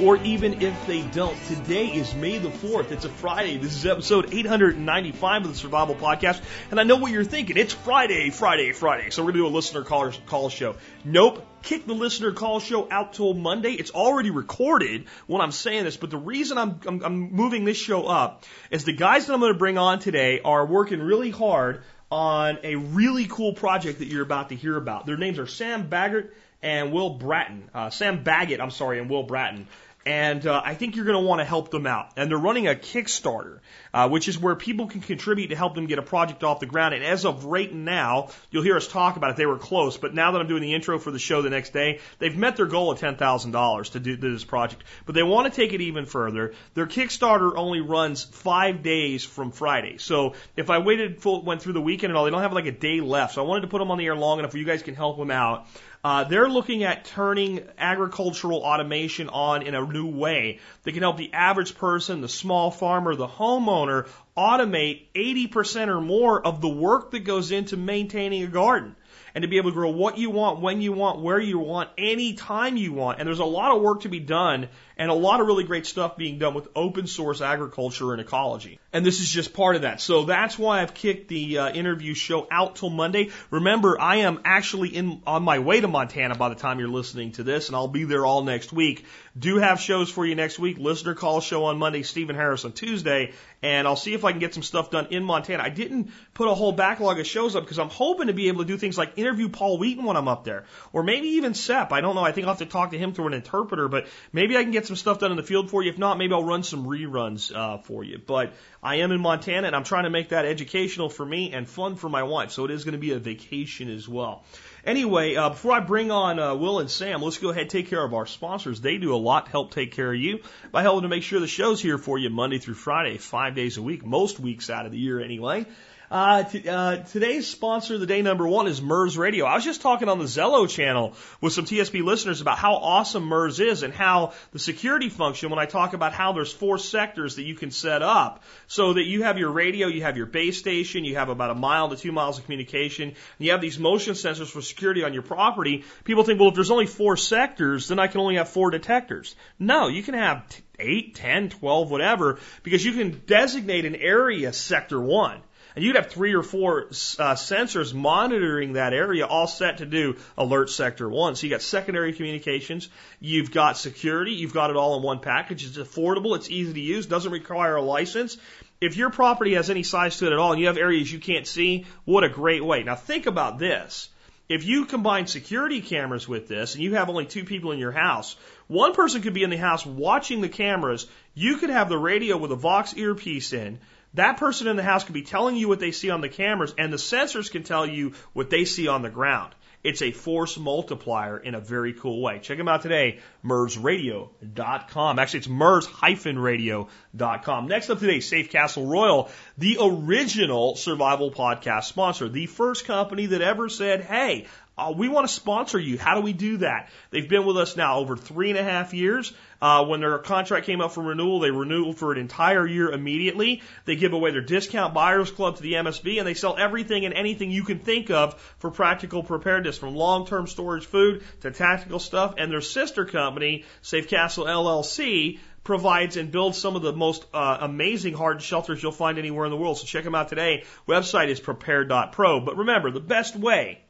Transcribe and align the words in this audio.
or 0.00 0.16
even 0.18 0.60
if 0.60 0.86
they 0.86 1.02
don't. 1.02 1.36
Today 1.44 1.86
is 1.86 2.14
May 2.14 2.38
the 2.38 2.48
4th. 2.48 2.90
It's 2.90 3.04
a 3.04 3.08
Friday. 3.08 3.58
This 3.58 3.76
is 3.76 3.86
episode 3.86 4.34
895 4.34 5.42
of 5.42 5.48
the 5.48 5.54
Survival 5.54 5.94
Podcast. 5.94 6.42
And 6.70 6.80
I 6.80 6.82
know 6.82 6.96
what 6.96 7.12
you're 7.12 7.24
thinking. 7.24 7.56
It's 7.56 7.72
Friday, 7.72 8.30
Friday, 8.30 8.72
Friday. 8.72 9.10
So 9.10 9.22
we're 9.22 9.32
going 9.32 9.44
to 9.44 9.48
do 9.48 9.54
a 9.54 9.56
listener 9.56 9.82
call, 9.82 10.10
call 10.26 10.48
show. 10.48 10.76
Nope. 11.04 11.46
Kick 11.62 11.86
the 11.86 11.94
listener 11.94 12.32
call 12.32 12.60
show 12.60 12.88
out 12.90 13.14
till 13.14 13.34
Monday. 13.34 13.72
It's 13.72 13.92
already 13.92 14.30
recorded 14.30 15.06
when 15.26 15.40
I'm 15.40 15.52
saying 15.52 15.84
this, 15.84 15.96
but 15.96 16.10
the 16.10 16.18
reason 16.18 16.58
I'm, 16.58 16.80
I'm, 16.86 17.02
I'm 17.02 17.32
moving 17.32 17.64
this 17.64 17.78
show 17.78 18.06
up 18.06 18.44
is 18.70 18.84
the 18.84 18.92
guys 18.92 19.26
that 19.26 19.32
I'm 19.32 19.40
going 19.40 19.52
to 19.52 19.58
bring 19.58 19.78
on 19.78 20.00
today 20.00 20.40
are 20.44 20.66
working 20.66 21.00
really 21.00 21.30
hard 21.30 21.82
on 22.10 22.58
a 22.62 22.76
really 22.76 23.26
cool 23.26 23.54
project 23.54 24.00
that 24.00 24.06
you're 24.06 24.22
about 24.22 24.50
to 24.50 24.56
hear 24.56 24.76
about. 24.76 25.06
Their 25.06 25.16
names 25.16 25.38
are 25.38 25.46
Sam 25.46 25.88
Baggett 25.88 26.34
and 26.64 26.92
Will 26.92 27.10
Bratton. 27.10 27.70
Uh, 27.74 27.90
Sam 27.90 28.24
Baggett, 28.24 28.60
I'm 28.60 28.70
sorry, 28.70 28.98
and 28.98 29.08
Will 29.08 29.22
Bratton. 29.22 29.68
And 30.06 30.46
uh, 30.46 30.60
I 30.62 30.74
think 30.74 30.96
you're 30.96 31.06
going 31.06 31.22
to 31.22 31.26
want 31.26 31.40
to 31.40 31.46
help 31.46 31.70
them 31.70 31.86
out. 31.86 32.10
And 32.16 32.30
they're 32.30 32.36
running 32.36 32.68
a 32.68 32.74
Kickstarter, 32.74 33.60
uh, 33.94 34.08
which 34.10 34.28
is 34.28 34.38
where 34.38 34.54
people 34.54 34.86
can 34.86 35.00
contribute 35.00 35.48
to 35.48 35.56
help 35.56 35.74
them 35.74 35.86
get 35.86 35.98
a 35.98 36.02
project 36.02 36.44
off 36.44 36.60
the 36.60 36.66
ground. 36.66 36.92
And 36.92 37.02
as 37.02 37.24
of 37.24 37.46
right 37.46 37.72
now, 37.72 38.28
you'll 38.50 38.62
hear 38.62 38.76
us 38.76 38.86
talk 38.86 39.16
about 39.16 39.30
it. 39.30 39.36
They 39.36 39.46
were 39.46 39.56
close, 39.56 39.96
but 39.96 40.14
now 40.14 40.32
that 40.32 40.40
I'm 40.40 40.46
doing 40.46 40.60
the 40.60 40.74
intro 40.74 40.98
for 40.98 41.10
the 41.10 41.18
show 41.18 41.40
the 41.40 41.48
next 41.48 41.72
day, 41.72 42.00
they've 42.18 42.36
met 42.36 42.56
their 42.56 42.66
goal 42.66 42.90
of 42.90 43.00
$10,000 43.00 43.92
to 43.92 44.00
do 44.00 44.16
this 44.16 44.44
project. 44.44 44.84
But 45.06 45.14
they 45.14 45.22
want 45.22 45.52
to 45.52 45.58
take 45.58 45.72
it 45.72 45.80
even 45.80 46.04
further. 46.04 46.52
Their 46.74 46.86
Kickstarter 46.86 47.56
only 47.56 47.80
runs 47.80 48.24
five 48.24 48.82
days 48.82 49.24
from 49.24 49.52
Friday. 49.52 49.96
So 49.96 50.34
if 50.54 50.68
I 50.68 50.78
waited, 50.78 51.22
full, 51.22 51.42
went 51.42 51.62
through 51.62 51.74
the 51.74 51.80
weekend 51.80 52.10
and 52.10 52.18
all, 52.18 52.24
they 52.24 52.30
don't 52.30 52.42
have 52.42 52.52
like 52.52 52.66
a 52.66 52.72
day 52.72 53.00
left. 53.00 53.34
So 53.34 53.44
I 53.44 53.48
wanted 53.48 53.62
to 53.62 53.68
put 53.68 53.78
them 53.78 53.90
on 53.90 53.96
the 53.96 54.04
air 54.04 54.16
long 54.16 54.38
enough 54.38 54.52
where 54.52 54.60
you 54.60 54.66
guys 54.66 54.82
can 54.82 54.94
help 54.94 55.16
them 55.16 55.30
out. 55.30 55.66
Uh, 56.04 56.22
they're 56.24 56.50
looking 56.50 56.84
at 56.84 57.06
turning 57.06 57.66
agricultural 57.78 58.58
automation 58.58 59.30
on 59.30 59.62
in 59.62 59.74
a 59.74 59.80
new 59.86 60.06
way 60.06 60.58
that 60.82 60.92
can 60.92 61.00
help 61.00 61.16
the 61.16 61.32
average 61.32 61.74
person, 61.76 62.20
the 62.20 62.28
small 62.28 62.70
farmer, 62.70 63.16
the 63.16 63.26
homeowner 63.26 64.06
automate 64.36 65.06
80% 65.14 65.88
or 65.88 66.02
more 66.02 66.46
of 66.46 66.60
the 66.60 66.68
work 66.68 67.12
that 67.12 67.20
goes 67.20 67.52
into 67.52 67.78
maintaining 67.78 68.42
a 68.42 68.48
garden 68.48 68.96
and 69.34 69.42
to 69.42 69.48
be 69.48 69.56
able 69.56 69.70
to 69.70 69.74
grow 69.74 69.90
what 69.90 70.18
you 70.18 70.28
want, 70.28 70.60
when 70.60 70.82
you 70.82 70.92
want, 70.92 71.20
where 71.20 71.40
you 71.40 71.58
want, 71.58 71.88
any 71.96 72.34
time 72.34 72.76
you 72.76 72.92
want. 72.92 73.18
And 73.18 73.26
there's 73.26 73.38
a 73.38 73.44
lot 73.44 73.74
of 73.74 73.80
work 73.80 74.02
to 74.02 74.08
be 74.10 74.20
done 74.20 74.68
and 74.96 75.10
a 75.10 75.14
lot 75.14 75.40
of 75.40 75.46
really 75.46 75.64
great 75.64 75.86
stuff 75.86 76.16
being 76.16 76.38
done 76.38 76.54
with 76.54 76.68
open 76.76 77.06
source 77.06 77.40
agriculture 77.40 78.12
and 78.12 78.20
ecology. 78.20 78.78
And 78.92 79.04
this 79.04 79.20
is 79.20 79.28
just 79.28 79.52
part 79.52 79.74
of 79.76 79.82
that. 79.82 80.00
So 80.00 80.24
that's 80.24 80.58
why 80.58 80.80
I've 80.80 80.94
kicked 80.94 81.28
the 81.28 81.58
uh, 81.58 81.72
interview 81.72 82.14
show 82.14 82.46
out 82.50 82.76
till 82.76 82.90
Monday. 82.90 83.30
Remember, 83.50 84.00
I 84.00 84.16
am 84.16 84.40
actually 84.44 84.90
in 84.90 85.22
on 85.26 85.42
my 85.42 85.58
way 85.58 85.80
to 85.80 85.88
Montana 85.88 86.36
by 86.36 86.48
the 86.48 86.54
time 86.54 86.78
you're 86.78 86.88
listening 86.88 87.32
to 87.32 87.42
this, 87.42 87.68
and 87.68 87.76
I'll 87.76 87.88
be 87.88 88.04
there 88.04 88.24
all 88.24 88.44
next 88.44 88.72
week. 88.72 89.04
Do 89.36 89.56
have 89.56 89.80
shows 89.80 90.10
for 90.10 90.24
you 90.24 90.36
next 90.36 90.60
week. 90.60 90.78
Listener 90.78 91.14
call 91.14 91.40
show 91.40 91.64
on 91.64 91.78
Monday, 91.78 92.04
Stephen 92.04 92.36
Harris 92.36 92.64
on 92.64 92.70
Tuesday, 92.72 93.32
and 93.62 93.88
I'll 93.88 93.96
see 93.96 94.14
if 94.14 94.24
I 94.24 94.30
can 94.30 94.38
get 94.38 94.54
some 94.54 94.62
stuff 94.62 94.92
done 94.92 95.08
in 95.10 95.24
Montana. 95.24 95.62
I 95.62 95.70
didn't 95.70 96.12
put 96.34 96.46
a 96.46 96.54
whole 96.54 96.70
backlog 96.70 97.18
of 97.18 97.26
shows 97.26 97.56
up 97.56 97.64
because 97.64 97.80
I'm 97.80 97.88
hoping 97.88 98.28
to 98.28 98.32
be 98.32 98.46
able 98.46 98.62
to 98.62 98.68
do 98.68 98.76
things 98.76 98.96
like 98.96 99.18
interview 99.18 99.48
Paul 99.48 99.78
Wheaton 99.78 100.04
when 100.04 100.16
I'm 100.16 100.28
up 100.28 100.44
there, 100.44 100.66
or 100.92 101.02
maybe 101.02 101.28
even 101.28 101.54
Sepp. 101.54 101.92
I 101.92 102.00
don't 102.00 102.14
know. 102.14 102.22
I 102.22 102.30
think 102.30 102.46
I'll 102.46 102.52
have 102.52 102.58
to 102.60 102.66
talk 102.66 102.92
to 102.92 102.98
him 102.98 103.12
through 103.12 103.26
an 103.26 103.34
interpreter, 103.34 103.88
but 103.88 104.06
maybe 104.32 104.56
I 104.56 104.62
can 104.62 104.70
get 104.70 104.83
some 104.86 104.96
stuff 104.96 105.18
done 105.18 105.30
in 105.30 105.36
the 105.36 105.42
field 105.42 105.70
for 105.70 105.82
you. 105.82 105.90
If 105.90 105.98
not, 105.98 106.18
maybe 106.18 106.34
I'll 106.34 106.44
run 106.44 106.62
some 106.62 106.84
reruns 106.86 107.54
uh, 107.54 107.78
for 107.78 108.04
you. 108.04 108.18
But 108.18 108.52
I 108.82 108.96
am 108.96 109.12
in 109.12 109.20
Montana, 109.20 109.66
and 109.66 109.76
I'm 109.76 109.84
trying 109.84 110.04
to 110.04 110.10
make 110.10 110.30
that 110.30 110.44
educational 110.44 111.08
for 111.08 111.24
me 111.24 111.52
and 111.52 111.68
fun 111.68 111.96
for 111.96 112.08
my 112.08 112.22
wife. 112.22 112.50
So 112.50 112.64
it 112.64 112.70
is 112.70 112.84
going 112.84 112.92
to 112.92 112.98
be 112.98 113.12
a 113.12 113.18
vacation 113.18 113.90
as 113.90 114.08
well. 114.08 114.44
Anyway, 114.84 115.34
uh, 115.36 115.50
before 115.50 115.72
I 115.72 115.80
bring 115.80 116.10
on 116.10 116.38
uh, 116.38 116.54
Will 116.54 116.78
and 116.78 116.90
Sam, 116.90 117.22
let's 117.22 117.38
go 117.38 117.48
ahead 117.48 117.62
and 117.62 117.70
take 117.70 117.88
care 117.88 118.04
of 118.04 118.12
our 118.12 118.26
sponsors. 118.26 118.80
They 118.80 118.98
do 118.98 119.14
a 119.14 119.16
lot 119.16 119.46
to 119.46 119.50
help 119.50 119.72
take 119.72 119.92
care 119.92 120.12
of 120.12 120.18
you 120.18 120.40
by 120.70 120.82
helping 120.82 121.02
to 121.02 121.08
make 121.08 121.22
sure 121.22 121.40
the 121.40 121.46
show's 121.46 121.80
here 121.80 121.96
for 121.96 122.18
you 122.18 122.28
Monday 122.28 122.58
through 122.58 122.74
Friday, 122.74 123.16
five 123.16 123.54
days 123.54 123.78
a 123.78 123.82
week, 123.82 124.04
most 124.04 124.38
weeks 124.38 124.68
out 124.68 124.84
of 124.84 124.92
the 124.92 124.98
year 124.98 125.20
anyway. 125.20 125.66
Uh, 126.14 126.44
t- 126.44 126.68
uh, 126.68 126.98
today's 126.98 127.44
sponsor 127.44 127.94
of 127.94 128.00
the 128.00 128.06
day 128.06 128.22
number 128.22 128.46
one 128.46 128.68
is 128.68 128.80
MURS 128.80 129.18
Radio. 129.18 129.46
I 129.46 129.56
was 129.56 129.64
just 129.64 129.80
talking 129.80 130.08
on 130.08 130.20
the 130.20 130.26
Zello 130.26 130.68
channel 130.68 131.14
with 131.40 131.52
some 131.52 131.64
TSP 131.64 132.04
listeners 132.04 132.40
about 132.40 132.56
how 132.56 132.74
awesome 132.74 133.24
MURS 133.24 133.58
is 133.58 133.82
and 133.82 133.92
how 133.92 134.32
the 134.52 134.60
security 134.60 135.08
function, 135.08 135.50
when 135.50 135.58
I 135.58 135.66
talk 135.66 135.92
about 135.92 136.12
how 136.12 136.32
there's 136.32 136.52
four 136.52 136.78
sectors 136.78 137.34
that 137.34 137.42
you 137.42 137.56
can 137.56 137.72
set 137.72 138.00
up 138.00 138.44
so 138.68 138.92
that 138.92 139.02
you 139.02 139.24
have 139.24 139.38
your 139.38 139.50
radio, 139.50 139.88
you 139.88 140.02
have 140.02 140.16
your 140.16 140.26
base 140.26 140.56
station, 140.56 141.04
you 141.04 141.16
have 141.16 141.30
about 141.30 141.50
a 141.50 141.56
mile 141.56 141.88
to 141.88 141.96
two 141.96 142.12
miles 142.12 142.38
of 142.38 142.44
communication, 142.44 143.08
and 143.08 143.16
you 143.40 143.50
have 143.50 143.60
these 143.60 143.80
motion 143.80 144.14
sensors 144.14 144.46
for 144.46 144.62
security 144.62 145.02
on 145.02 145.14
your 145.14 145.24
property. 145.24 145.82
People 146.04 146.22
think, 146.22 146.38
well, 146.38 146.50
if 146.50 146.54
there's 146.54 146.70
only 146.70 146.86
four 146.86 147.16
sectors, 147.16 147.88
then 147.88 147.98
I 147.98 148.06
can 148.06 148.20
only 148.20 148.36
have 148.36 148.48
four 148.48 148.70
detectors. 148.70 149.34
No, 149.58 149.88
you 149.88 150.04
can 150.04 150.14
have 150.14 150.48
t- 150.48 150.62
eight, 150.78 151.16
ten, 151.16 151.48
twelve, 151.48 151.90
whatever, 151.90 152.38
because 152.62 152.84
you 152.84 152.92
can 152.92 153.20
designate 153.26 153.84
an 153.84 153.96
area 153.96 154.52
sector 154.52 155.00
one. 155.00 155.40
And 155.74 155.84
you'd 155.84 155.96
have 155.96 156.06
three 156.06 156.34
or 156.34 156.42
four 156.42 156.82
uh, 156.84 157.34
sensors 157.34 157.92
monitoring 157.92 158.74
that 158.74 158.92
area, 158.92 159.26
all 159.26 159.48
set 159.48 159.78
to 159.78 159.86
do 159.86 160.16
alert 160.38 160.70
sector 160.70 161.08
one. 161.08 161.34
So 161.34 161.46
you 161.46 161.50
got 161.50 161.62
secondary 161.62 162.12
communications, 162.12 162.88
you've 163.20 163.50
got 163.50 163.76
security, 163.76 164.32
you've 164.32 164.54
got 164.54 164.70
it 164.70 164.76
all 164.76 164.96
in 164.96 165.02
one 165.02 165.18
package. 165.18 165.64
It's 165.66 165.76
affordable, 165.76 166.36
it's 166.36 166.48
easy 166.48 166.72
to 166.72 166.80
use, 166.80 167.06
doesn't 167.06 167.32
require 167.32 167.76
a 167.76 167.82
license. 167.82 168.36
If 168.80 168.96
your 168.96 169.10
property 169.10 169.54
has 169.54 169.70
any 169.70 169.82
size 169.82 170.18
to 170.18 170.26
it 170.26 170.32
at 170.32 170.38
all 170.38 170.52
and 170.52 170.60
you 170.60 170.68
have 170.68 170.76
areas 170.76 171.12
you 171.12 171.18
can't 171.18 171.46
see, 171.46 171.86
what 172.04 172.22
a 172.22 172.28
great 172.28 172.64
way. 172.64 172.82
Now 172.82 172.94
think 172.94 173.26
about 173.26 173.58
this. 173.58 174.10
If 174.48 174.64
you 174.64 174.84
combine 174.84 175.26
security 175.26 175.80
cameras 175.80 176.28
with 176.28 176.48
this 176.48 176.74
and 176.74 176.84
you 176.84 176.94
have 176.94 177.08
only 177.08 177.24
two 177.24 177.44
people 177.44 177.72
in 177.72 177.78
your 177.78 177.92
house, 177.92 178.36
one 178.66 178.92
person 178.92 179.22
could 179.22 179.32
be 179.32 179.42
in 179.42 179.50
the 179.50 179.56
house 179.56 179.86
watching 179.86 180.42
the 180.42 180.50
cameras. 180.50 181.06
You 181.34 181.56
could 181.56 181.70
have 181.70 181.88
the 181.88 181.96
radio 181.96 182.36
with 182.36 182.52
a 182.52 182.56
Vox 182.56 182.94
earpiece 182.94 183.54
in. 183.54 183.80
That 184.14 184.38
person 184.38 184.68
in 184.68 184.76
the 184.76 184.82
house 184.82 185.04
could 185.04 185.14
be 185.14 185.22
telling 185.22 185.56
you 185.56 185.68
what 185.68 185.80
they 185.80 185.90
see 185.90 186.10
on 186.10 186.20
the 186.20 186.28
cameras, 186.28 186.74
and 186.78 186.92
the 186.92 186.96
sensors 186.96 187.50
can 187.50 187.64
tell 187.64 187.86
you 187.86 188.12
what 188.32 188.50
they 188.50 188.64
see 188.64 188.88
on 188.88 189.02
the 189.02 189.10
ground. 189.10 189.54
It's 189.82 190.00
a 190.00 190.12
force 190.12 190.56
multiplier 190.56 191.36
in 191.36 191.54
a 191.54 191.60
very 191.60 191.92
cool 191.92 192.22
way. 192.22 192.38
Check 192.38 192.56
them 192.56 192.68
out 192.68 192.80
today, 192.80 193.18
mursradio.com. 193.44 195.18
Actually, 195.18 195.38
it's 195.38 195.48
murs-radio.com. 195.48 197.68
Next 197.68 197.90
up 197.90 197.98
today, 197.98 198.20
Safe 198.20 198.50
Castle 198.50 198.86
Royal, 198.86 199.28
the 199.58 199.76
original 199.82 200.76
survival 200.76 201.30
podcast 201.30 201.84
sponsor, 201.84 202.30
the 202.30 202.46
first 202.46 202.86
company 202.86 203.26
that 203.26 203.42
ever 203.42 203.68
said, 203.68 204.00
hey, 204.00 204.46
uh, 204.76 204.92
we 204.96 205.08
want 205.08 205.28
to 205.28 205.32
sponsor 205.32 205.78
you. 205.78 205.96
How 205.96 206.16
do 206.16 206.20
we 206.20 206.32
do 206.32 206.56
that? 206.58 206.90
They've 207.10 207.28
been 207.28 207.46
with 207.46 207.56
us 207.56 207.76
now 207.76 207.98
over 207.98 208.16
three 208.16 208.50
and 208.50 208.58
a 208.58 208.64
half 208.64 208.92
years. 208.92 209.32
Uh, 209.62 209.84
when 209.84 210.00
their 210.00 210.18
contract 210.18 210.66
came 210.66 210.80
up 210.80 210.92
for 210.92 211.02
renewal, 211.02 211.38
they 211.38 211.52
renewed 211.52 211.96
for 211.96 212.12
an 212.12 212.18
entire 212.18 212.66
year 212.66 212.90
immediately. 212.90 213.62
They 213.84 213.94
give 213.94 214.12
away 214.12 214.32
their 214.32 214.40
discount 214.40 214.92
buyers 214.92 215.30
club 215.30 215.56
to 215.56 215.62
the 215.62 215.74
MSB, 215.74 216.18
and 216.18 216.26
they 216.26 216.34
sell 216.34 216.56
everything 216.58 217.04
and 217.04 217.14
anything 217.14 217.52
you 217.52 217.62
can 217.62 217.78
think 217.78 218.10
of 218.10 218.34
for 218.58 218.70
practical 218.72 219.22
preparedness, 219.22 219.78
from 219.78 219.94
long-term 219.94 220.48
storage 220.48 220.86
food 220.86 221.22
to 221.42 221.52
tactical 221.52 222.00
stuff. 222.00 222.34
And 222.36 222.50
their 222.50 222.60
sister 222.60 223.04
company, 223.04 223.64
Safe 223.80 224.08
Castle 224.08 224.44
LLC, 224.44 225.38
provides 225.62 226.16
and 226.16 226.32
builds 226.32 226.58
some 226.58 226.74
of 226.74 226.82
the 226.82 226.92
most 226.92 227.24
uh, 227.32 227.58
amazing 227.60 228.14
hard 228.14 228.42
shelters 228.42 228.82
you'll 228.82 228.92
find 228.92 229.18
anywhere 229.18 229.46
in 229.46 229.52
the 229.52 229.56
world. 229.56 229.78
So 229.78 229.86
check 229.86 230.02
them 230.02 230.16
out 230.16 230.28
today. 230.28 230.64
Website 230.88 231.28
is 231.28 231.38
prepared.pro. 231.38 232.40
But 232.40 232.56
remember, 232.56 232.90
the 232.90 233.00
best 233.00 233.36
way 233.36 233.83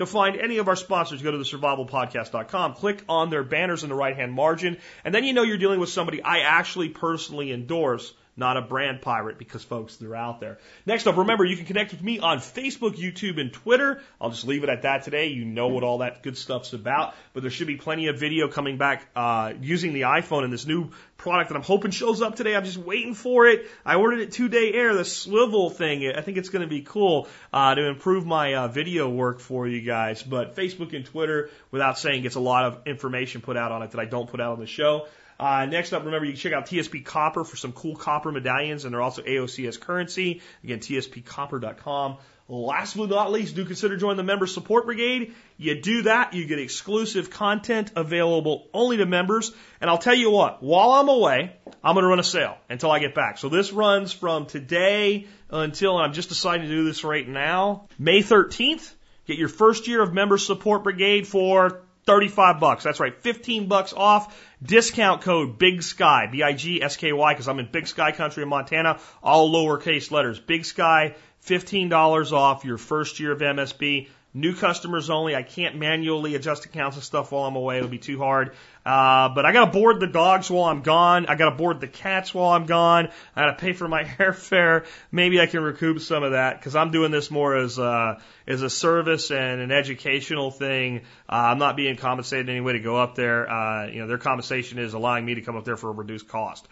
to 0.00 0.06
find 0.06 0.36
any 0.36 0.58
of 0.58 0.66
our 0.66 0.76
sponsors, 0.76 1.22
go 1.22 1.30
to 1.30 1.38
the 1.38 1.44
survivalpodcast.com, 1.44 2.74
click 2.74 3.04
on 3.08 3.28
their 3.28 3.44
banners 3.44 3.82
in 3.82 3.90
the 3.90 3.94
right 3.94 4.16
hand 4.16 4.32
margin, 4.32 4.78
and 5.04 5.14
then 5.14 5.24
you 5.24 5.34
know 5.34 5.42
you're 5.42 5.58
dealing 5.58 5.78
with 5.78 5.90
somebody 5.90 6.22
I 6.22 6.40
actually 6.40 6.88
personally 6.88 7.52
endorse 7.52 8.12
not 8.40 8.56
a 8.56 8.62
brand 8.62 9.02
pirate 9.02 9.38
because 9.38 9.62
folks, 9.62 9.96
they're 9.96 10.16
out 10.16 10.40
there. 10.40 10.58
Next 10.86 11.06
up, 11.06 11.16
remember 11.18 11.44
you 11.44 11.56
can 11.56 11.66
connect 11.66 11.92
with 11.92 12.02
me 12.02 12.18
on 12.18 12.38
Facebook, 12.38 12.96
YouTube, 12.96 13.38
and 13.38 13.52
Twitter. 13.52 14.02
I'll 14.20 14.30
just 14.30 14.46
leave 14.46 14.64
it 14.64 14.70
at 14.70 14.82
that 14.82 15.04
today. 15.04 15.28
You 15.28 15.44
know 15.44 15.68
what 15.68 15.84
all 15.84 15.98
that 15.98 16.24
good 16.24 16.36
stuff's 16.36 16.72
about, 16.72 17.14
but 17.34 17.42
there 17.42 17.50
should 17.50 17.68
be 17.68 17.76
plenty 17.76 18.08
of 18.08 18.18
video 18.18 18.48
coming 18.48 18.78
back 18.78 19.06
uh, 19.14 19.52
using 19.60 19.92
the 19.92 20.02
iPhone 20.02 20.42
and 20.42 20.52
this 20.52 20.66
new 20.66 20.90
product 21.18 21.50
that 21.50 21.56
I'm 21.56 21.62
hoping 21.62 21.90
shows 21.90 22.22
up 22.22 22.34
today. 22.34 22.56
I'm 22.56 22.64
just 22.64 22.78
waiting 22.78 23.14
for 23.14 23.46
it. 23.46 23.66
I 23.84 23.96
ordered 23.96 24.20
it 24.20 24.32
two 24.32 24.48
day 24.48 24.72
air, 24.72 24.94
the 24.94 25.04
swivel 25.04 25.68
thing. 25.68 26.08
I 26.08 26.22
think 26.22 26.38
it's 26.38 26.48
going 26.48 26.62
to 26.62 26.68
be 26.68 26.80
cool 26.80 27.28
uh, 27.52 27.74
to 27.74 27.88
improve 27.88 28.24
my 28.24 28.54
uh, 28.54 28.68
video 28.68 29.08
work 29.08 29.38
for 29.38 29.68
you 29.68 29.82
guys. 29.82 30.22
But 30.22 30.56
Facebook 30.56 30.96
and 30.96 31.04
Twitter, 31.04 31.50
without 31.70 31.98
saying, 31.98 32.22
gets 32.22 32.36
a 32.36 32.40
lot 32.40 32.64
of 32.64 32.86
information 32.86 33.42
put 33.42 33.56
out 33.58 33.70
on 33.70 33.82
it 33.82 33.90
that 33.90 34.00
I 34.00 34.06
don't 34.06 34.28
put 34.28 34.40
out 34.40 34.54
on 34.54 34.60
the 34.60 34.66
show. 34.66 35.06
Uh, 35.40 35.64
next 35.64 35.94
up, 35.94 36.04
remember 36.04 36.26
you 36.26 36.32
can 36.32 36.38
check 36.38 36.52
out 36.52 36.66
TSP 36.66 37.02
Copper 37.02 37.44
for 37.44 37.56
some 37.56 37.72
cool 37.72 37.96
copper 37.96 38.30
medallions, 38.30 38.84
and 38.84 38.92
they're 38.92 39.00
also 39.00 39.22
AOCS 39.22 39.80
currency. 39.80 40.42
Again, 40.62 40.80
tspcopper.com. 40.80 42.18
Last 42.46 42.94
but 42.94 43.08
not 43.08 43.32
least, 43.32 43.54
do 43.54 43.64
consider 43.64 43.96
joining 43.96 44.18
the 44.18 44.22
Member 44.22 44.46
Support 44.46 44.84
Brigade. 44.84 45.34
You 45.56 45.80
do 45.80 46.02
that, 46.02 46.34
you 46.34 46.44
get 46.46 46.58
exclusive 46.58 47.30
content 47.30 47.92
available 47.96 48.68
only 48.74 48.98
to 48.98 49.06
members. 49.06 49.50
And 49.80 49.88
I'll 49.88 49.98
tell 49.98 50.14
you 50.14 50.30
what, 50.30 50.62
while 50.62 50.90
I'm 50.90 51.08
away, 51.08 51.56
I'm 51.82 51.94
going 51.94 52.04
to 52.04 52.08
run 52.08 52.18
a 52.18 52.24
sale 52.24 52.58
until 52.68 52.90
I 52.90 52.98
get 52.98 53.14
back. 53.14 53.38
So 53.38 53.48
this 53.48 53.72
runs 53.72 54.12
from 54.12 54.44
today 54.44 55.26
until, 55.48 55.96
I'm 55.96 56.12
just 56.12 56.28
deciding 56.28 56.68
to 56.68 56.74
do 56.74 56.84
this 56.84 57.02
right 57.02 57.26
now, 57.26 57.88
May 57.98 58.20
13th. 58.20 58.92
Get 59.26 59.38
your 59.38 59.48
first 59.48 59.88
year 59.88 60.02
of 60.02 60.12
Member 60.12 60.36
Support 60.36 60.82
Brigade 60.82 61.26
for 61.26 61.80
35 62.10 62.58
bucks. 62.58 62.82
That's 62.82 62.98
right, 62.98 63.16
15 63.16 63.68
bucks 63.68 63.92
off. 63.96 64.36
Discount 64.60 65.22
code 65.22 65.58
Big 65.58 65.80
Sky, 65.84 66.26
B-I-G-S-K-Y, 66.30 67.32
because 67.32 67.46
I'm 67.46 67.60
in 67.60 67.68
Big 67.70 67.86
Sky 67.86 68.10
country 68.10 68.42
in 68.42 68.48
Montana. 68.48 68.98
All 69.22 69.52
lowercase 69.52 70.10
letters. 70.10 70.40
Big 70.40 70.64
Sky, 70.64 71.14
$15 71.46 72.32
off 72.32 72.64
your 72.64 72.78
first 72.78 73.20
year 73.20 73.30
of 73.30 73.38
MSB. 73.38 74.08
New 74.32 74.54
customers 74.54 75.10
only. 75.10 75.34
I 75.34 75.42
can't 75.42 75.74
manually 75.74 76.36
adjust 76.36 76.64
accounts 76.64 76.96
and 76.96 77.02
stuff 77.02 77.32
while 77.32 77.46
I'm 77.46 77.56
away. 77.56 77.78
It'll 77.78 77.88
be 77.88 77.98
too 77.98 78.18
hard. 78.18 78.52
Uh, 78.86 79.28
but 79.30 79.44
I 79.44 79.52
gotta 79.52 79.72
board 79.72 79.98
the 79.98 80.06
dogs 80.06 80.48
while 80.48 80.70
I'm 80.70 80.82
gone. 80.82 81.26
I 81.26 81.34
gotta 81.34 81.56
board 81.56 81.80
the 81.80 81.88
cats 81.88 82.32
while 82.32 82.50
I'm 82.52 82.66
gone. 82.66 83.08
I 83.34 83.40
gotta 83.40 83.56
pay 83.56 83.72
for 83.72 83.88
my 83.88 84.04
airfare. 84.18 84.86
Maybe 85.10 85.40
I 85.40 85.46
can 85.46 85.62
recoup 85.62 86.00
some 86.00 86.22
of 86.22 86.32
that 86.32 86.60
because 86.60 86.76
I'm 86.76 86.92
doing 86.92 87.10
this 87.10 87.28
more 87.28 87.56
as 87.56 87.76
uh, 87.76 88.20
as 88.46 88.62
a 88.62 88.70
service 88.70 89.32
and 89.32 89.60
an 89.60 89.72
educational 89.72 90.52
thing. 90.52 91.00
Uh, 91.28 91.50
I'm 91.50 91.58
not 91.58 91.76
being 91.76 91.96
compensated 91.96 92.48
in 92.48 92.54
any 92.54 92.60
way 92.60 92.74
to 92.74 92.80
go 92.80 92.96
up 92.96 93.16
there. 93.16 93.50
Uh, 93.50 93.86
you 93.88 93.98
know, 93.98 94.06
their 94.06 94.18
compensation 94.18 94.78
is 94.78 94.94
allowing 94.94 95.24
me 95.24 95.34
to 95.34 95.40
come 95.40 95.56
up 95.56 95.64
there 95.64 95.76
for 95.76 95.90
a 95.90 95.92
reduced 95.92 96.28
cost. 96.28 96.66
Uh, 96.66 96.70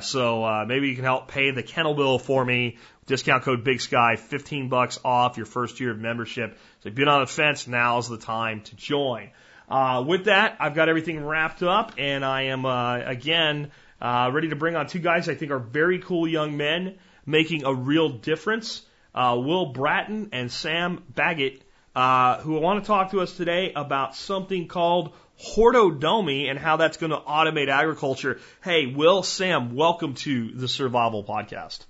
so 0.00 0.44
uh, 0.44 0.64
maybe 0.66 0.88
you 0.88 0.94
can 0.94 1.04
help 1.04 1.28
pay 1.28 1.50
the 1.50 1.62
kennel 1.62 1.94
bill 1.94 2.18
for 2.18 2.44
me. 2.44 2.78
Discount 3.06 3.42
code 3.42 3.64
Big 3.64 3.80
Sky, 3.80 4.16
15 4.16 4.68
bucks 4.68 4.98
off 5.02 5.38
your 5.38 5.46
first 5.46 5.80
year 5.80 5.92
of 5.92 5.98
membership. 5.98 6.52
So 6.52 6.58
if 6.80 6.84
you've 6.86 6.94
been 6.94 7.08
on 7.08 7.20
the 7.20 7.26
fence, 7.26 7.66
now's 7.66 8.08
the 8.08 8.18
time 8.18 8.60
to 8.62 8.76
join. 8.76 9.30
Uh, 9.68 10.04
with 10.06 10.26
that, 10.26 10.56
I've 10.60 10.74
got 10.74 10.88
everything 10.88 11.24
wrapped 11.24 11.62
up, 11.62 11.92
and 11.98 12.24
I 12.24 12.42
am 12.44 12.66
uh, 12.66 12.98
again 12.98 13.70
uh, 14.00 14.30
ready 14.32 14.48
to 14.48 14.56
bring 14.56 14.76
on 14.76 14.86
two 14.86 14.98
guys 14.98 15.28
I 15.28 15.34
think 15.34 15.52
are 15.52 15.58
very 15.58 15.98
cool 15.98 16.28
young 16.28 16.56
men 16.56 16.98
making 17.26 17.64
a 17.64 17.74
real 17.74 18.08
difference. 18.08 18.84
Uh, 19.14 19.40
Will 19.42 19.66
Bratton 19.72 20.30
and 20.32 20.50
Sam 20.50 21.02
Baggett, 21.14 21.62
uh, 21.94 22.40
who 22.40 22.58
want 22.60 22.82
to 22.82 22.86
talk 22.86 23.10
to 23.10 23.20
us 23.20 23.36
today 23.36 23.72
about 23.74 24.14
something 24.14 24.68
called 24.68 25.14
Hortodomi 25.40 26.50
and 26.50 26.58
how 26.58 26.76
that's 26.76 26.96
going 26.96 27.10
to 27.10 27.18
automate 27.18 27.68
agriculture. 27.68 28.38
Hey, 28.62 28.86
Will, 28.86 29.22
Sam, 29.22 29.74
welcome 29.74 30.14
to 30.14 30.52
the 30.52 30.68
Survival 30.68 31.24
Podcast. 31.24 31.84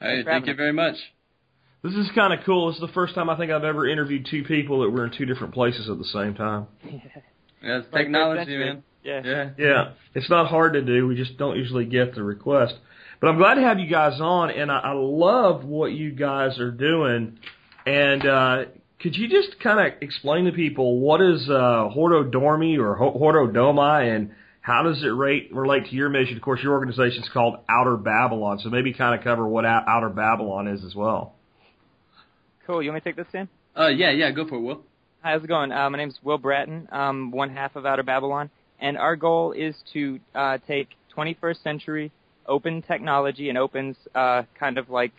Hey, 0.00 0.22
thank 0.24 0.46
you 0.46 0.54
very 0.54 0.72
much. 0.72 0.96
This 1.82 1.94
is 1.94 2.10
kind 2.14 2.32
of 2.32 2.44
cool. 2.44 2.68
This 2.68 2.76
is 2.76 2.80
the 2.80 2.92
first 2.92 3.14
time 3.14 3.28
I 3.28 3.36
think 3.36 3.50
I've 3.50 3.64
ever 3.64 3.86
interviewed 3.88 4.26
two 4.30 4.44
people 4.44 4.82
that 4.82 4.90
were 4.90 5.04
in 5.06 5.12
two 5.12 5.26
different 5.26 5.54
places 5.54 5.88
at 5.88 5.98
the 5.98 6.04
same 6.04 6.34
time. 6.34 6.66
Yeah, 7.62 7.78
it's 7.78 7.88
technology, 7.90 8.58
man. 8.58 8.82
Yeah. 9.02 9.22
Yeah. 9.24 9.50
Yeah, 9.56 9.84
it's 10.14 10.28
not 10.28 10.48
hard 10.48 10.74
to 10.74 10.82
do. 10.82 11.06
We 11.06 11.16
just 11.16 11.38
don't 11.38 11.56
usually 11.56 11.86
get 11.86 12.14
the 12.14 12.22
request. 12.22 12.74
But 13.20 13.28
I'm 13.28 13.38
glad 13.38 13.54
to 13.54 13.62
have 13.62 13.78
you 13.78 13.88
guys 13.88 14.20
on, 14.20 14.50
and 14.50 14.70
I, 14.70 14.80
I 14.80 14.92
love 14.92 15.64
what 15.64 15.92
you 15.92 16.10
guys 16.10 16.58
are 16.58 16.70
doing. 16.70 17.38
And 17.86 18.26
uh, 18.26 18.64
could 19.04 19.16
you 19.16 19.28
just 19.28 19.60
kind 19.60 19.78
of 19.78 20.00
explain 20.00 20.46
to 20.46 20.52
people 20.52 20.98
what 20.98 21.20
is 21.20 21.46
uh, 21.50 21.90
Hortodormi 21.94 22.78
or 22.78 22.94
Ho- 22.94 23.12
Hortodomi, 23.12 24.16
and 24.16 24.30
how 24.62 24.82
does 24.82 25.02
it 25.04 25.08
rate, 25.08 25.50
relate 25.52 25.84
to 25.90 25.94
your 25.94 26.08
mission? 26.08 26.38
Of 26.38 26.42
course, 26.42 26.60
your 26.62 26.72
organization 26.72 27.22
is 27.22 27.28
called 27.28 27.56
Outer 27.68 27.98
Babylon, 27.98 28.60
so 28.60 28.70
maybe 28.70 28.94
kind 28.94 29.14
of 29.14 29.22
cover 29.22 29.46
what 29.46 29.66
Outer 29.66 30.08
Babylon 30.08 30.68
is 30.68 30.82
as 30.82 30.94
well. 30.94 31.34
Cool. 32.66 32.82
You 32.82 32.92
want 32.92 33.04
me 33.04 33.12
to 33.12 33.16
take 33.16 33.16
this, 33.16 33.30
Sam? 33.30 33.50
Uh, 33.78 33.88
yeah, 33.88 34.10
yeah, 34.10 34.30
go 34.30 34.48
for 34.48 34.54
it, 34.54 34.62
Will. 34.62 34.80
Hi, 35.22 35.32
how's 35.32 35.44
it 35.44 35.48
going? 35.48 35.70
Uh, 35.70 35.90
my 35.90 35.98
name's 35.98 36.18
Will 36.22 36.38
Bratton. 36.38 36.88
I'm 36.90 37.30
one 37.30 37.50
half 37.50 37.76
of 37.76 37.84
Outer 37.84 38.04
Babylon, 38.04 38.48
and 38.80 38.96
our 38.96 39.16
goal 39.16 39.52
is 39.52 39.74
to 39.92 40.18
uh, 40.34 40.56
take 40.66 40.88
21st 41.14 41.62
century 41.62 42.10
open 42.46 42.80
technology 42.80 43.50
and 43.50 43.58
opens 43.58 43.96
uh, 44.14 44.44
kind 44.58 44.78
of 44.78 44.88
like 44.88 45.12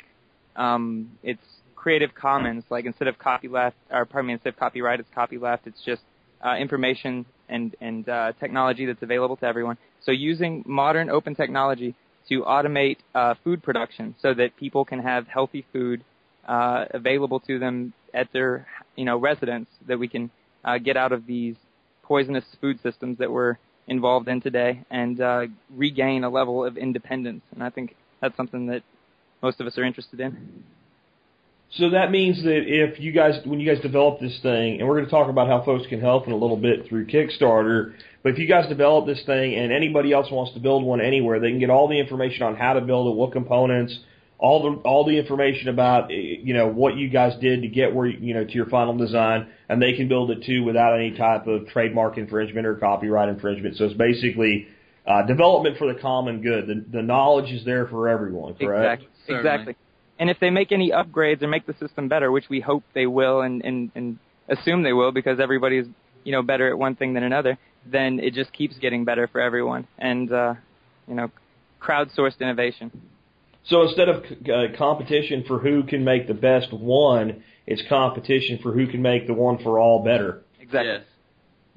um, 0.55 1.11
it's 1.21 1.39
Creative 1.85 2.15
Commons. 2.15 2.63
Like 2.71 2.85
instead 2.85 3.07
of 3.07 3.19
copyleft, 3.19 3.73
or 3.91 4.05
pardon 4.05 4.25
me, 4.29 4.33
instead 4.33 4.49
of 4.49 4.57
copyright, 4.57 4.99
it's 4.99 5.09
copyleft. 5.15 5.67
It's 5.67 5.83
just 5.85 6.01
uh, 6.43 6.55
information 6.55 7.27
and 7.47 7.75
and 7.79 8.09
uh, 8.09 8.31
technology 8.39 8.87
that's 8.87 9.03
available 9.03 9.37
to 9.37 9.45
everyone. 9.45 9.77
So 10.03 10.11
using 10.11 10.63
modern 10.65 11.11
open 11.11 11.35
technology 11.35 11.93
to 12.29 12.41
automate 12.41 12.97
uh, 13.13 13.35
food 13.43 13.61
production 13.61 14.15
so 14.19 14.33
that 14.33 14.57
people 14.57 14.83
can 14.83 14.97
have 14.97 15.27
healthy 15.27 15.63
food 15.71 16.03
uh, 16.47 16.85
available 16.89 17.39
to 17.41 17.59
them 17.59 17.93
at 18.15 18.33
their 18.33 18.65
you 18.95 19.05
know 19.05 19.19
residence 19.19 19.69
that 19.87 19.99
we 19.99 20.07
can 20.07 20.31
uh, 20.63 20.79
get 20.79 20.97
out 20.97 21.11
of 21.11 21.27
these 21.27 21.55
poisonous 22.01 22.45
food 22.59 22.79
systems 22.81 23.19
that 23.19 23.29
we're 23.29 23.57
involved 23.87 24.27
in 24.27 24.41
today 24.41 24.81
and 24.89 25.21
uh, 25.21 25.45
regain 25.69 26.23
a 26.23 26.29
level 26.31 26.65
of 26.65 26.77
independence. 26.77 27.43
And 27.51 27.61
I 27.61 27.69
think 27.69 27.95
that's 28.21 28.35
something 28.35 28.65
that 28.71 28.81
most 29.43 29.61
of 29.61 29.67
us 29.67 29.77
are 29.77 29.83
interested 29.83 30.19
in. 30.19 30.63
So 31.77 31.89
that 31.89 32.09
means 32.09 32.41
that 32.43 32.63
if 32.65 33.01
you 33.01 33.11
guys, 33.11 33.39
when 33.43 33.59
you 33.59 33.71
guys 33.71 33.81
develop 33.81 34.21
this 34.21 34.39
thing, 34.41 34.79
and 34.79 34.87
we're 34.87 34.95
going 34.95 35.05
to 35.05 35.11
talk 35.11 35.29
about 35.29 35.47
how 35.47 35.63
folks 35.65 35.85
can 35.87 35.99
help 35.99 36.25
in 36.25 36.31
a 36.31 36.37
little 36.37 36.55
bit 36.55 36.87
through 36.87 37.07
Kickstarter, 37.07 37.93
but 38.23 38.31
if 38.31 38.39
you 38.39 38.47
guys 38.47 38.67
develop 38.69 39.05
this 39.05 39.21
thing 39.25 39.55
and 39.55 39.73
anybody 39.73 40.13
else 40.13 40.31
wants 40.31 40.53
to 40.53 40.59
build 40.61 40.83
one 40.83 41.01
anywhere, 41.01 41.39
they 41.39 41.49
can 41.49 41.59
get 41.59 41.69
all 41.69 41.89
the 41.89 41.99
information 41.99 42.43
on 42.43 42.55
how 42.55 42.73
to 42.73 42.81
build 42.81 43.07
it, 43.07 43.17
what 43.17 43.33
components, 43.33 43.99
all 44.37 44.63
the 44.63 44.81
all 44.87 45.05
the 45.05 45.17
information 45.17 45.67
about 45.67 46.11
eh, 46.11 46.39
you 46.41 46.53
know 46.53 46.67
what 46.67 46.95
you 46.95 47.09
guys 47.09 47.33
did 47.41 47.61
to 47.61 47.67
get 47.67 47.93
where 47.93 48.07
you 48.07 48.33
know 48.33 48.45
to 48.45 48.51
your 48.53 48.67
final 48.67 48.95
design, 48.97 49.47
and 49.67 49.81
they 49.81 49.93
can 49.93 50.07
build 50.07 50.31
it 50.31 50.43
too 50.45 50.63
without 50.63 50.95
any 50.97 51.11
type 51.17 51.45
of 51.45 51.67
trademark 51.67 52.17
infringement 52.17 52.65
or 52.65 52.75
copyright 52.75 53.27
infringement. 53.27 53.75
So 53.75 53.85
it's 53.85 53.97
basically 53.97 54.67
uh, 55.05 55.25
development 55.25 55.77
for 55.77 55.91
the 55.91 55.99
common 55.99 56.41
good. 56.41 56.67
The, 56.67 56.85
the 56.97 57.01
knowledge 57.01 57.51
is 57.51 57.65
there 57.65 57.87
for 57.87 58.07
everyone, 58.07 58.55
correct? 58.55 59.03
Exactly. 59.03 59.09
Certainly. 59.27 59.39
Exactly. 59.39 59.75
And 60.19 60.29
if 60.29 60.39
they 60.39 60.49
make 60.49 60.71
any 60.71 60.91
upgrades 60.91 61.41
or 61.41 61.47
make 61.47 61.65
the 61.65 61.75
system 61.79 62.07
better, 62.07 62.31
which 62.31 62.45
we 62.49 62.61
hope 62.61 62.83
they 62.93 63.05
will 63.05 63.41
and, 63.41 63.63
and, 63.63 63.91
and 63.95 64.17
assume 64.49 64.83
they 64.83 64.93
will 64.93 65.11
because 65.11 65.39
everybody's, 65.39 65.85
you 66.23 66.31
know, 66.31 66.41
better 66.41 66.69
at 66.69 66.77
one 66.77 66.95
thing 66.95 67.13
than 67.13 67.23
another, 67.23 67.57
then 67.85 68.19
it 68.19 68.33
just 68.33 68.53
keeps 68.53 68.77
getting 68.77 69.03
better 69.03 69.27
for 69.27 69.41
everyone. 69.41 69.87
And, 69.97 70.31
uh, 70.31 70.53
you 71.07 71.15
know, 71.15 71.31
crowdsourced 71.81 72.39
innovation. 72.39 72.91
So 73.65 73.81
instead 73.83 74.09
of 74.09 74.23
uh, 74.23 74.77
competition 74.77 75.43
for 75.47 75.59
who 75.59 75.83
can 75.83 76.03
make 76.03 76.27
the 76.27 76.33
best 76.33 76.71
one, 76.71 77.43
it's 77.65 77.81
competition 77.89 78.59
for 78.61 78.71
who 78.71 78.87
can 78.87 79.01
make 79.01 79.27
the 79.27 79.33
one 79.33 79.57
for 79.63 79.79
all 79.79 80.03
better. 80.03 80.43
Exactly. 80.59 80.93
Yes. 80.93 81.03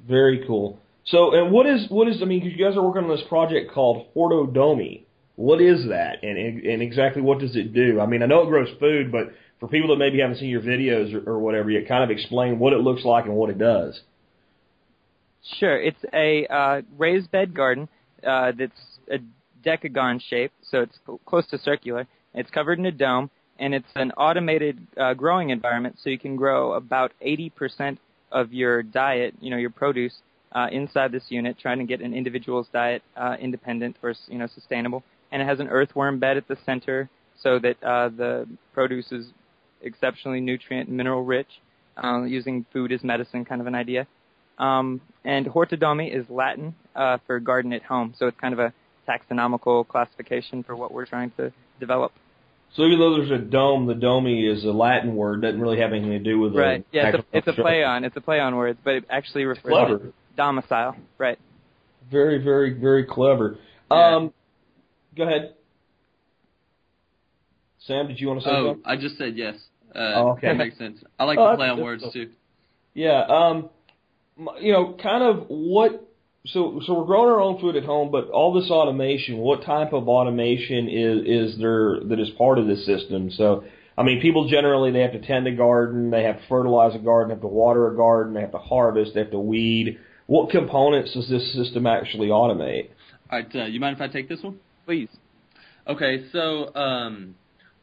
Very 0.07 0.45
cool. 0.47 0.79
So, 1.07 1.35
and 1.35 1.51
what 1.51 1.67
is 1.67 1.87
what 1.89 2.07
is? 2.09 2.21
I 2.23 2.27
mean, 2.27 2.43
'cause 2.43 2.51
you 2.55 2.63
guys 2.63 2.77
are 2.77 2.83
working 2.83 3.05
on 3.05 3.09
this 3.09 3.27
project 3.29 3.73
called 3.73 4.07
Hortodomi. 4.15 5.05
What 5.39 5.61
is 5.61 5.87
that, 5.87 6.25
and 6.25 6.37
and 6.37 6.83
exactly 6.83 7.23
what 7.23 7.39
does 7.39 7.55
it 7.55 7.73
do? 7.73 8.01
I 8.01 8.07
mean, 8.07 8.25
I 8.25 8.27
know 8.27 8.43
it 8.43 8.49
grows 8.49 8.77
food, 8.81 9.13
but 9.13 9.29
for 9.61 9.69
people 9.69 9.91
that 9.91 9.97
maybe 9.97 10.19
haven't 10.19 10.39
seen 10.39 10.49
your 10.49 10.63
videos 10.63 11.15
or, 11.15 11.31
or 11.31 11.39
whatever, 11.39 11.71
you 11.71 11.87
kind 11.87 12.03
of 12.03 12.11
explain 12.11 12.59
what 12.59 12.73
it 12.73 12.79
looks 12.81 13.05
like 13.05 13.25
and 13.27 13.35
what 13.35 13.49
it 13.49 13.57
does. 13.57 14.01
Sure. 15.61 15.81
It's 15.81 16.05
a 16.13 16.45
uh, 16.53 16.83
raised 16.97 17.31
bed 17.31 17.55
garden 17.55 17.89
uh, 18.27 18.51
that's 18.59 18.99
a 19.13 19.19
decagon 19.65 20.21
shape, 20.21 20.51
so 20.69 20.81
it's 20.81 20.99
close 21.25 21.47
to 21.51 21.59
circular. 21.59 22.09
It's 22.35 22.51
covered 22.51 22.81
in 22.81 22.87
a 22.87 22.91
dome, 22.91 23.31
and 23.61 23.75
it's 23.75 23.87
an 23.95 24.11
automated 24.17 24.85
uh, 25.01 25.15
growing 25.15 25.51
environment, 25.51 25.99
so 26.03 26.11
you 26.11 26.19
can 26.19 26.35
grow 26.35 26.73
about 26.73 27.13
80% 27.25 27.99
of 28.33 28.53
your 28.53 28.83
diet, 28.83 29.35
you 29.41 29.51
know, 29.51 29.57
your 29.57 29.71
produce, 29.71 30.17
uh, 30.51 30.67
inside 30.73 31.13
this 31.13 31.27
unit, 31.29 31.59
trying 31.61 31.79
to 31.79 31.85
get 31.85 32.01
an 32.01 32.13
individual's 32.13 32.67
diet 32.73 33.05
uh, 33.17 33.37
independent 33.41 33.97
or 34.03 34.15
you 34.27 34.39
know 34.39 34.49
sustainable. 34.53 35.05
And 35.31 35.43
it 35.43 35.45
has 35.47 35.61
an 35.61 35.69
earthworm 35.69 36.19
bed 36.19 36.37
at 36.37 36.49
the 36.49 36.57
center, 36.65 37.11
so 37.43 37.59
that 37.59 37.83
uh, 37.83 38.09
the 38.09 38.47
produce 38.73 39.13
is 39.13 39.27
exceptionally 39.83 40.41
nutrient 40.41 40.89
and 40.89 40.97
mineral 40.97 41.23
rich, 41.23 41.49
uh, 42.03 42.23
using 42.23 42.65
food 42.73 42.93
as 42.93 43.05
medicine, 43.05 43.45
kind 43.45 43.61
of 43.61 43.67
an 43.67 43.75
idea. 43.75 44.07
Um, 44.59 45.01
and 45.25 45.47
hortodomi 45.47 46.15
is 46.15 46.27
Latin 46.29 46.75
uh, 46.97 47.19
for 47.27 47.39
garden 47.39 47.73
at 47.73 47.83
home, 47.83 48.15
so 48.19 48.27
it's 48.27 48.41
kind 48.41 48.53
of 48.53 48.59
a 48.59 48.73
taxonomical 49.09 49.87
classification 49.87 50.63
for 50.63 50.75
what 50.75 50.93
we're 50.93 51.07
trying 51.07 51.31
to 51.37 51.53
develop. 51.81 52.13
So 52.75 52.83
even 52.85 52.99
though 52.99 53.17
there's 53.17 53.31
a 53.31 53.43
dome, 53.43 53.87
the 53.87 53.95
domi 53.95 54.47
is 54.47 54.65
a 54.65 54.71
Latin 54.71 55.17
word, 55.17 55.43
doesn't 55.43 55.61
really 55.61 55.81
have 55.81 55.93
anything 55.93 56.11
to 56.11 56.19
do 56.19 56.39
with 56.39 56.55
Right. 56.55 56.85
The 56.93 56.97
Yeah, 56.97 57.09
it's 57.09 57.19
a, 57.19 57.37
it's 57.39 57.49
a 57.49 57.53
play 57.63 57.83
on 57.83 58.05
it's 58.05 58.17
a 58.17 58.21
play 58.21 58.41
on 58.41 58.57
words, 58.57 58.79
but 58.85 58.95
it 58.95 59.05
actually 59.09 59.45
refers 59.45 59.71
Clever. 59.71 59.99
to 59.99 60.13
domicile. 60.37 60.97
Right. 61.17 61.39
Very, 62.11 62.43
very, 62.43 62.75
very 62.75 63.05
clever. 63.05 63.59
Yeah. 63.91 64.17
Um, 64.17 64.35
go 65.17 65.25
ahead, 65.25 65.55
Sam. 67.81 68.09
Did 68.09 68.21
you 68.21 68.29
want 68.29 68.41
to 68.41 68.45
say 68.47 68.53
Oh, 68.53 68.67
something? 68.69 68.83
I 68.85 68.97
just 68.97 69.17
said 69.19 69.37
yes. 69.37 69.57
Uh, 69.95 69.99
Oh, 69.99 70.29
okay. 70.31 70.49
That 70.49 70.57
makes 70.57 70.79
sense. 70.79 71.03
I 71.19 71.25
like 71.25 71.39
Oh, 71.39 71.51
to 71.51 71.57
play 71.57 71.69
on 71.69 71.81
words 71.81 72.05
too. 72.13 72.31
Yeah. 72.95 73.23
Um, 73.23 73.71
you 74.61 74.73
know, 74.73 74.97
kind 75.03 75.23
of 75.25 75.47
what. 75.49 76.05
So, 76.47 76.81
so 76.87 76.95
we're 76.95 77.05
growing 77.05 77.29
our 77.29 77.41
own 77.41 77.61
food 77.61 77.77
at 77.77 77.85
home, 77.85 78.11
but 78.11 78.29
all 78.31 78.55
this 78.59 78.71
automation. 78.71 79.39
What 79.39 79.65
type 79.65 79.93
of 79.93 80.09
automation 80.09 80.89
is 80.89 81.53
is 81.53 81.59
there 81.59 82.01
that 82.05 82.19
is 82.19 82.31
part 82.39 82.59
of 82.59 82.67
this 82.67 82.87
system? 82.87 83.31
So, 83.33 83.65
I 83.99 84.03
mean, 84.03 84.21
people 84.21 84.49
generally 84.49 84.91
they 84.91 85.01
have 85.01 85.13
to 85.13 85.21
tend 85.21 85.47
a 85.47 85.55
garden, 85.55 86.11
they 86.11 86.23
have 86.23 86.37
to 86.37 86.47
fertilize 86.49 86.95
a 86.95 86.99
garden, 86.99 87.29
they 87.29 87.35
have 87.35 87.43
to 87.43 87.49
water 87.49 87.93
a 87.93 87.97
garden, 87.97 88.35
they 88.35 88.41
have 88.41 88.53
to 88.53 88.59
harvest, 88.59 89.13
they 89.15 89.21
have 89.21 89.33
to 89.33 89.39
weed. 89.39 89.99
What 90.27 90.51
components 90.51 91.13
does 91.15 91.29
this 91.29 91.53
system 91.55 91.87
actually 91.87 92.29
automate? 92.29 92.91
All 93.31 93.41
right, 93.41 93.57
uh, 93.57 93.65
you 93.65 93.81
mind 93.81 93.97
if 93.97 94.03
I 94.03 94.09
take 94.09 94.29
this 94.29 94.43
one? 94.43 94.59
Please. 94.89 95.11
Okay, 95.87 96.25
so 96.33 96.75
um, 96.75 97.35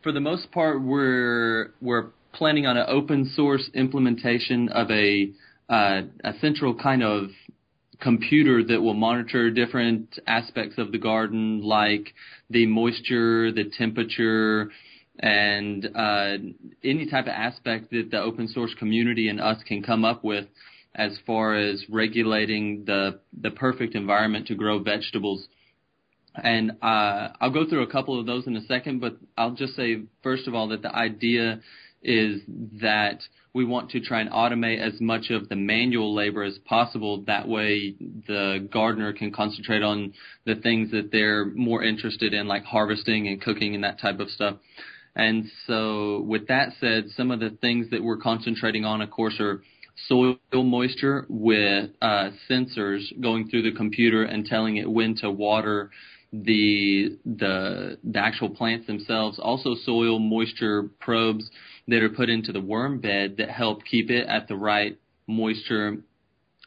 for 0.02 0.12
the 0.12 0.20
most 0.20 0.52
part, 0.52 0.82
we're 0.82 1.68
we're 1.80 2.08
planning 2.34 2.66
on 2.66 2.78
an 2.78 2.86
open 2.88 3.32
source 3.36 3.70
implementation 3.76 4.70
of 4.70 4.90
a 4.90 5.30
uh, 5.70 6.02
a 6.24 6.34
central 6.42 6.74
kind 6.74 7.04
of 7.04 7.26
computer 8.02 8.64
that 8.64 8.82
will 8.82 8.96
monitor 8.96 9.52
different 9.52 10.18
aspects 10.26 10.80
of 10.80 10.92
the 10.92 10.98
garden, 10.98 11.62
like 11.62 12.12
the 12.50 12.66
moisture, 12.66 13.52
the 13.52 13.66
temperature, 13.78 14.72
and 15.20 15.86
uh, 15.96 16.38
any 16.84 17.08
type 17.08 17.26
of 17.26 17.34
aspect 17.34 17.92
that 17.92 18.10
the 18.10 18.20
open 18.20 18.48
source 18.48 18.74
community 18.80 19.30
and 19.30 19.40
us 19.40 19.62
can 19.68 19.84
come 19.84 20.04
up 20.04 20.24
with 20.24 20.48
as 20.96 21.20
far 21.28 21.56
as 21.56 21.84
regulating 21.88 22.84
the 22.86 23.20
the 23.44 23.52
perfect 23.52 23.94
environment 23.94 24.48
to 24.48 24.56
grow 24.56 24.80
vegetables. 24.80 25.48
And 26.44 26.72
uh, 26.82 27.30
I'll 27.40 27.52
go 27.52 27.68
through 27.68 27.84
a 27.84 27.92
couple 27.92 28.20
of 28.20 28.26
those 28.26 28.48
in 28.48 28.56
a 28.56 28.66
second, 28.66 29.00
but 29.00 29.18
I'll 29.38 29.56
just 29.56 29.76
say 29.76 30.04
first 30.24 30.48
of 30.48 30.54
all 30.54 30.68
that 30.70 30.82
the 30.82 30.94
idea 30.94 31.62
is 32.02 32.42
that 32.82 33.20
we 33.54 33.66
want 33.66 33.90
to 33.92 34.00
try 34.00 34.22
and 34.22 34.30
automate 34.30 34.80
as 34.80 35.00
much 35.00 35.32
of 35.32 35.50
the 35.50 35.56
manual 35.56 36.14
labor 36.14 36.44
as 36.44 36.58
possible. 36.66 37.24
That 37.26 37.48
way, 37.48 37.96
the 38.28 38.68
gardener 38.72 39.14
can 39.14 39.32
concentrate 39.32 39.82
on 39.82 40.14
the 40.46 40.56
things 40.56 40.92
that 40.92 41.12
they're 41.12 41.46
more 41.46 41.84
interested 41.84 42.34
in, 42.34 42.48
like 42.48 42.64
harvesting 42.64 43.28
and 43.28 43.42
cooking 43.42 43.74
and 43.74 43.84
that 43.84 44.00
type 44.00 44.20
of 44.20 44.30
stuff. 44.30 44.58
And 45.16 45.46
so, 45.66 46.22
with 46.28 46.48
that 46.50 46.74
said, 46.82 47.06
some 47.16 47.32
of 47.32 47.40
the 47.40 47.52
things 47.62 47.90
that 47.92 48.04
we're 48.04 48.18
concentrating 48.18 48.84
on, 48.84 49.02
of 49.02 49.10
course, 49.10 49.40
are 49.40 49.62
soil 50.08 50.38
moisture 50.54 51.26
with 51.30 51.92
uh, 52.02 52.32
sensors 52.50 53.02
going 53.22 53.48
through 53.48 53.62
the 53.62 53.72
computer 53.72 54.24
and 54.24 54.46
telling 54.46 54.76
it 54.76 54.90
when 54.90 55.16
to 55.16 55.32
water 55.32 55.90
the 56.32 57.18
the 57.26 57.98
the 58.04 58.20
actual 58.20 58.50
plants 58.50 58.88
themselves. 58.88 59.40
Also, 59.40 59.76
soil 59.84 60.20
moisture 60.20 60.90
probes 61.00 61.50
that 61.88 62.02
are 62.02 62.10
put 62.10 62.30
into 62.30 62.52
the 62.52 62.62
worm 62.62 63.00
bed 63.00 63.36
that 63.38 63.50
help 63.50 63.84
keep 63.86 64.10
it 64.10 64.28
at 64.28 64.48
the 64.48 64.56
right 64.56 64.98
moisture 65.28 65.98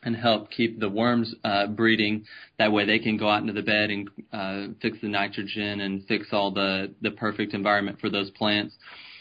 and 0.03 0.17
help 0.17 0.51
keep 0.51 0.79
the 0.79 0.89
worms 0.89 1.35
uh, 1.45 1.67
breeding. 1.67 2.25
That 2.59 2.73
way, 2.73 2.87
they 2.87 2.99
can 2.99 3.17
go 3.17 3.29
out 3.29 3.41
into 3.41 3.53
the 3.53 3.63
bed 3.63 3.91
and 3.91 4.09
uh, 4.33 4.75
fix 4.81 4.99
the 5.01 5.09
nitrogen 5.09 5.81
and 5.81 6.07
fix 6.07 6.29
all 6.33 6.51
the 6.53 6.95
the 7.03 7.11
perfect 7.11 7.55
environment 7.55 7.99
for 8.01 8.11
those 8.11 8.31
plants. 8.31 8.75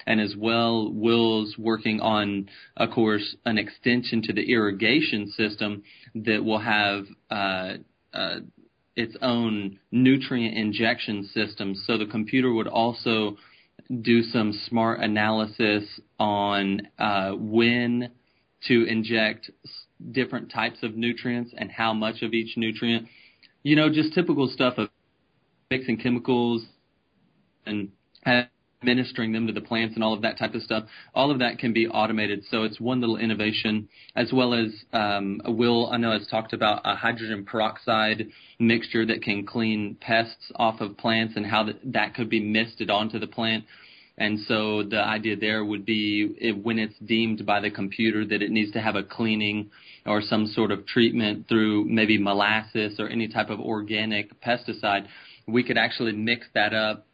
And 0.06 0.22
as 0.22 0.36
well, 0.38 0.90
Will's 0.94 1.56
working 1.58 2.00
on, 2.00 2.50
of 2.78 2.92
course, 2.92 3.36
an 3.46 3.58
extension 3.58 4.22
to 4.24 4.34
the 4.34 4.54
irrigation 4.54 5.30
system 5.32 5.84
that 6.16 6.42
will 6.46 6.60
have 6.60 7.04
uh, 7.30 7.74
uh, 8.14 8.40
its 8.98 9.16
own 9.22 9.80
nutrient 9.92 10.58
injection 10.58 11.24
system. 11.32 11.76
So 11.76 11.98
the 11.98 12.08
computer 12.08 12.52
would 12.52 12.68
also 12.68 13.38
do 14.02 14.24
some 14.24 14.52
smart 14.68 15.00
analysis 15.00 15.84
on 16.20 16.82
uh, 16.98 17.32
when 17.34 18.10
to 18.68 18.86
inject 18.86 19.52
different 20.12 20.52
types 20.52 20.80
of 20.82 20.98
nutrients 20.98 21.54
and 21.56 21.72
how 21.72 21.94
much 21.94 22.24
of 22.24 22.34
each 22.34 22.58
nutrient. 22.58 23.08
You 23.62 23.76
know, 23.76 23.88
just 23.88 24.14
typical 24.14 24.48
stuff 24.48 24.74
of 24.78 24.90
mixing 25.70 25.98
chemicals 25.98 26.66
and 27.68 27.90
administering 28.82 29.32
them 29.32 29.48
to 29.48 29.54
the 29.54 29.62
plants 29.62 29.96
and 29.96 30.04
all 30.04 30.14
of 30.14 30.22
that 30.22 30.38
type 30.38 30.54
of 30.54 30.62
stuff. 30.62 30.84
All 31.16 31.32
of 31.32 31.40
that 31.40 31.58
can 31.58 31.74
be 31.74 31.88
automated. 31.88 32.44
So 32.52 32.64
it's 32.64 32.80
one 32.80 33.00
little 33.00 33.18
innovation, 33.18 33.90
as 34.16 34.32
well 34.32 34.54
as 34.54 34.68
um, 34.94 35.42
Will 35.46 35.90
I 35.92 35.98
know 35.98 36.12
has 36.12 36.28
talked 36.28 36.54
about 36.54 36.82
a 36.86 36.96
hydrogen 36.96 37.44
peroxide 37.44 38.28
mixture 38.60 39.06
that 39.08 39.24
can 39.24 39.46
clean 39.46 39.98
pests 40.00 40.52
off 40.56 40.80
of 40.80 40.96
plants 40.98 41.34
and 41.36 41.46
how 41.46 41.64
that, 41.64 41.80
that 41.92 42.14
could 42.14 42.30
be 42.30 42.40
misted 42.40 42.92
onto 42.92 43.18
the 43.18 43.28
plant. 43.28 43.66
And 44.20 44.40
so 44.48 44.84
the 44.84 45.00
idea 45.00 45.36
there 45.36 45.66
would 45.66 45.86
be 45.86 46.36
it, 46.40 46.64
when 46.64 46.78
it's 46.78 46.98
deemed 47.06 47.46
by 47.46 47.60
the 47.60 47.72
computer 47.72 48.26
that 48.26 48.42
it 48.42 48.52
needs 48.52 48.72
to 48.74 48.82
have 48.82 48.96
a 48.96 49.04
cleaning 49.04 49.72
or 50.06 50.22
some 50.22 50.48
sort 50.48 50.72
of 50.72 50.86
treatment 50.86 51.48
through 51.48 51.86
maybe 51.86 52.18
molasses 52.18 53.00
or 53.00 53.10
any 53.10 53.28
type 53.28 53.50
of 53.50 53.60
organic 53.60 54.40
pesticide, 54.42 55.08
we 55.48 55.64
could 55.64 55.78
actually 55.78 56.12
mix 56.12 56.46
that 56.54 56.74
up 56.74 57.07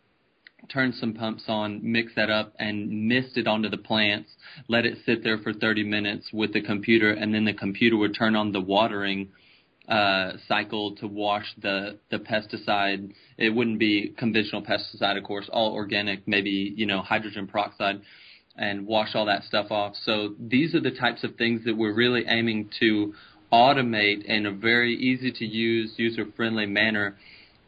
turn 0.70 0.93
some 0.93 1.13
pumps 1.13 1.43
on, 1.48 1.79
mix 1.84 2.13
that 2.15 2.29
up, 2.29 2.53
and 2.60 3.08
mist 3.08 3.38
it 3.38 3.48
onto 3.48 3.70
the 3.70 3.77
plants. 3.77 4.29
Let 4.67 4.86
it 4.86 4.98
sit 5.05 5.24
there 5.24 5.38
for 5.38 5.53
30 5.53 5.84
minutes 5.84 6.29
with 6.32 6.53
the 6.53 6.62
computer, 6.62 7.12
and 7.12 7.34
then 7.34 7.46
the 7.46 7.53
computer 7.53 7.98
would 7.98 8.15
turn 8.15 8.36
on 8.36 8.51
the 8.51 8.62
watering 8.62 9.29
uh, 9.88 10.34
cycle 10.48 10.96
to 10.96 11.08
wash 11.08 11.46
the 11.62 12.00
the 12.10 12.17
pesticide. 12.17 13.12
It 13.38 13.50
wouldn't 13.50 13.79
be 13.79 14.13
conventional 14.17 14.62
pesticide, 14.62 15.17
of 15.17 15.24
course, 15.24 15.50
all 15.51 15.74
organic, 15.74 16.27
maybe 16.27 16.74
you 16.75 16.86
know 16.86 17.01
hydrogen 17.01 17.48
peroxide, 17.48 18.01
and 18.55 18.88
wash 18.88 19.10
all 19.15 19.25
that 19.25 19.43
stuff 19.43 19.72
off. 19.72 19.93
So 20.05 20.36
these 20.39 20.74
are 20.74 20.82
the 20.82 20.91
types 20.91 21.24
of 21.24 21.36
things 21.36 21.65
that 21.65 21.75
we're 21.75 21.93
really 21.93 22.24
aiming 22.27 22.70
to 22.79 23.13
automate 23.51 24.25
in 24.25 24.46
a 24.46 24.51
very 24.51 24.96
easy 24.96 25.32
to 25.32 25.46
use, 25.46 25.93
user 25.98 26.25
friendly 26.36 26.65
manner 26.65 27.17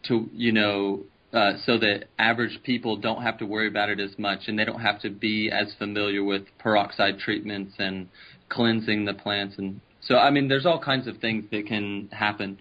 to 0.07 0.29
you 0.33 0.51
know 0.51 1.03
uh, 1.35 1.53
so 1.65 1.77
that 1.77 2.05
average 2.17 2.59
people 2.63 2.95
don't 2.95 3.21
have 3.21 3.37
to 3.37 3.45
worry 3.45 3.67
about 3.67 3.89
it 3.89 3.99
as 3.99 4.17
much 4.17 4.47
and 4.47 4.57
they 4.57 4.63
don't 4.63 4.79
have 4.79 5.01
to 5.01 5.09
be 5.09 5.51
as 5.51 5.73
familiar 5.77 6.23
with 6.23 6.43
peroxide 6.59 7.19
treatments 7.19 7.73
and 7.77 8.07
cleansing 8.49 9.03
the 9.05 9.13
plants 9.13 9.55
and 9.57 9.81
so 10.01 10.15
I 10.15 10.31
mean 10.31 10.47
there's 10.47 10.65
all 10.65 10.79
kinds 10.79 11.07
of 11.07 11.17
things 11.17 11.45
that 11.51 11.67
can 11.67 12.09
happen. 12.11 12.57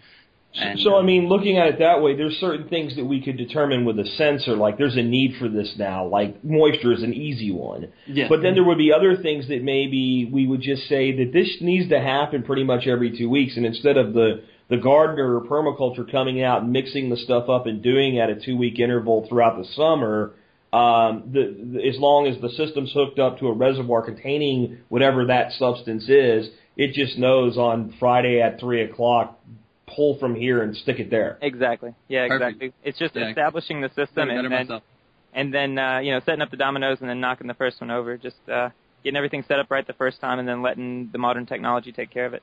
And, 0.56 0.78
so, 0.78 0.96
I 0.96 1.02
mean, 1.02 1.28
looking 1.28 1.58
at 1.58 1.66
it 1.66 1.78
that 1.80 2.00
way, 2.00 2.16
there's 2.16 2.34
certain 2.34 2.68
things 2.68 2.94
that 2.94 3.04
we 3.04 3.20
could 3.20 3.36
determine 3.36 3.84
with 3.84 3.98
a 3.98 4.06
sensor. 4.16 4.54
Like, 4.54 4.78
there's 4.78 4.96
a 4.96 5.02
need 5.02 5.34
for 5.40 5.48
this 5.48 5.74
now. 5.76 6.06
Like, 6.06 6.44
moisture 6.44 6.92
is 6.92 7.02
an 7.02 7.12
easy 7.12 7.50
one. 7.50 7.92
But 8.28 8.40
then 8.40 8.54
there 8.54 8.62
would 8.62 8.78
be 8.78 8.92
other 8.92 9.16
things 9.16 9.48
that 9.48 9.64
maybe 9.64 10.30
we 10.32 10.46
would 10.46 10.60
just 10.60 10.88
say 10.88 11.10
that 11.16 11.32
this 11.32 11.56
needs 11.60 11.88
to 11.88 12.00
happen 12.00 12.44
pretty 12.44 12.62
much 12.62 12.86
every 12.86 13.18
two 13.18 13.28
weeks. 13.28 13.56
And 13.56 13.66
instead 13.66 13.96
of 13.96 14.14
the 14.14 14.44
the 14.74 14.82
gardener 14.82 15.36
or 15.36 15.42
permaculture 15.42 16.10
coming 16.10 16.42
out 16.42 16.62
and 16.62 16.72
mixing 16.72 17.10
the 17.10 17.16
stuff 17.16 17.48
up 17.48 17.66
and 17.66 17.82
doing 17.82 18.18
at 18.18 18.30
a 18.30 18.34
two 18.34 18.56
week 18.56 18.78
interval 18.78 19.26
throughout 19.28 19.56
the 19.56 19.64
summer, 19.74 20.32
um, 20.72 21.30
the, 21.32 21.56
the, 21.74 21.88
as 21.88 21.98
long 21.98 22.26
as 22.26 22.40
the 22.40 22.50
system's 22.50 22.92
hooked 22.92 23.18
up 23.18 23.38
to 23.38 23.46
a 23.46 23.52
reservoir 23.52 24.02
containing 24.02 24.78
whatever 24.88 25.26
that 25.26 25.52
substance 25.52 26.08
is, 26.08 26.48
it 26.76 26.92
just 26.92 27.16
knows 27.16 27.56
on 27.56 27.94
Friday 28.00 28.40
at 28.40 28.58
three 28.58 28.82
o'clock, 28.82 29.38
pull 29.94 30.18
from 30.18 30.34
here 30.34 30.62
and 30.62 30.76
stick 30.76 30.98
it 30.98 31.10
there. 31.10 31.38
Exactly. 31.40 31.94
Yeah, 32.08 32.26
Perfect. 32.26 32.56
exactly. 32.56 32.72
It's 32.82 32.98
just 32.98 33.14
Yeah. 33.14 33.28
establishing 33.28 33.80
the 33.80 33.90
system 33.90 34.30
and 34.30 34.44
then 34.44 34.50
myself. 34.50 34.82
and 35.32 35.54
then 35.54 35.78
uh, 35.78 35.98
you 35.98 36.10
know 36.10 36.20
setting 36.26 36.40
up 36.42 36.50
the 36.50 36.56
dominoes 36.56 36.98
and 37.00 37.08
then 37.08 37.20
knocking 37.20 37.46
the 37.46 37.54
first 37.54 37.80
one 37.80 37.92
over. 37.92 38.16
Just 38.16 38.36
uh, 38.50 38.70
getting 39.04 39.16
everything 39.16 39.44
set 39.46 39.60
up 39.60 39.70
right 39.70 39.86
the 39.86 39.92
first 39.92 40.20
time 40.20 40.40
and 40.40 40.48
then 40.48 40.62
letting 40.62 41.10
the 41.12 41.18
modern 41.18 41.46
technology 41.46 41.92
take 41.92 42.10
care 42.10 42.26
of 42.26 42.34
it. 42.34 42.42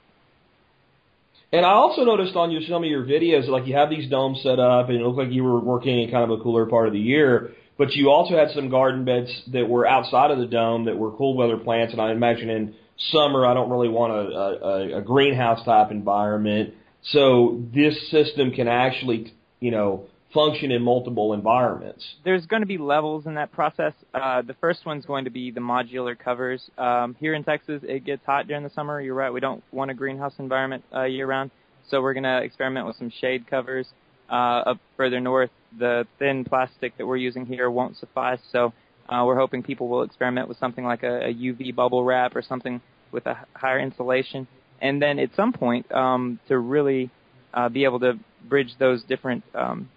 And 1.54 1.66
I 1.66 1.72
also 1.72 2.04
noticed 2.06 2.36
on 2.36 2.52
your 2.52 2.62
some 2.62 2.84
of 2.84 2.90
your 2.90 3.04
videos, 3.04 3.48
like 3.48 3.68
you 3.68 3.76
have 3.76 3.90
these 3.90 4.10
domes 4.10 4.42
set 4.42 4.60
up, 4.60 4.88
and 4.90 4.98
it 4.98 5.04
looked 5.04 5.18
like 5.18 5.32
you 5.32 5.44
were 5.44 5.60
working 5.60 6.02
in 6.02 6.10
kind 6.10 6.24
of 6.30 6.40
a 6.40 6.42
cooler 6.42 6.66
part 6.66 6.88
of 6.88 6.94
the 6.94 7.00
year. 7.00 7.52
But 7.78 7.94
you 7.94 8.10
also 8.10 8.38
had 8.38 8.52
some 8.52 8.70
garden 8.70 9.06
beds 9.06 9.30
that 9.52 9.68
were 9.68 9.88
outside 9.88 10.32
of 10.32 10.38
the 10.38 10.46
dome 10.46 10.86
that 10.86 10.98
were 10.98 11.12
cool 11.12 11.36
weather 11.36 11.58
plants, 11.58 11.94
and 11.94 12.02
I 12.02 12.12
imagine 12.12 12.50
in 12.50 12.76
summer 13.12 13.46
I 13.46 13.54
don't 13.54 13.70
really 13.70 13.90
want 13.90 14.14
a, 14.14 14.96
a, 14.96 14.98
a 15.00 15.02
greenhouse 15.02 15.64
type 15.66 15.92
environment. 15.92 16.74
So 17.06 17.62
this 17.74 18.10
system 18.12 18.52
can 18.52 18.68
actually, 18.68 19.34
you 19.60 19.72
know, 19.72 20.06
function 20.34 20.72
in 20.72 20.82
multiple 20.82 21.34
environments. 21.34 22.06
There's 22.24 22.46
going 22.46 22.62
to 22.62 22.68
be 22.68 22.78
levels 22.78 23.26
in 23.26 23.36
that 23.36 23.52
process. 23.52 23.94
Uh, 24.14 24.42
the 24.42 24.54
first 24.56 24.86
one's 24.86 25.06
going 25.06 25.26
to 25.26 25.30
be 25.30 25.52
the 25.52 25.60
modular 25.60 26.18
covers. 26.18 26.62
Um, 26.78 27.16
here 27.20 27.34
in 27.34 27.44
Texas, 27.44 27.82
it 27.84 28.06
gets 28.06 28.26
hot 28.26 28.48
during 28.48 28.64
the 28.64 28.70
summer. 28.70 29.02
You're 29.02 29.16
right. 29.16 29.32
We 29.32 29.40
don't 29.40 29.64
want 29.72 29.92
a 29.92 29.94
greenhouse 29.94 30.34
environment 30.40 30.84
uh, 30.94 31.04
year 31.04 31.28
round. 31.28 31.52
So 31.90 32.02
we're 32.02 32.14
going 32.14 32.24
to 32.24 32.42
experiment 32.42 32.88
with 32.88 32.96
some 32.96 33.12
shade 33.22 33.48
covers. 33.48 33.88
Uh, 34.30 34.64
up 34.66 34.78
further 34.96 35.20
north, 35.20 35.50
the 35.78 36.08
thin 36.18 36.46
plastic 36.46 36.98
that 36.98 37.06
we're 37.06 37.18
using 37.18 37.46
here 37.46 37.70
won't 37.70 37.98
suffice. 37.98 38.40
So 38.52 38.74
uh, 39.10 39.24
we're 39.26 39.36
hoping 39.36 39.62
people 39.62 39.90
will 39.90 40.04
experiment 40.04 40.48
with 40.48 40.58
something 40.58 40.86
like 40.86 41.04
a, 41.04 41.28
a 41.28 41.34
UV 41.34 41.76
bubble 41.76 42.06
wrap 42.06 42.36
or 42.36 42.42
something 42.42 42.80
with 43.12 43.26
a 43.26 43.38
higher 43.54 43.80
insulation. 43.80 44.48
And 44.82 45.02
then 45.02 45.20
at 45.20 45.36
some 45.36 45.52
point, 45.52 45.92
um, 45.92 46.40
to 46.48 46.58
really 46.58 47.10
uh, 47.54 47.68
be 47.68 47.84
able 47.84 48.00
to 48.00 48.14
bridge 48.48 48.74
those 48.80 49.04
different 49.04 49.44
um, 49.54 49.90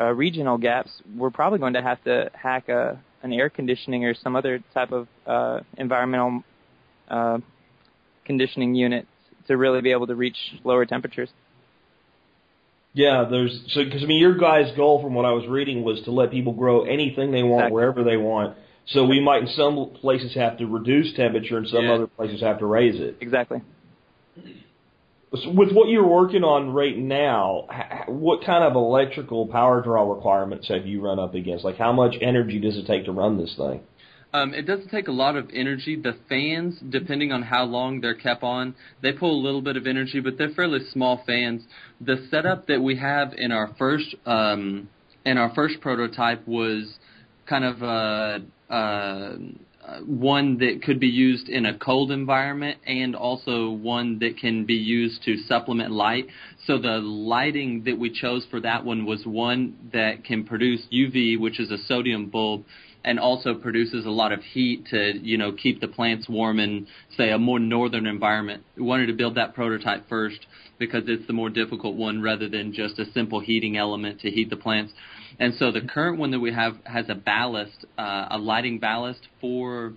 uh, 0.00 0.12
regional 0.12 0.58
gaps, 0.58 0.90
we're 1.16 1.30
probably 1.30 1.58
going 1.58 1.74
to 1.74 1.82
have 1.82 2.02
to 2.04 2.30
hack 2.34 2.68
a, 2.68 3.00
an 3.22 3.32
air 3.32 3.50
conditioning 3.50 4.04
or 4.04 4.14
some 4.14 4.36
other 4.36 4.62
type 4.72 4.92
of 4.92 5.08
uh, 5.26 5.60
environmental 5.76 6.42
uh, 7.08 7.38
conditioning 8.24 8.74
unit 8.74 9.06
to 9.46 9.56
really 9.56 9.80
be 9.80 9.90
able 9.90 10.06
to 10.06 10.14
reach 10.14 10.36
lower 10.64 10.84
temperatures. 10.84 11.30
Yeah, 12.94 13.26
there's 13.30 13.64
so 13.68 13.84
because 13.84 14.02
I 14.02 14.06
mean 14.06 14.20
your 14.20 14.36
guys' 14.36 14.72
goal 14.74 15.02
from 15.02 15.14
what 15.14 15.24
I 15.24 15.32
was 15.32 15.46
reading 15.46 15.84
was 15.84 16.00
to 16.04 16.10
let 16.10 16.30
people 16.30 16.52
grow 16.52 16.84
anything 16.84 17.30
they 17.30 17.42
want 17.42 17.66
Exactly. 17.66 17.74
wherever 17.74 18.02
they 18.02 18.16
want. 18.16 18.56
So 18.86 19.04
we 19.04 19.20
might 19.20 19.42
in 19.42 19.48
some 19.48 19.90
places 20.00 20.34
have 20.34 20.58
to 20.58 20.66
reduce 20.66 21.14
temperature 21.14 21.58
and 21.58 21.68
some 21.68 21.84
Yeah. 21.84 21.92
other 21.94 22.06
places 22.06 22.40
have 22.40 22.58
to 22.60 22.66
raise 22.66 22.98
it. 22.98 23.18
Exactly. 23.20 23.60
With 25.30 25.72
what 25.72 25.88
you're 25.90 26.06
working 26.06 26.42
on 26.42 26.70
right 26.70 26.96
now, 26.96 27.66
what 28.08 28.44
kind 28.46 28.64
of 28.64 28.74
electrical 28.74 29.46
power 29.46 29.82
draw 29.82 30.10
requirements 30.10 30.68
have 30.68 30.86
you 30.86 31.02
run 31.02 31.18
up 31.18 31.34
against? 31.34 31.64
Like 31.64 31.76
how 31.76 31.92
much 31.92 32.14
energy 32.22 32.58
does 32.58 32.78
it 32.78 32.86
take 32.86 33.04
to 33.04 33.12
run 33.12 33.36
this 33.36 33.54
thing? 33.56 33.80
Um, 34.32 34.52
it 34.52 34.62
doesn't 34.66 34.88
take 34.88 35.08
a 35.08 35.12
lot 35.12 35.36
of 35.36 35.48
energy. 35.52 35.96
The 35.96 36.16
fans, 36.28 36.78
depending 36.90 37.32
on 37.32 37.42
how 37.42 37.64
long 37.64 38.00
they're 38.00 38.14
kept 38.14 38.42
on, 38.42 38.74
they 39.02 39.12
pull 39.12 39.38
a 39.38 39.42
little 39.42 39.62
bit 39.62 39.76
of 39.76 39.86
energy, 39.86 40.20
but 40.20 40.36
they're 40.36 40.50
fairly 40.50 40.80
small 40.92 41.22
fans. 41.26 41.62
The 42.00 42.26
setup 42.30 42.66
that 42.66 42.82
we 42.82 42.96
have 42.96 43.32
in 43.36 43.52
our 43.52 43.74
first 43.78 44.14
um, 44.26 44.88
in 45.24 45.38
our 45.38 45.52
first 45.54 45.80
prototype 45.80 46.46
was 46.46 46.98
kind 47.46 47.64
of 47.64 47.82
uh, 47.82 48.72
uh, 48.72 49.36
one 50.04 50.58
that 50.58 50.82
could 50.82 51.00
be 51.00 51.06
used 51.06 51.48
in 51.48 51.66
a 51.66 51.78
cold 51.78 52.10
environment 52.10 52.78
and 52.86 53.14
also 53.16 53.70
one 53.70 54.18
that 54.20 54.38
can 54.38 54.64
be 54.64 54.74
used 54.74 55.22
to 55.24 55.36
supplement 55.48 55.90
light. 55.90 56.26
So 56.66 56.78
the 56.78 56.98
lighting 56.98 57.84
that 57.84 57.98
we 57.98 58.10
chose 58.10 58.46
for 58.50 58.60
that 58.60 58.84
one 58.84 59.06
was 59.06 59.24
one 59.24 59.90
that 59.92 60.24
can 60.24 60.44
produce 60.44 60.86
UV, 60.92 61.38
which 61.38 61.60
is 61.60 61.70
a 61.70 61.78
sodium 61.78 62.28
bulb, 62.30 62.64
and 63.08 63.18
also 63.18 63.54
produces 63.54 64.04
a 64.04 64.10
lot 64.10 64.32
of 64.32 64.42
heat 64.42 64.84
to, 64.90 65.18
you 65.22 65.38
know, 65.38 65.50
keep 65.50 65.80
the 65.80 65.88
plants 65.88 66.28
warm 66.28 66.60
in, 66.60 66.86
say, 67.16 67.30
a 67.30 67.38
more 67.38 67.58
northern 67.58 68.06
environment. 68.06 68.62
We 68.76 68.82
wanted 68.82 69.06
to 69.06 69.14
build 69.14 69.36
that 69.36 69.54
prototype 69.54 70.10
first 70.10 70.44
because 70.78 71.04
it's 71.06 71.26
the 71.26 71.32
more 71.32 71.48
difficult 71.48 71.96
one 71.96 72.20
rather 72.20 72.50
than 72.50 72.74
just 72.74 72.98
a 72.98 73.10
simple 73.12 73.40
heating 73.40 73.78
element 73.78 74.20
to 74.20 74.30
heat 74.30 74.50
the 74.50 74.56
plants. 74.56 74.92
And 75.40 75.54
so 75.54 75.72
the 75.72 75.80
current 75.80 76.18
one 76.18 76.32
that 76.32 76.40
we 76.40 76.52
have 76.52 76.74
has 76.84 77.06
a 77.08 77.14
ballast, 77.14 77.86
uh, 77.96 78.26
a 78.30 78.36
lighting 78.36 78.78
ballast 78.78 79.26
for 79.40 79.94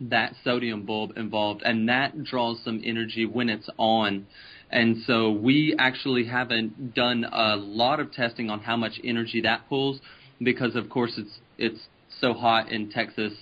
that 0.00 0.34
sodium 0.44 0.86
bulb 0.86 1.16
involved, 1.16 1.62
and 1.64 1.88
that 1.88 2.22
draws 2.22 2.62
some 2.64 2.80
energy 2.84 3.26
when 3.26 3.48
it's 3.48 3.68
on. 3.76 4.28
And 4.70 4.98
so 5.04 5.32
we 5.32 5.74
actually 5.76 6.26
haven't 6.26 6.94
done 6.94 7.24
a 7.24 7.56
lot 7.56 7.98
of 7.98 8.12
testing 8.12 8.50
on 8.50 8.60
how 8.60 8.76
much 8.76 9.00
energy 9.02 9.40
that 9.40 9.68
pulls 9.68 9.98
because, 10.40 10.76
of 10.76 10.88
course, 10.88 11.14
it's 11.18 11.40
it's 11.58 11.80
so 12.20 12.32
hot 12.34 12.70
in 12.70 12.90
Texas. 12.90 13.32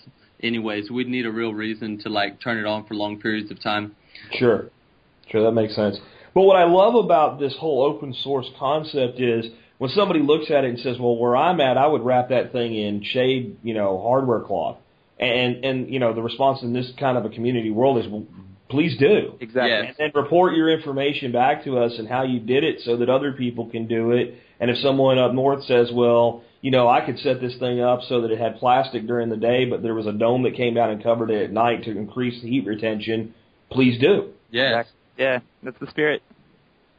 Anyways, 0.42 0.90
we'd 0.90 1.08
need 1.08 1.26
a 1.26 1.32
real 1.32 1.52
reason 1.52 1.98
to 2.04 2.08
like 2.08 2.40
turn 2.40 2.58
it 2.58 2.66
on 2.66 2.86
for 2.86 2.94
long 2.94 3.20
periods 3.20 3.50
of 3.50 3.60
time. 3.62 3.96
Sure. 4.32 4.70
Sure, 5.30 5.42
that 5.42 5.52
makes 5.52 5.74
sense. 5.74 5.98
But 6.34 6.42
what 6.42 6.56
I 6.56 6.64
love 6.64 6.94
about 6.94 7.40
this 7.40 7.54
whole 7.58 7.82
open 7.82 8.14
source 8.14 8.48
concept 8.58 9.20
is 9.20 9.46
when 9.78 9.90
somebody 9.90 10.20
looks 10.20 10.50
at 10.50 10.64
it 10.64 10.70
and 10.70 10.78
says, 10.78 10.98
"Well, 10.98 11.16
where 11.16 11.36
I'm 11.36 11.60
at, 11.60 11.76
I 11.76 11.86
would 11.86 12.02
wrap 12.02 12.28
that 12.28 12.52
thing 12.52 12.74
in 12.74 13.02
shade, 13.02 13.56
you 13.62 13.74
know, 13.74 14.00
hardware 14.00 14.40
cloth," 14.40 14.76
and 15.18 15.64
and 15.64 15.92
you 15.92 15.98
know, 15.98 16.12
the 16.12 16.22
response 16.22 16.62
in 16.62 16.72
this 16.72 16.92
kind 16.98 17.18
of 17.18 17.24
a 17.24 17.28
community 17.28 17.70
world 17.70 17.98
is, 17.98 18.06
"Well, 18.08 18.24
please 18.68 18.96
do." 18.98 19.34
Exactly. 19.40 19.70
Yes. 19.70 19.96
And 19.98 20.12
then 20.14 20.22
report 20.22 20.54
your 20.54 20.70
information 20.70 21.32
back 21.32 21.64
to 21.64 21.78
us 21.78 21.98
and 21.98 22.08
how 22.08 22.22
you 22.22 22.40
did 22.40 22.64
it 22.64 22.80
so 22.80 22.96
that 22.98 23.08
other 23.08 23.32
people 23.32 23.66
can 23.66 23.86
do 23.86 24.12
it. 24.12 24.34
And 24.60 24.70
if 24.70 24.78
someone 24.78 25.18
up 25.18 25.32
north 25.32 25.64
says, 25.64 25.90
well, 25.92 26.42
you 26.60 26.70
know, 26.70 26.88
I 26.88 27.04
could 27.04 27.18
set 27.18 27.40
this 27.40 27.56
thing 27.58 27.80
up 27.80 28.00
so 28.08 28.22
that 28.22 28.30
it 28.30 28.38
had 28.38 28.56
plastic 28.58 29.06
during 29.06 29.28
the 29.28 29.36
day, 29.36 29.64
but 29.64 29.82
there 29.82 29.94
was 29.94 30.06
a 30.06 30.12
dome 30.12 30.42
that 30.42 30.56
came 30.56 30.74
down 30.74 30.90
and 30.90 31.02
covered 31.02 31.30
it 31.30 31.44
at 31.44 31.52
night 31.52 31.84
to 31.84 31.90
increase 31.96 32.42
the 32.42 32.48
heat 32.48 32.66
retention, 32.66 33.34
please 33.70 34.00
do. 34.00 34.30
Yes. 34.50 34.86
Yeah, 35.16 35.40
that's 35.62 35.78
the 35.78 35.86
spirit. 35.88 36.22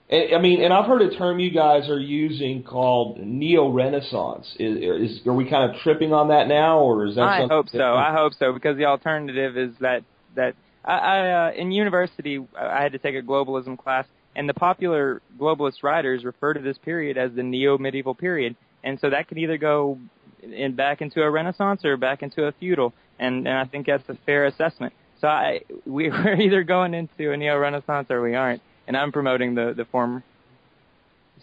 And, 0.09 0.35
I 0.35 0.41
mean, 0.41 0.61
and 0.61 0.73
I've 0.73 0.85
heard 0.85 1.01
a 1.01 1.15
term 1.17 1.39
you 1.39 1.51
guys 1.51 1.89
are 1.89 1.99
using 1.99 2.63
called 2.63 3.19
neo-renaissance. 3.19 4.47
Is, 4.59 5.19
is 5.19 5.27
are 5.27 5.33
we 5.33 5.49
kind 5.49 5.71
of 5.71 5.79
tripping 5.81 6.13
on 6.13 6.29
that 6.29 6.47
now, 6.47 6.79
or 6.79 7.05
is 7.05 7.15
that? 7.15 7.21
I 7.21 7.39
something 7.39 7.55
hope 7.55 7.67
so. 7.67 7.71
different? 7.73 7.97
I 7.97 8.13
hope 8.13 8.33
so 8.39 8.53
because 8.53 8.77
the 8.77 8.85
alternative 8.85 9.57
is 9.57 9.71
that 9.81 10.03
that 10.35 10.55
I, 10.83 10.97
I 10.97 11.47
uh, 11.47 11.51
in 11.53 11.71
university 11.71 12.39
I 12.57 12.81
had 12.81 12.93
to 12.93 12.97
take 12.97 13.15
a 13.15 13.21
globalism 13.21 13.77
class, 13.77 14.05
and 14.39 14.47
the 14.47 14.53
popular 14.53 15.21
globalist 15.37 15.83
writers 15.83 16.23
refer 16.23 16.53
to 16.53 16.61
this 16.61 16.77
period 16.77 17.17
as 17.17 17.29
the 17.33 17.43
neo-medieval 17.43 18.15
period, 18.15 18.55
and 18.85 18.97
so 19.01 19.09
that 19.09 19.27
could 19.27 19.37
either 19.37 19.57
go 19.57 19.99
in 20.41 20.75
back 20.75 21.01
into 21.01 21.21
a 21.21 21.29
Renaissance 21.29 21.83
or 21.83 21.97
back 21.97 22.23
into 22.23 22.45
a 22.45 22.53
feudal, 22.53 22.93
and 23.19 23.45
and 23.45 23.57
I 23.57 23.65
think 23.65 23.87
that's 23.87 24.07
a 24.07 24.17
fair 24.25 24.45
assessment. 24.45 24.93
So 25.19 25.27
I 25.27 25.63
we, 25.85 26.09
we're 26.09 26.39
either 26.39 26.63
going 26.63 26.93
into 26.93 27.33
a 27.33 27.35
neo-Renaissance 27.35 28.07
or 28.09 28.21
we 28.21 28.33
aren't, 28.33 28.61
and 28.87 28.95
I'm 28.95 29.11
promoting 29.11 29.55
the 29.55 29.73
the 29.75 29.83
former. 29.83 30.23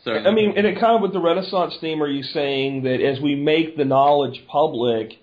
So 0.03 0.13
I 0.13 0.33
mean, 0.33 0.55
and 0.57 0.67
it 0.67 0.81
kind 0.81 0.97
of 0.97 1.03
with 1.03 1.13
the 1.13 1.21
Renaissance 1.21 1.77
theme, 1.83 2.03
are 2.03 2.09
you 2.09 2.23
saying 2.23 2.85
that 2.85 3.03
as 3.03 3.21
we 3.21 3.35
make 3.35 3.77
the 3.77 3.85
knowledge 3.85 4.43
public 4.49 5.19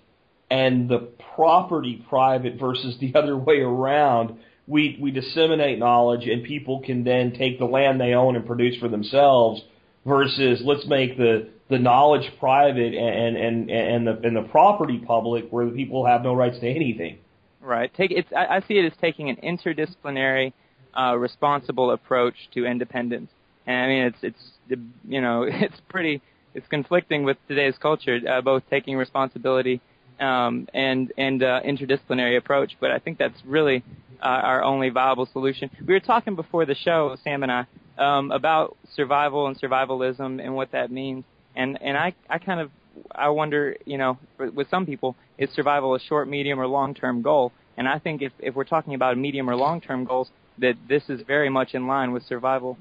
and 0.48 0.88
the 0.88 1.08
property 1.34 2.04
private 2.08 2.54
versus 2.54 2.96
the 3.00 3.12
other 3.18 3.36
way 3.36 3.56
around, 3.56 4.38
we 4.66 4.98
we 5.00 5.10
disseminate 5.10 5.78
knowledge 5.78 6.26
and 6.26 6.44
people 6.44 6.80
can 6.80 7.04
then 7.04 7.32
take 7.32 7.58
the 7.58 7.64
land 7.64 8.00
they 8.00 8.14
own 8.14 8.36
and 8.36 8.46
produce 8.46 8.76
for 8.78 8.88
themselves 8.88 9.62
versus 10.06 10.62
let's 10.64 10.86
make 10.86 11.16
the 11.16 11.48
the 11.70 11.78
knowledge 11.78 12.30
private 12.38 12.94
and 12.94 13.36
and 13.36 13.70
and 13.70 14.06
the 14.06 14.20
and 14.22 14.36
the 14.36 14.48
property 14.50 14.98
public 14.98 15.50
where 15.50 15.66
the 15.66 15.72
people 15.72 16.06
have 16.06 16.22
no 16.22 16.34
rights 16.34 16.58
to 16.60 16.68
anything. 16.68 17.18
Right. 17.60 17.92
Take 17.94 18.10
it's. 18.10 18.28
I, 18.36 18.56
I 18.56 18.60
see 18.60 18.74
it 18.74 18.84
as 18.84 18.92
taking 19.00 19.30
an 19.30 19.36
interdisciplinary, 19.36 20.52
uh, 20.96 21.16
responsible 21.16 21.90
approach 21.92 22.34
to 22.52 22.66
independence. 22.66 23.30
And 23.66 23.76
I 23.76 23.86
mean, 23.88 24.04
it's 24.04 24.18
it's 24.22 24.88
you 25.08 25.20
know 25.20 25.42
it's 25.48 25.80
pretty 25.88 26.20
it's 26.54 26.66
conflicting 26.68 27.24
with 27.24 27.36
today's 27.48 27.74
culture, 27.80 28.20
uh, 28.30 28.40
both 28.42 28.62
taking 28.68 28.96
responsibility 28.96 29.80
um, 30.20 30.68
and 30.74 31.12
and 31.16 31.42
uh, 31.42 31.60
interdisciplinary 31.62 32.36
approach. 32.36 32.72
But 32.80 32.90
I 32.90 32.98
think 32.98 33.18
that's 33.18 33.40
really 33.46 33.82
uh, 34.22 34.26
our 34.26 34.62
only 34.62 34.90
viable 34.90 35.26
solution. 35.32 35.70
We 35.86 35.94
were 35.94 36.00
talking 36.00 36.34
before 36.34 36.66
the 36.66 36.74
show, 36.74 37.16
Sam 37.22 37.42
and 37.42 37.52
I, 37.52 37.66
um, 37.98 38.30
about 38.30 38.76
survival 38.94 39.46
and 39.46 39.60
survivalism 39.60 40.44
and 40.44 40.54
what 40.54 40.72
that 40.72 40.90
means. 40.90 41.24
And 41.56 41.80
and 41.82 41.96
I 41.96 42.14
I 42.28 42.38
kind 42.38 42.60
of 42.60 42.70
I 43.14 43.28
wonder, 43.28 43.76
you 43.84 43.98
know, 43.98 44.18
with 44.38 44.68
some 44.70 44.86
people, 44.86 45.16
is 45.38 45.50
survival 45.50 45.94
a 45.94 46.00
short, 46.00 46.28
medium, 46.28 46.60
or 46.60 46.66
long-term 46.66 47.22
goal? 47.22 47.52
And 47.76 47.88
I 47.88 47.98
think 47.98 48.22
if 48.22 48.32
if 48.38 48.54
we're 48.54 48.64
talking 48.64 48.94
about 48.94 49.18
medium 49.18 49.48
or 49.48 49.56
long-term 49.56 50.04
goals, 50.04 50.30
that 50.58 50.74
this 50.88 51.02
is 51.08 51.20
very 51.26 51.48
much 51.48 51.74
in 51.74 51.86
line 51.86 52.12
with 52.12 52.24
survival. 52.24 52.78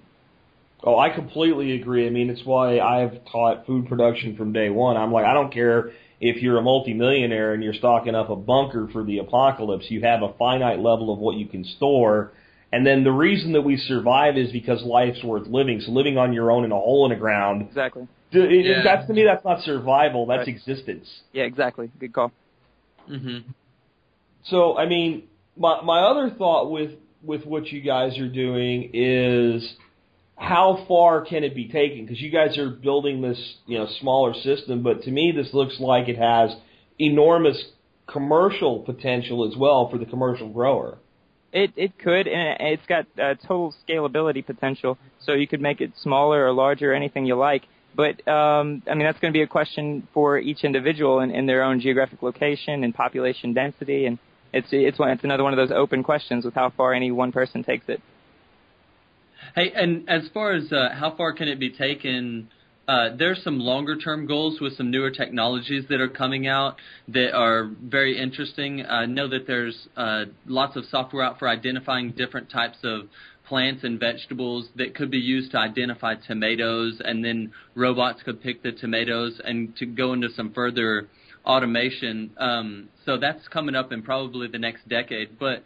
Oh, 0.85 0.99
I 0.99 1.09
completely 1.09 1.79
agree. 1.79 2.05
I 2.05 2.09
mean, 2.09 2.29
it's 2.29 2.43
why 2.43 2.79
I've 2.79 3.23
taught 3.31 3.65
food 3.65 3.87
production 3.87 4.35
from 4.35 4.51
day 4.51 4.69
one. 4.69 4.97
I'm 4.97 5.13
like, 5.13 5.25
I 5.25 5.33
don't 5.33 5.51
care 5.51 5.91
if 6.25 6.41
you're 6.41 6.57
a 6.57 6.61
multimillionaire 6.61 7.53
and 7.53 7.61
you're 7.63 7.73
stocking 7.73 8.15
up 8.15 8.29
a 8.29 8.35
bunker 8.35 8.87
for 8.93 9.03
the 9.03 9.17
apocalypse. 9.19 9.85
You 9.89 10.01
have 10.01 10.21
a 10.23 10.33
finite 10.39 10.79
level 10.79 11.11
of 11.11 11.19
what 11.19 11.35
you 11.35 11.45
can 11.47 11.63
store. 11.65 12.31
And 12.71 12.87
then 12.87 13.03
the 13.03 13.11
reason 13.11 13.51
that 13.53 13.61
we 13.61 13.75
survive 13.77 14.37
is 14.37 14.51
because 14.51 14.81
life's 14.83 15.21
worth 15.23 15.47
living. 15.47 15.81
So 15.81 15.91
living 15.91 16.17
on 16.17 16.31
your 16.31 16.49
own 16.49 16.63
in 16.63 16.71
a 16.71 16.75
hole 16.75 17.05
in 17.05 17.09
the 17.11 17.19
ground, 17.19 17.63
Exactly. 17.67 18.07
d- 18.31 18.39
it, 18.39 18.65
Yeah. 18.65 18.83
that's 18.83 19.05
to 19.07 19.13
me, 19.13 19.23
that's 19.25 19.43
not 19.43 19.61
survival. 19.61 20.25
That's 20.25 20.39
Right. 20.47 20.55
existence. 20.55 21.07
Yeah, 21.33 21.43
exactly. 21.43 21.91
Good 21.99 22.13
call. 22.13 22.31
hmm 23.07 23.39
So, 24.45 24.77
I 24.77 24.85
mean, 24.87 25.23
my 25.57 25.81
my 25.81 25.99
other 25.99 26.29
thought 26.31 26.71
with 26.71 26.91
with 27.21 27.45
what 27.45 27.71
you 27.71 27.81
guys 27.81 28.17
are 28.17 28.27
doing 28.29 28.89
is 28.93 29.75
how 30.43 30.83
far 30.89 31.23
can 31.25 31.45
it 31.45 31.55
be 31.55 31.69
taken? 31.69 32.05
Because 32.05 32.21
you 32.21 32.29
guys 32.29 32.57
are 32.57 32.69
building 32.69 33.21
this, 33.21 33.39
you 33.65 33.77
know, 33.77 33.87
smaller 34.01 34.33
system, 34.33 34.83
but 34.83 35.03
to 35.03 35.11
me, 35.11 35.33
this 35.33 35.53
looks 35.53 35.79
like 35.79 36.09
it 36.09 36.17
has 36.17 36.53
enormous 36.99 37.63
commercial 38.11 38.79
potential 38.79 39.49
as 39.49 39.57
well 39.57 39.89
for 39.89 39.97
the 39.97 40.05
commercial 40.05 40.49
grower. 40.49 40.97
It 41.53 41.71
it 41.77 41.97
could, 41.97 42.27
and 42.27 42.57
it's 42.59 42.85
got 42.87 43.05
uh, 43.17 43.35
total 43.35 43.73
scalability 43.87 44.45
potential. 44.45 44.97
So 45.25 45.31
you 45.33 45.47
could 45.47 45.61
make 45.61 45.79
it 45.79 45.93
smaller 46.01 46.45
or 46.45 46.51
larger, 46.51 46.93
anything 46.93 47.25
you 47.25 47.35
like. 47.35 47.63
But 47.95 48.27
um, 48.27 48.83
I 48.89 48.95
mean, 48.95 49.05
that's 49.05 49.19
going 49.19 49.31
to 49.31 49.37
be 49.37 49.43
a 49.43 49.47
question 49.47 50.07
for 50.13 50.37
each 50.39 50.65
individual 50.65 51.21
in, 51.21 51.31
in 51.31 51.45
their 51.45 51.63
own 51.63 51.79
geographic 51.79 52.21
location 52.21 52.83
and 52.83 52.93
population 52.93 53.53
density, 53.53 54.07
and 54.07 54.17
it's 54.51 54.67
it's 54.71 54.99
one, 54.99 55.11
it's 55.11 55.23
another 55.23 55.43
one 55.43 55.53
of 55.53 55.57
those 55.57 55.71
open 55.73 56.03
questions 56.03 56.43
with 56.43 56.55
how 56.55 56.69
far 56.75 56.93
any 56.93 57.11
one 57.11 57.31
person 57.31 57.63
takes 57.63 57.85
it. 57.87 58.01
Hey, 59.55 59.71
and 59.75 60.09
as 60.09 60.29
far 60.33 60.53
as 60.53 60.71
uh, 60.71 60.89
how 60.93 61.15
far 61.15 61.33
can 61.33 61.47
it 61.47 61.59
be 61.59 61.69
taken, 61.69 62.49
uh, 62.87 63.15
there's 63.17 63.41
some 63.43 63.59
longer 63.59 63.97
term 63.97 64.25
goals 64.25 64.59
with 64.59 64.75
some 64.75 64.91
newer 64.91 65.09
technologies 65.09 65.85
that 65.89 66.01
are 66.01 66.09
coming 66.09 66.47
out 66.47 66.75
that 67.07 67.33
are 67.33 67.71
very 67.81 68.19
interesting. 68.19 68.85
I 68.85 69.05
know 69.05 69.27
that 69.29 69.47
there's 69.47 69.87
uh, 69.95 70.25
lots 70.45 70.75
of 70.75 70.85
software 70.85 71.23
out 71.23 71.39
for 71.39 71.47
identifying 71.47 72.11
different 72.11 72.49
types 72.49 72.77
of 72.83 73.07
plants 73.47 73.83
and 73.83 73.99
vegetables 73.99 74.67
that 74.75 74.95
could 74.95 75.11
be 75.11 75.17
used 75.17 75.51
to 75.51 75.57
identify 75.57 76.15
tomatoes, 76.15 77.01
and 77.03 77.23
then 77.23 77.51
robots 77.75 78.21
could 78.23 78.41
pick 78.41 78.63
the 78.63 78.71
tomatoes 78.71 79.39
and 79.43 79.75
to 79.77 79.85
go 79.85 80.13
into 80.13 80.29
some 80.35 80.51
further 80.53 81.07
automation. 81.45 82.31
Um, 82.37 82.89
so 83.05 83.17
that's 83.17 83.47
coming 83.49 83.75
up 83.75 83.91
in 83.91 84.01
probably 84.01 84.47
the 84.47 84.59
next 84.59 84.87
decade. 84.87 85.37
But 85.39 85.63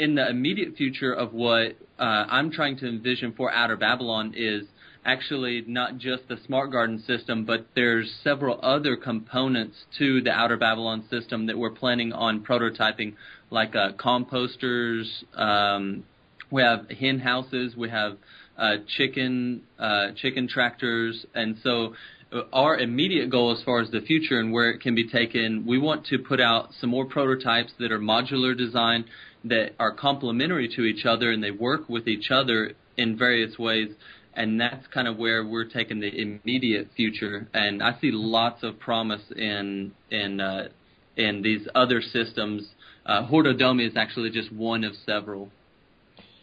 in 0.00 0.14
the 0.14 0.28
immediate 0.28 0.76
future 0.76 1.12
of 1.12 1.34
what 1.34 1.76
uh, 1.98 2.02
I'm 2.02 2.50
trying 2.50 2.78
to 2.78 2.88
envision 2.88 3.34
for 3.36 3.52
Outer 3.52 3.76
Babylon 3.76 4.32
is 4.34 4.64
actually 5.04 5.62
not 5.66 5.98
just 5.98 6.26
the 6.26 6.38
smart 6.46 6.72
garden 6.72 7.02
system, 7.06 7.44
but 7.44 7.66
there's 7.74 8.10
several 8.24 8.58
other 8.62 8.96
components 8.96 9.76
to 9.98 10.22
the 10.22 10.30
Outer 10.30 10.56
Babylon 10.56 11.04
system 11.10 11.46
that 11.46 11.58
we're 11.58 11.70
planning 11.70 12.14
on 12.14 12.42
prototyping, 12.42 13.14
like 13.50 13.76
uh, 13.76 13.92
composters. 13.92 15.04
Um, 15.38 16.04
we 16.50 16.62
have 16.62 16.88
hen 16.98 17.18
houses. 17.18 17.76
We 17.76 17.90
have 17.90 18.16
uh, 18.56 18.76
chicken 18.96 19.62
uh, 19.78 20.12
chicken 20.16 20.48
tractors, 20.48 21.26
and 21.34 21.56
so 21.62 21.94
uh, 22.32 22.42
our 22.52 22.78
immediate 22.78 23.30
goal 23.30 23.52
as 23.56 23.62
far 23.64 23.80
as 23.80 23.90
the 23.90 24.00
future 24.00 24.38
and 24.38 24.52
where 24.52 24.70
it 24.70 24.80
can 24.80 24.94
be 24.94 25.08
taken, 25.08 25.66
we 25.66 25.78
want 25.78 26.06
to 26.06 26.18
put 26.18 26.40
out 26.40 26.70
some 26.80 26.90
more 26.90 27.04
prototypes 27.04 27.72
that 27.78 27.90
are 27.92 27.98
modular 27.98 28.56
design 28.56 29.04
that 29.44 29.70
are 29.78 29.92
complementary 29.92 30.68
to 30.76 30.82
each 30.82 31.06
other 31.06 31.30
and 31.30 31.42
they 31.42 31.50
work 31.50 31.88
with 31.88 32.06
each 32.06 32.30
other 32.30 32.72
in 32.96 33.16
various 33.16 33.58
ways 33.58 33.90
and 34.34 34.60
that's 34.60 34.86
kind 34.88 35.08
of 35.08 35.16
where 35.16 35.44
we're 35.44 35.64
taking 35.64 36.00
the 36.00 36.08
immediate 36.08 36.88
future. 36.96 37.48
And 37.52 37.82
I 37.82 37.98
see 38.00 38.10
lots 38.12 38.62
of 38.62 38.78
promise 38.78 39.22
in 39.34 39.92
in 40.10 40.40
uh, 40.40 40.68
in 41.16 41.42
these 41.42 41.66
other 41.74 42.00
systems. 42.00 42.68
Uh, 43.04 43.26
Hortodomi 43.26 43.88
is 43.88 43.96
actually 43.96 44.30
just 44.30 44.52
one 44.52 44.84
of 44.84 44.92
several. 45.06 45.50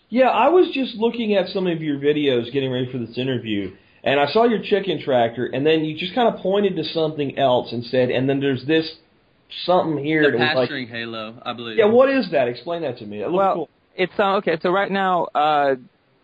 Yeah, 0.09 0.29
I 0.29 0.49
was 0.49 0.71
just 0.73 0.95
looking 0.95 1.35
at 1.35 1.49
some 1.49 1.67
of 1.67 1.81
your 1.81 1.97
videos 1.97 2.51
getting 2.51 2.71
ready 2.71 2.89
for 2.91 2.97
this 2.97 3.17
interview, 3.17 3.75
and 4.03 4.19
I 4.19 4.27
saw 4.27 4.45
your 4.45 4.61
chicken 4.63 5.01
tractor, 5.03 5.45
and 5.45 5.65
then 5.65 5.83
you 5.83 5.97
just 5.97 6.15
kind 6.15 6.33
of 6.33 6.41
pointed 6.41 6.75
to 6.77 6.83
something 6.83 7.37
else 7.37 7.71
and 7.73 7.83
said, 7.83 8.09
and 8.09 8.29
then 8.29 8.39
there's 8.39 8.65
this 8.65 8.89
something 9.65 10.03
here. 10.03 10.31
The 10.31 10.37
that 10.37 10.55
pasturing 10.55 10.85
like, 10.85 10.93
halo, 10.93 11.41
I 11.43 11.53
believe. 11.53 11.77
yeah, 11.77 11.85
what 11.85 12.09
is 12.09 12.29
that? 12.31 12.47
Explain 12.47 12.81
that 12.81 12.97
to 12.99 13.05
me. 13.05 13.21
It 13.21 13.27
looks 13.27 13.37
well, 13.37 13.53
cool. 13.53 13.69
it's 13.95 14.13
uh, 14.19 14.35
okay. 14.37 14.57
So 14.61 14.71
right 14.71 14.91
now, 14.91 15.25
uh, 15.35 15.75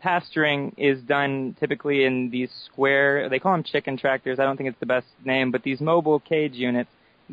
pasturing 0.02 0.74
is 0.78 1.02
done 1.04 1.56
typically 1.60 2.04
in 2.04 2.30
these 2.30 2.50
square. 2.66 3.30
They 3.30 3.40
call 3.40 3.54
them 3.54 3.64
chicken 3.64 3.98
tractors. 3.98 4.40
I 4.40 4.44
don't 4.44 4.58
think 4.58 4.70
it's 4.70 4.80
the 4.80 4.86
best 4.86 5.08
name, 5.24 5.52
but 5.52 5.64
these 5.64 5.80
mobile 5.80 6.20
cage 6.20 6.54
units 6.54 6.90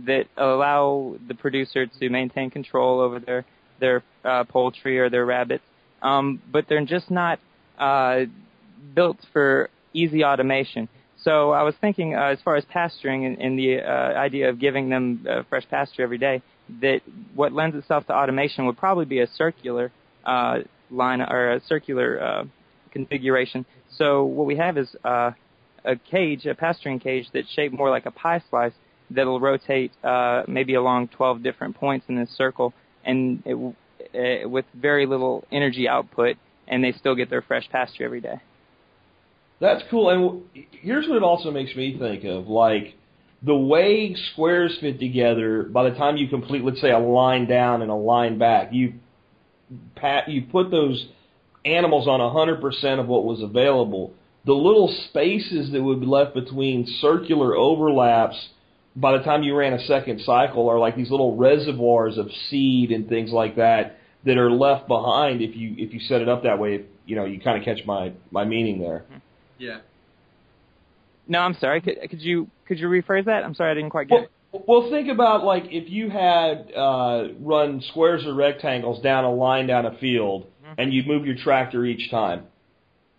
that 0.06 0.26
allow 0.36 1.16
the 1.26 1.34
producer 1.34 1.86
to 1.86 2.08
maintain 2.08 2.50
control 2.50 3.00
over 3.00 3.18
their 3.18 3.44
their 3.80 4.02
uh, 4.24 4.44
poultry 4.44 4.98
or 4.98 5.10
their 5.10 5.24
rabbits. 5.26 5.64
Um, 6.02 6.40
but 6.50 6.66
they're 6.68 6.84
just 6.84 7.10
not 7.10 7.40
uh, 7.78 8.20
built 8.94 9.18
for 9.32 9.70
easy 9.92 10.24
automation. 10.24 10.88
So 11.24 11.50
I 11.50 11.62
was 11.62 11.74
thinking, 11.80 12.14
uh, 12.14 12.26
as 12.32 12.38
far 12.42 12.56
as 12.56 12.64
pasturing 12.64 13.26
and, 13.26 13.38
and 13.38 13.58
the 13.58 13.80
uh, 13.80 14.18
idea 14.18 14.48
of 14.48 14.58
giving 14.58 14.88
them 14.88 15.26
uh, 15.28 15.42
fresh 15.48 15.68
pasture 15.68 16.02
every 16.02 16.18
day, 16.18 16.42
that 16.80 17.00
what 17.34 17.52
lends 17.52 17.76
itself 17.76 18.06
to 18.06 18.14
automation 18.14 18.66
would 18.66 18.78
probably 18.78 19.04
be 19.04 19.20
a 19.20 19.26
circular 19.26 19.92
uh, 20.24 20.58
line 20.90 21.20
or 21.20 21.52
a 21.52 21.60
circular 21.66 22.22
uh, 22.22 22.44
configuration. 22.92 23.66
So 23.96 24.24
what 24.24 24.46
we 24.46 24.56
have 24.56 24.78
is 24.78 24.88
uh, 25.04 25.32
a 25.84 25.96
cage, 25.96 26.46
a 26.46 26.54
pasturing 26.54 27.00
cage 27.00 27.26
that's 27.32 27.50
shaped 27.50 27.74
more 27.74 27.90
like 27.90 28.06
a 28.06 28.10
pie 28.10 28.42
slice 28.48 28.72
that'll 29.10 29.40
rotate 29.40 29.92
uh, 30.04 30.44
maybe 30.46 30.74
along 30.74 31.08
12 31.08 31.42
different 31.42 31.76
points 31.76 32.06
in 32.08 32.16
this 32.16 32.30
circle, 32.36 32.72
and 33.04 33.42
it, 33.44 33.54
uh, 33.54 34.48
with 34.48 34.64
very 34.74 35.06
little 35.06 35.44
energy 35.52 35.88
output, 35.88 36.36
and 36.68 36.82
they 36.82 36.92
still 36.92 37.14
get 37.14 37.28
their 37.28 37.42
fresh 37.42 37.68
pasture 37.70 38.04
every 38.04 38.20
day. 38.20 38.40
That's 39.60 39.82
cool. 39.90 40.10
And 40.10 40.66
here's 40.72 41.06
what 41.06 41.16
it 41.16 41.22
also 41.22 41.50
makes 41.50 41.74
me 41.76 41.98
think 41.98 42.24
of, 42.24 42.48
like 42.48 42.94
the 43.42 43.54
way 43.54 44.14
squares 44.32 44.76
fit 44.80 44.98
together. 44.98 45.62
By 45.64 45.88
the 45.88 45.96
time 45.96 46.16
you 46.16 46.28
complete, 46.28 46.64
let's 46.64 46.80
say, 46.80 46.90
a 46.90 46.98
line 46.98 47.46
down 47.46 47.82
and 47.82 47.90
a 47.90 47.94
line 47.94 48.38
back, 48.38 48.72
you 48.72 48.94
pat, 49.96 50.28
you 50.28 50.42
put 50.50 50.70
those 50.70 51.06
animals 51.64 52.08
on 52.08 52.20
100% 52.20 53.00
of 53.00 53.06
what 53.06 53.24
was 53.24 53.42
available. 53.42 54.14
The 54.46 54.54
little 54.54 54.88
spaces 55.08 55.70
that 55.72 55.82
would 55.82 56.00
be 56.00 56.06
left 56.06 56.34
between 56.34 56.86
circular 57.00 57.54
overlaps 57.54 58.48
by 58.96 59.16
the 59.16 59.22
time 59.22 59.42
you 59.42 59.54
ran 59.54 59.74
a 59.74 59.84
second 59.84 60.20
cycle 60.22 60.68
are 60.68 60.78
like 60.78 60.96
these 60.96 61.10
little 61.10 61.36
reservoirs 61.36 62.18
of 62.18 62.28
seed 62.48 62.90
and 62.90 63.08
things 63.08 63.30
like 63.30 63.56
that 63.56 63.98
that 64.24 64.36
are 64.36 64.50
left 64.50 64.88
behind 64.88 65.40
if 65.42 65.54
you 65.54 65.74
if 65.78 65.94
you 65.94 66.00
set 66.00 66.20
it 66.20 66.28
up 66.28 66.42
that 66.42 66.58
way. 66.58 66.84
You 67.06 67.16
know, 67.16 67.24
you 67.24 67.40
kind 67.40 67.58
of 67.58 67.64
catch 67.64 67.84
my 67.86 68.12
my 68.30 68.44
meaning 68.44 68.80
there. 68.80 69.04
Mm-hmm. 69.04 69.16
Yeah. 69.60 69.80
No, 71.28 71.38
I'm 71.40 71.54
sorry. 71.60 71.80
Could, 71.80 71.98
could 72.10 72.20
you 72.20 72.48
could 72.66 72.78
you 72.78 72.88
rephrase 72.88 73.26
that? 73.26 73.44
I'm 73.44 73.54
sorry, 73.54 73.70
I 73.70 73.74
didn't 73.74 73.90
quite 73.90 74.08
get 74.08 74.14
Well, 74.14 74.28
it. 74.54 74.64
well, 74.66 74.90
think 74.90 75.08
about 75.08 75.44
like 75.44 75.66
if 75.66 75.88
you 75.88 76.10
had 76.10 76.72
uh, 76.74 77.28
run 77.38 77.82
squares 77.90 78.24
or 78.26 78.34
rectangles 78.34 79.00
down 79.02 79.24
a 79.24 79.32
line 79.32 79.66
down 79.68 79.86
a 79.86 79.96
field, 79.98 80.46
and 80.78 80.92
you 80.92 81.02
move 81.06 81.26
your 81.26 81.36
tractor 81.36 81.84
each 81.84 82.10
time. 82.10 82.44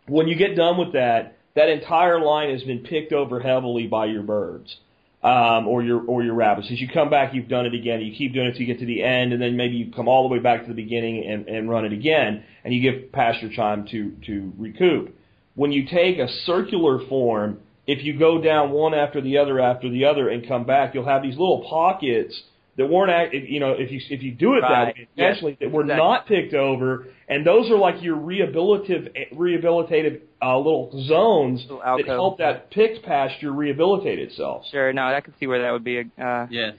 When 0.08 0.28
you 0.28 0.36
get 0.36 0.56
done 0.56 0.78
with 0.78 0.94
that, 0.94 1.38
that 1.56 1.70
entire 1.70 2.20
line 2.20 2.50
has 2.50 2.64
been 2.64 2.80
picked 2.80 3.14
over 3.14 3.40
heavily 3.40 3.88
by 3.88 4.08
your 4.08 4.24
birds. 4.24 4.76
Um, 5.24 5.68
or 5.68 5.84
your 5.84 6.04
or 6.04 6.24
your 6.24 6.34
rabbits. 6.34 6.70
As 6.72 6.82
you 6.82 6.88
come 6.92 7.12
back, 7.12 7.36
you've 7.36 7.48
done 7.48 7.68
it 7.68 7.76
again. 7.76 8.02
You 8.02 8.12
keep 8.18 8.34
doing 8.34 8.48
it 8.48 8.54
till 8.54 8.62
you 8.62 8.66
get 8.66 8.80
to 8.80 8.88
the 8.88 9.04
end, 9.04 9.34
and 9.34 9.40
then 9.40 9.56
maybe 9.56 9.76
you 9.76 9.92
come 9.92 10.08
all 10.08 10.28
the 10.28 10.34
way 10.34 10.40
back 10.40 10.64
to 10.64 10.68
the 10.68 10.74
beginning 10.74 11.24
and, 11.28 11.48
and 11.48 11.70
run 11.70 11.86
it 11.86 11.94
again, 11.94 12.44
and 12.64 12.74
you 12.74 12.82
give 12.82 13.12
pasture 13.12 13.56
time 13.56 13.86
to 13.92 14.16
to 14.26 14.52
recoup. 14.58 15.16
When 15.56 15.72
you 15.72 15.86
take 15.86 16.18
a 16.18 16.28
circular 16.46 17.06
form, 17.08 17.60
if 17.88 18.04
you 18.04 18.18
go 18.18 18.42
down 18.42 18.72
one 18.72 18.94
after 18.94 19.20
the 19.22 19.38
other 19.38 19.60
after 19.60 19.90
the 19.90 20.06
other 20.06 20.30
and 20.30 20.48
come 20.48 20.66
back, 20.66 20.94
you'll 20.94 21.06
have 21.06 21.22
these 21.24 21.38
little 21.38 21.66
pockets 21.70 22.40
that 22.78 22.88
weren't, 22.88 23.12
act- 23.12 23.34
you 23.34 23.60
know, 23.60 23.72
if 23.78 23.92
you 23.92 24.00
if 24.10 24.24
you 24.24 24.32
do 24.32 24.54
it 24.54 24.62
Right. 24.62 24.86
that 24.86 24.96
way 24.96 25.08
intentionally, 25.18 25.58
that 25.60 25.72
were 25.72 25.82
Exactly. 25.82 26.04
not 26.06 26.26
picked 26.28 26.54
over, 26.54 27.08
and 27.28 27.46
those 27.46 27.70
are 27.70 27.78
like 27.78 28.02
your 28.02 28.16
rehabilitative 28.16 29.10
rehabilitative 29.34 30.22
uh, 30.42 30.58
little 30.58 30.90
zones 31.06 31.62
Little 31.70 31.82
that 31.98 32.06
help 32.08 32.38
that 32.38 32.72
picked 32.72 33.04
pasture 33.04 33.52
rehabilitate 33.52 34.20
itself. 34.20 34.66
Sure. 34.72 34.94
No, 34.94 35.04
I 35.08 35.20
can 35.20 35.34
see 35.40 35.48
where 35.48 35.62
that 35.64 35.72
would 35.72 35.84
be 35.84 35.98
a, 36.00 36.24
uh, 36.26 36.48
Yes. 36.50 36.76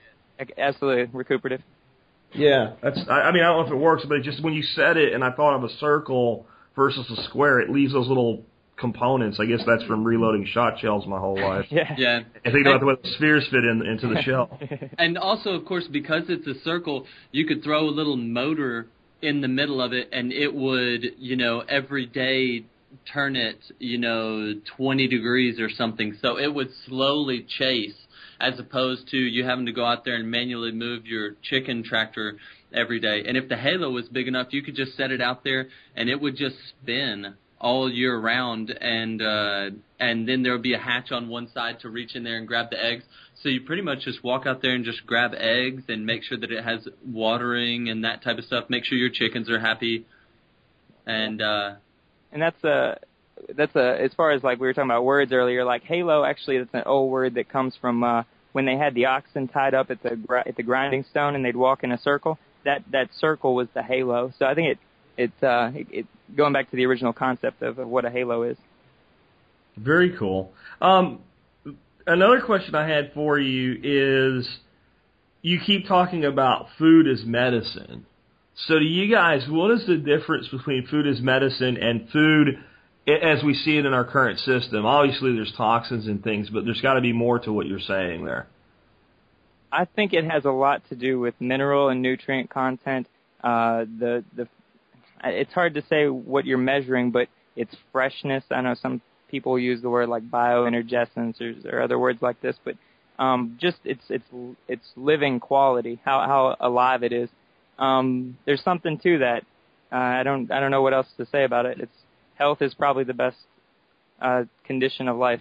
absolutely 0.56 1.10
recuperative. 1.12 1.60
Yeah, 2.32 2.72
that's. 2.82 2.98
I, 3.10 3.12
I 3.28 3.32
mean, 3.32 3.42
I 3.42 3.48
don't 3.48 3.60
know 3.60 3.66
if 3.66 3.72
it 3.72 3.76
works, 3.76 4.04
but 4.08 4.16
it 4.16 4.22
just 4.22 4.42
when 4.42 4.54
you 4.54 4.62
said 4.62 4.96
it, 4.96 5.12
and 5.12 5.22
I 5.22 5.30
thought 5.32 5.54
of 5.56 5.64
a 5.64 5.68
circle 5.78 6.46
versus 6.74 7.04
a 7.10 7.22
square, 7.24 7.60
it 7.60 7.68
leaves 7.68 7.92
those 7.92 8.08
little 8.08 8.42
components. 8.82 9.38
I 9.40 9.46
guess 9.46 9.60
that's 9.66 9.84
from 9.84 10.04
reloading 10.04 10.46
shot 10.52 10.78
shells 10.80 11.06
my 11.06 11.18
whole 11.18 11.40
life. 11.40 11.64
Yeah. 11.70 11.94
Yeah. 11.96 12.16
And 12.16 12.52
thinking 12.52 12.66
about 12.66 12.80
the 12.80 12.86
way 12.86 12.94
the 13.02 13.08
spheres 13.16 13.46
fit 13.50 13.64
in, 13.64 13.82
into 13.86 14.08
the 14.08 14.20
shell. 14.22 14.58
And 14.98 15.16
also, 15.16 15.50
of 15.50 15.64
course, 15.64 15.86
because 15.90 16.24
it's 16.28 16.46
a 16.46 16.60
circle, 16.62 17.06
you 17.30 17.46
could 17.46 17.62
throw 17.62 17.88
a 17.88 17.90
little 17.90 18.16
motor 18.16 18.88
in 19.22 19.40
the 19.40 19.48
middle 19.48 19.80
of 19.80 19.92
it, 19.92 20.08
and 20.12 20.32
it 20.32 20.52
would, 20.52 21.04
you 21.16 21.36
know, 21.36 21.60
every 21.60 22.06
day 22.06 22.64
turn 23.10 23.36
it, 23.36 23.58
you 23.78 23.96
know, 23.96 24.52
20 24.76 25.08
degrees 25.08 25.58
or 25.60 25.70
something. 25.70 26.18
So 26.20 26.38
it 26.38 26.52
would 26.52 26.68
slowly 26.86 27.46
chase, 27.58 27.94
as 28.40 28.58
opposed 28.58 29.08
to 29.08 29.16
you 29.16 29.44
having 29.44 29.66
to 29.66 29.72
go 29.72 29.86
out 29.86 30.04
there 30.04 30.16
and 30.16 30.30
manually 30.30 30.72
move 30.72 31.06
your 31.06 31.36
chicken 31.42 31.84
tractor 31.84 32.36
every 32.74 33.00
day. 33.00 33.22
And 33.26 33.36
if 33.36 33.48
the 33.48 33.56
halo 33.56 33.90
was 33.90 34.08
big 34.08 34.28
enough, 34.28 34.48
you 34.50 34.62
could 34.62 34.74
just 34.74 34.96
set 34.96 35.10
it 35.10 35.20
out 35.20 35.44
there, 35.44 35.68
and 35.96 36.08
it 36.08 36.20
would 36.20 36.36
just 36.36 36.56
spin 36.68 37.36
all 37.62 37.90
year 37.90 38.18
round 38.18 38.70
and 38.80 39.22
uh 39.22 39.70
and 40.00 40.28
then 40.28 40.42
there 40.42 40.52
would 40.52 40.62
be 40.62 40.74
a 40.74 40.78
hatch 40.78 41.12
on 41.12 41.28
one 41.28 41.48
side 41.54 41.78
to 41.80 41.88
reach 41.88 42.16
in 42.16 42.24
there 42.24 42.36
and 42.36 42.48
grab 42.48 42.70
the 42.70 42.84
eggs. 42.84 43.04
So 43.40 43.48
you 43.48 43.60
pretty 43.60 43.82
much 43.82 44.00
just 44.00 44.22
walk 44.24 44.46
out 44.46 44.60
there 44.60 44.74
and 44.74 44.84
just 44.84 45.06
grab 45.06 45.30
eggs 45.36 45.84
and 45.88 46.04
make 46.04 46.24
sure 46.24 46.36
that 46.36 46.50
it 46.50 46.64
has 46.64 46.88
watering 47.06 47.88
and 47.88 48.04
that 48.04 48.24
type 48.24 48.38
of 48.38 48.44
stuff. 48.44 48.64
Make 48.68 48.84
sure 48.84 48.98
your 48.98 49.10
chickens 49.10 49.48
are 49.48 49.60
happy. 49.60 50.04
And 51.06 51.40
uh 51.40 51.74
and 52.32 52.42
that's 52.42 52.64
a 52.64 52.98
that's 53.56 53.76
a 53.76 53.96
as 54.02 54.12
far 54.14 54.32
as 54.32 54.42
like 54.42 54.58
we 54.58 54.66
were 54.66 54.74
talking 54.74 54.90
about 54.90 55.04
words 55.04 55.32
earlier 55.32 55.64
like 55.64 55.82
halo 55.82 56.24
actually 56.24 56.58
that's 56.58 56.74
an 56.74 56.82
old 56.86 57.10
word 57.10 57.34
that 57.34 57.48
comes 57.48 57.74
from 57.80 58.04
uh 58.04 58.22
when 58.52 58.66
they 58.66 58.76
had 58.76 58.94
the 58.94 59.06
oxen 59.06 59.48
tied 59.48 59.74
up 59.74 59.90
at 59.90 60.02
the 60.02 60.18
at 60.46 60.56
the 60.56 60.62
grinding 60.62 61.04
stone 61.10 61.34
and 61.34 61.44
they'd 61.44 61.56
walk 61.56 61.84
in 61.84 61.92
a 61.92 61.98
circle. 61.98 62.38
That 62.64 62.82
that 62.90 63.08
circle 63.18 63.54
was 63.54 63.68
the 63.72 63.82
halo. 63.82 64.32
So 64.38 64.46
i 64.46 64.54
think 64.54 64.76
it 64.76 64.78
it 65.16 65.44
uh 65.44 65.70
it, 65.74 65.86
it 65.90 66.06
going 66.36 66.52
back 66.52 66.70
to 66.70 66.76
the 66.76 66.86
original 66.86 67.12
concept 67.12 67.62
of, 67.62 67.78
of 67.78 67.88
what 67.88 68.04
a 68.04 68.10
halo 68.10 68.42
is 68.42 68.56
Very 69.76 70.16
cool. 70.16 70.52
Um, 70.80 71.20
another 72.06 72.40
question 72.40 72.74
I 72.74 72.88
had 72.88 73.12
for 73.14 73.38
you 73.38 73.78
is, 73.82 74.48
you 75.42 75.58
keep 75.64 75.86
talking 75.86 76.24
about 76.24 76.66
food 76.78 77.08
as 77.08 77.24
medicine. 77.24 78.06
So 78.66 78.78
to 78.78 78.84
you 78.84 79.12
guys, 79.12 79.46
what 79.48 79.70
is 79.72 79.86
the 79.86 79.96
difference 79.96 80.48
between 80.48 80.86
food 80.86 81.06
as 81.06 81.20
medicine 81.20 81.76
and 81.78 82.08
food 82.10 82.58
as 83.08 83.42
we 83.42 83.54
see 83.54 83.76
it 83.76 83.86
in 83.86 83.92
our 83.92 84.04
current 84.04 84.38
system? 84.40 84.84
Obviously, 84.86 85.34
there's 85.34 85.52
toxins 85.56 86.06
and 86.06 86.22
things, 86.22 86.48
but 86.50 86.64
there's 86.64 86.80
got 86.80 86.94
to 86.94 87.00
be 87.00 87.12
more 87.12 87.38
to 87.40 87.52
what 87.52 87.66
you're 87.66 87.80
saying 87.80 88.24
there. 88.24 88.46
I 89.72 89.86
think 89.86 90.12
it 90.12 90.24
has 90.24 90.44
a 90.44 90.50
lot 90.50 90.82
to 90.90 90.94
do 90.94 91.18
with 91.18 91.34
mineral 91.40 91.88
and 91.88 92.02
nutrient 92.02 92.50
content. 92.50 93.08
Uh, 93.42 93.84
the 93.98 94.22
the 94.36 94.46
it's 95.24 95.52
hard 95.52 95.74
to 95.74 95.82
say 95.88 96.08
what 96.08 96.44
you're 96.44 96.58
measuring, 96.58 97.10
but 97.10 97.28
it's 97.56 97.74
freshness. 97.92 98.44
I 98.50 98.60
know 98.60 98.74
some 98.74 99.00
people 99.30 99.58
use 99.58 99.82
the 99.82 99.90
word 99.90 100.08
like 100.08 100.22
bioenergescence 100.30 101.40
or, 101.40 101.76
or 101.76 101.82
other 101.82 101.98
words 101.98 102.20
like 102.22 102.40
this, 102.40 102.56
but 102.64 102.76
um, 103.18 103.58
just 103.60 103.78
it's 103.84 104.04
it's 104.08 104.24
it's 104.68 104.86
living 104.96 105.40
quality, 105.40 106.00
how 106.04 106.20
how 106.20 106.56
alive 106.60 107.02
it 107.02 107.12
is. 107.12 107.28
Um, 107.78 108.38
there's 108.46 108.62
something 108.62 108.98
to 108.98 109.18
that. 109.18 109.44
Uh, 109.90 109.96
I 109.96 110.22
don't 110.22 110.50
I 110.50 110.60
don't 110.60 110.70
know 110.70 110.82
what 110.82 110.94
else 110.94 111.08
to 111.18 111.26
say 111.26 111.44
about 111.44 111.66
it. 111.66 111.80
It's 111.80 111.96
health 112.34 112.62
is 112.62 112.74
probably 112.74 113.04
the 113.04 113.14
best 113.14 113.36
uh, 114.20 114.44
condition 114.64 115.08
of 115.08 115.16
life. 115.16 115.40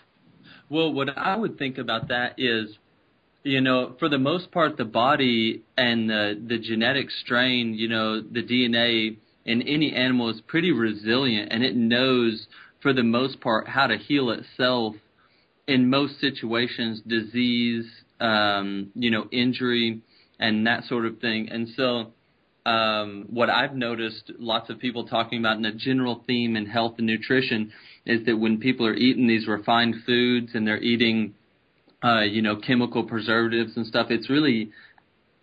Well, 0.69 0.91
what 0.93 1.17
I 1.17 1.35
would 1.35 1.57
think 1.57 1.77
about 1.77 2.09
that 2.09 2.35
is, 2.37 2.77
you 3.43 3.61
know, 3.61 3.93
for 3.99 4.09
the 4.09 4.17
most 4.17 4.51
part, 4.51 4.77
the 4.77 4.85
body 4.85 5.63
and 5.77 6.09
the 6.09 6.39
the 6.45 6.59
genetic 6.59 7.09
strain, 7.09 7.73
you 7.73 7.87
know, 7.87 8.21
the 8.21 8.43
DNA 8.43 9.17
in 9.45 9.61
any 9.63 9.93
animal 9.93 10.29
is 10.29 10.41
pretty 10.41 10.71
resilient, 10.71 11.51
and 11.51 11.63
it 11.63 11.75
knows 11.75 12.47
for 12.81 12.93
the 12.93 13.03
most 13.03 13.39
part 13.41 13.67
how 13.67 13.87
to 13.87 13.97
heal 13.97 14.31
itself 14.31 14.95
in 15.67 15.89
most 15.89 16.19
situations, 16.19 17.01
disease, 17.07 17.85
um, 18.19 18.91
you 18.95 19.11
know, 19.11 19.27
injury, 19.31 20.01
and 20.39 20.67
that 20.67 20.83
sort 20.85 21.05
of 21.05 21.19
thing. 21.19 21.49
And 21.49 21.69
so, 21.75 22.11
um, 22.65 23.25
what 23.29 23.49
I've 23.49 23.75
noticed 23.75 24.31
lots 24.37 24.69
of 24.69 24.79
people 24.79 25.07
talking 25.07 25.39
about 25.39 25.57
in 25.57 25.65
a 25.65 25.73
general 25.73 26.23
theme 26.27 26.55
in 26.55 26.65
health 26.65 26.95
and 26.97 27.07
nutrition 27.07 27.71
is 28.05 28.25
that 28.25 28.37
when 28.37 28.59
people 28.59 28.85
are 28.85 28.93
eating 28.93 29.27
these 29.27 29.47
refined 29.47 29.95
foods 30.05 30.51
and 30.53 30.67
they're 30.67 30.81
eating, 30.81 31.33
uh, 32.03 32.21
you 32.21 32.41
know, 32.41 32.55
chemical 32.55 33.03
preservatives 33.03 33.77
and 33.77 33.85
stuff, 33.85 34.07
it's 34.09 34.29
really 34.29 34.71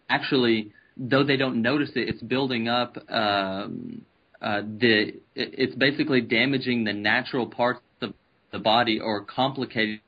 actually, 0.09 0.73
though 0.99 1.25
they 1.25 1.37
don't 1.37 1.63
notice 1.63 1.91
it, 1.95 2.09
it's 2.09 2.23
building 2.23 2.69
up. 2.69 2.97
Um, 3.09 4.03
uh, 4.41 4.63
the 4.63 5.15
it's 5.35 5.75
basically 5.75 6.21
damaging 6.21 6.85
the 6.85 6.93
natural 6.93 7.47
parts 7.47 7.81
of 8.03 8.15
the 8.53 8.59
body 8.59 9.01
or 9.01 9.25
complicating 9.25 10.01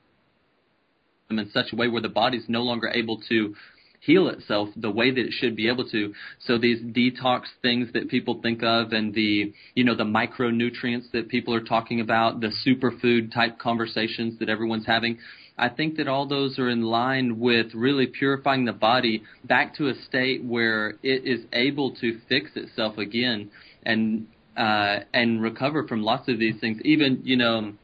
them 1.28 1.38
in 1.38 1.50
such 1.50 1.72
a 1.72 1.76
way 1.76 1.88
where 1.88 2.02
the 2.02 2.08
body's 2.08 2.44
no 2.48 2.62
longer 2.62 2.88
able 2.94 3.20
to 3.28 3.54
heal 4.00 4.28
itself 4.28 4.68
the 4.76 4.90
way 4.90 5.10
that 5.10 5.20
it 5.20 5.32
should 5.32 5.54
be 5.54 5.68
able 5.68 5.88
to. 5.88 6.14
So 6.46 6.58
these 6.58 6.80
detox 6.80 7.42
things 7.60 7.92
that 7.92 8.08
people 8.08 8.40
think 8.40 8.62
of 8.62 8.92
and 8.92 9.14
the, 9.14 9.52
you 9.74 9.84
know, 9.84 9.94
the 9.94 10.04
micronutrients 10.04 11.10
that 11.12 11.28
people 11.28 11.54
are 11.54 11.60
talking 11.60 12.00
about, 12.00 12.40
the 12.40 12.50
superfood 12.66 13.32
type 13.32 13.58
conversations 13.58 14.38
that 14.38 14.48
everyone's 14.48 14.86
having, 14.86 15.18
I 15.60 15.68
think 15.68 15.96
that 15.98 16.08
all 16.08 16.26
those 16.26 16.58
are 16.58 16.70
in 16.70 16.82
line 16.82 17.38
with 17.38 17.74
really 17.74 18.06
purifying 18.06 18.64
the 18.64 18.72
body 18.72 19.22
back 19.44 19.76
to 19.76 19.88
a 19.88 19.94
state 20.08 20.42
where 20.42 20.94
it 21.02 21.26
is 21.26 21.44
able 21.52 21.94
to 21.96 22.18
fix 22.28 22.52
itself 22.56 22.96
again 22.96 23.50
and 23.84 24.26
uh 24.56 25.00
and 25.12 25.42
recover 25.42 25.86
from 25.86 26.02
lots 26.02 26.28
of 26.28 26.38
these 26.38 26.58
things. 26.60 26.80
Even, 26.84 27.20
you 27.24 27.36
know, 27.36 27.74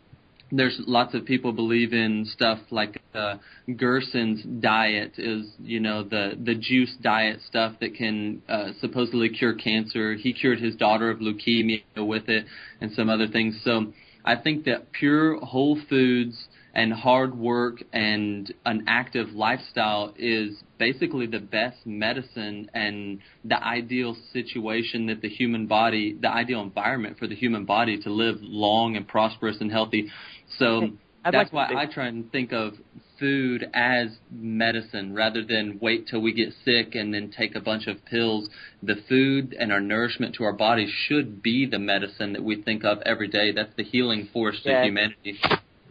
there's 0.51 0.81
lots 0.87 1.15
of 1.15 1.25
people 1.25 1.53
believe 1.53 1.93
in 1.93 2.25
stuff 2.25 2.59
like 2.71 3.01
uh, 3.15 3.35
Gerson's 3.69 4.43
diet 4.61 5.13
is 5.19 5.47
you 5.59 5.81
know 5.81 6.03
the 6.03 6.33
the 6.43 6.55
juice 6.55 6.95
diet 7.03 7.41
stuff 7.47 7.75
that 7.81 7.95
can 7.95 8.43
uh, 8.49 8.69
supposedly 8.81 9.29
cure 9.29 9.55
cancer. 9.55 10.15
He 10.15 10.33
cured 10.33 10.61
his 10.61 10.77
daughter 10.77 11.11
of 11.11 11.19
leukemia 11.19 11.83
with 11.97 12.29
it 12.29 12.47
and 12.81 12.93
some 12.93 13.11
other 13.11 13.27
things. 13.27 13.61
So 13.65 13.93
I 14.25 14.37
think 14.37 14.65
that 14.65 14.93
pure 14.93 15.39
whole 15.45 15.79
foods 15.89 16.47
and 16.77 16.93
hard 16.93 17.35
work 17.35 17.83
and 17.95 18.53
an 18.67 18.85
active 18.87 19.31
lifestyle 19.31 20.13
is 20.19 20.63
basically 20.79 21.27
the 21.27 21.39
best 21.39 21.79
medicine 21.87 22.71
and 22.75 23.19
the 23.47 23.61
ideal 23.65 24.15
situation 24.35 25.07
that 25.07 25.23
the 25.23 25.29
human 25.29 25.67
body, 25.67 26.15
the 26.21 26.29
ideal 26.29 26.61
environment 26.61 27.19
for 27.19 27.27
the 27.27 27.35
human 27.35 27.65
body 27.65 27.99
to 28.03 28.11
live 28.11 28.37
long 28.43 28.95
and 28.95 29.09
prosperous 29.09 29.57
and 29.59 29.73
healthy. 29.73 30.11
So 30.59 30.91
that's 31.25 31.51
like 31.51 31.53
why 31.55 31.71
I 31.75 31.87
try 31.87 32.09
and 32.09 32.31
think 32.31 32.53
of 32.53 32.75
food 33.19 33.65
as 33.73 34.09
medicine 34.31 35.15
rather 35.15 35.43
than 35.43 35.79
wait 35.81 36.07
till 36.09 36.21
we 36.21 36.35
get 36.35 36.53
sick 36.63 36.95
and 36.95 37.15
then 37.15 37.33
take 37.35 37.57
a 37.57 37.61
bunch 37.61 37.87
of 37.87 38.05
pills. 38.05 38.51
The 38.83 38.97
food 39.09 39.57
and 39.59 39.73
our 39.73 39.81
nourishment 39.81 40.35
to 40.35 40.45
our 40.45 40.53
bodies 40.53 40.91
should 41.09 41.43
be 41.43 41.65
the 41.65 41.79
medicine 41.79 42.35
that 42.35 42.45
we 42.45 42.61
think 42.61 42.85
of 42.85 42.99
every 43.07 43.29
day. 43.29 43.53
That's 43.53 43.75
the 43.79 43.83
healing 43.83 44.29
force 44.31 44.61
Yeah. 44.63 44.81
to 44.81 44.85
humanity. 44.85 45.39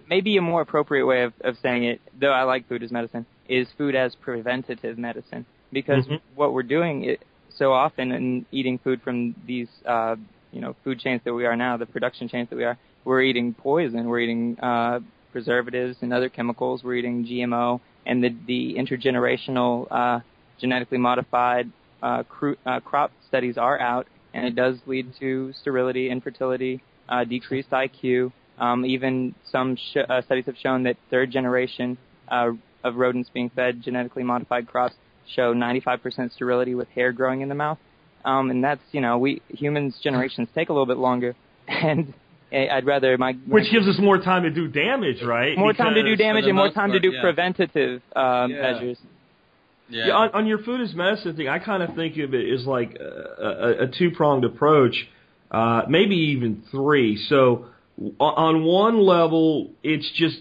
Maybe 0.07 0.37
a 0.37 0.41
more 0.41 0.61
appropriate 0.61 1.05
way 1.05 1.23
of, 1.23 1.33
of 1.41 1.57
saying 1.61 1.83
it, 1.85 2.01
though 2.19 2.31
I 2.31 2.43
like 2.43 2.67
food 2.67 2.83
as 2.83 2.91
medicine, 2.91 3.25
is 3.49 3.67
food 3.77 3.95
as 3.95 4.15
preventative 4.15 4.97
medicine. 4.97 5.45
Because 5.71 6.07
Mhm. 6.07 6.19
what 6.35 6.53
we're 6.53 6.63
doing 6.63 7.03
it, 7.03 7.23
so 7.49 7.73
often 7.73 8.11
in 8.11 8.45
eating 8.51 8.77
food 8.77 9.01
from 9.01 9.33
these, 9.45 9.69
uh, 9.85 10.15
you 10.51 10.61
know, 10.61 10.75
food 10.83 10.99
chains 10.99 11.21
that 11.23 11.33
we 11.33 11.45
are 11.45 11.55
now, 11.55 11.77
the 11.77 11.85
production 11.85 12.27
chains 12.27 12.49
that 12.49 12.55
we 12.55 12.63
are, 12.63 12.77
we're 13.03 13.21
eating 13.21 13.53
poison, 13.53 14.07
we're 14.07 14.19
eating 14.19 14.57
uh, 14.59 14.99
preservatives 15.31 15.97
and 16.01 16.13
other 16.13 16.29
chemicals, 16.29 16.83
we're 16.83 16.95
eating 16.95 17.25
GMO, 17.25 17.79
and 18.05 18.23
the, 18.23 18.33
the 18.47 18.75
intergenerational 18.75 19.87
uh, 19.91 20.19
genetically 20.59 20.97
modified 20.97 21.69
uh, 22.01 22.23
cru- 22.23 22.57
uh, 22.65 22.79
crop 22.79 23.11
studies 23.27 23.57
are 23.57 23.79
out, 23.79 24.07
and 24.33 24.45
it 24.45 24.55
does 24.55 24.77
lead 24.85 25.07
to 25.19 25.51
sterility, 25.53 26.09
infertility, 26.09 26.81
uh, 27.09 27.23
decreased 27.23 27.69
IQ. 27.71 28.31
Um, 28.57 28.85
even 28.85 29.35
some 29.51 29.75
sh- 29.75 29.97
uh, 30.07 30.21
studies 30.21 30.45
have 30.45 30.55
shown 30.57 30.83
that 30.83 30.97
third 31.09 31.31
generation 31.31 31.97
uh, 32.29 32.51
of 32.83 32.95
rodents 32.95 33.29
being 33.33 33.49
fed 33.49 33.81
genetically 33.83 34.23
modified 34.23 34.67
crops 34.67 34.95
show 35.35 35.53
95% 35.53 36.31
sterility 36.33 36.75
with 36.75 36.87
hair 36.89 37.11
growing 37.11 37.41
in 37.41 37.49
the 37.49 37.55
mouth. 37.55 37.79
Um, 38.23 38.49
and 38.51 38.63
that's, 38.63 38.81
you 38.91 39.01
know, 39.01 39.17
we 39.17 39.41
humans 39.49 39.99
generations 40.03 40.47
take 40.55 40.69
a 40.69 40.73
little 40.73 40.85
bit 40.85 40.97
longer, 40.97 41.35
and 41.67 42.13
I- 42.51 42.67
I'd 42.69 42.85
rather 42.85 43.17
my, 43.17 43.33
my 43.33 43.39
Which 43.55 43.71
gives 43.71 43.87
us 43.87 43.97
more 43.99 44.17
time 44.19 44.43
to 44.43 44.49
do 44.51 44.67
damage, 44.67 45.21
right? 45.23 45.57
more 45.57 45.73
time 45.73 45.93
to 45.95 46.03
do 46.03 46.15
damage 46.15 46.45
and 46.45 46.55
more 46.55 46.67
time 46.71 46.91
part, 46.91 46.93
to 46.93 46.99
do 46.99 47.11
yeah. 47.15 47.21
preventative 47.21 48.01
um, 48.15 48.51
Yeah. 48.51 48.61
measures. 48.61 48.97
Yeah. 49.89 50.07
Yeah, 50.07 50.13
on, 50.13 50.29
on 50.31 50.47
your 50.47 50.57
food 50.59 50.81
as 50.81 50.95
medicine 50.95 51.35
thing, 51.35 51.47
I 51.47 51.59
kind 51.59 51.83
of 51.83 51.93
think 51.95 52.17
of 52.17 52.33
it 52.33 52.51
as 52.51 52.65
like 52.65 52.95
a, 52.99 53.43
a, 53.43 53.83
a 53.83 53.87
two 53.87 54.09
pronged 54.09 54.43
approach, 54.43 54.95
uh, 55.51 55.83
maybe 55.87 56.15
even 56.15 56.63
three. 56.71 57.17
So 57.29 57.67
on, 57.97 58.13
on 58.19 58.63
one 58.63 58.99
level, 58.99 59.71
it's 59.83 60.09
just 60.15 60.37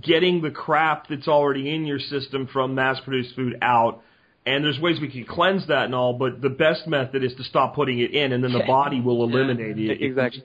getting 0.00 0.42
the 0.42 0.50
crap 0.50 1.08
that's 1.08 1.28
already 1.28 1.74
in 1.74 1.84
your 1.84 1.98
system 1.98 2.48
from 2.52 2.74
mass 2.74 3.00
produced 3.00 3.34
food 3.34 3.58
out. 3.62 4.02
And 4.46 4.64
there's 4.64 4.78
ways 4.78 4.98
we 5.00 5.10
can 5.10 5.24
cleanse 5.24 5.66
that 5.68 5.84
and 5.84 5.94
all, 5.94 6.14
but 6.14 6.40
the 6.40 6.48
best 6.48 6.86
method 6.86 7.22
is 7.22 7.34
to 7.36 7.44
stop 7.44 7.74
putting 7.74 7.98
it 7.98 8.12
in, 8.12 8.32
and 8.32 8.42
then 8.42 8.52
the 8.52 8.64
body 8.66 9.00
will 9.00 9.22
eliminate 9.22 9.78
it. 9.78 10.02
Exactly. 10.02 10.42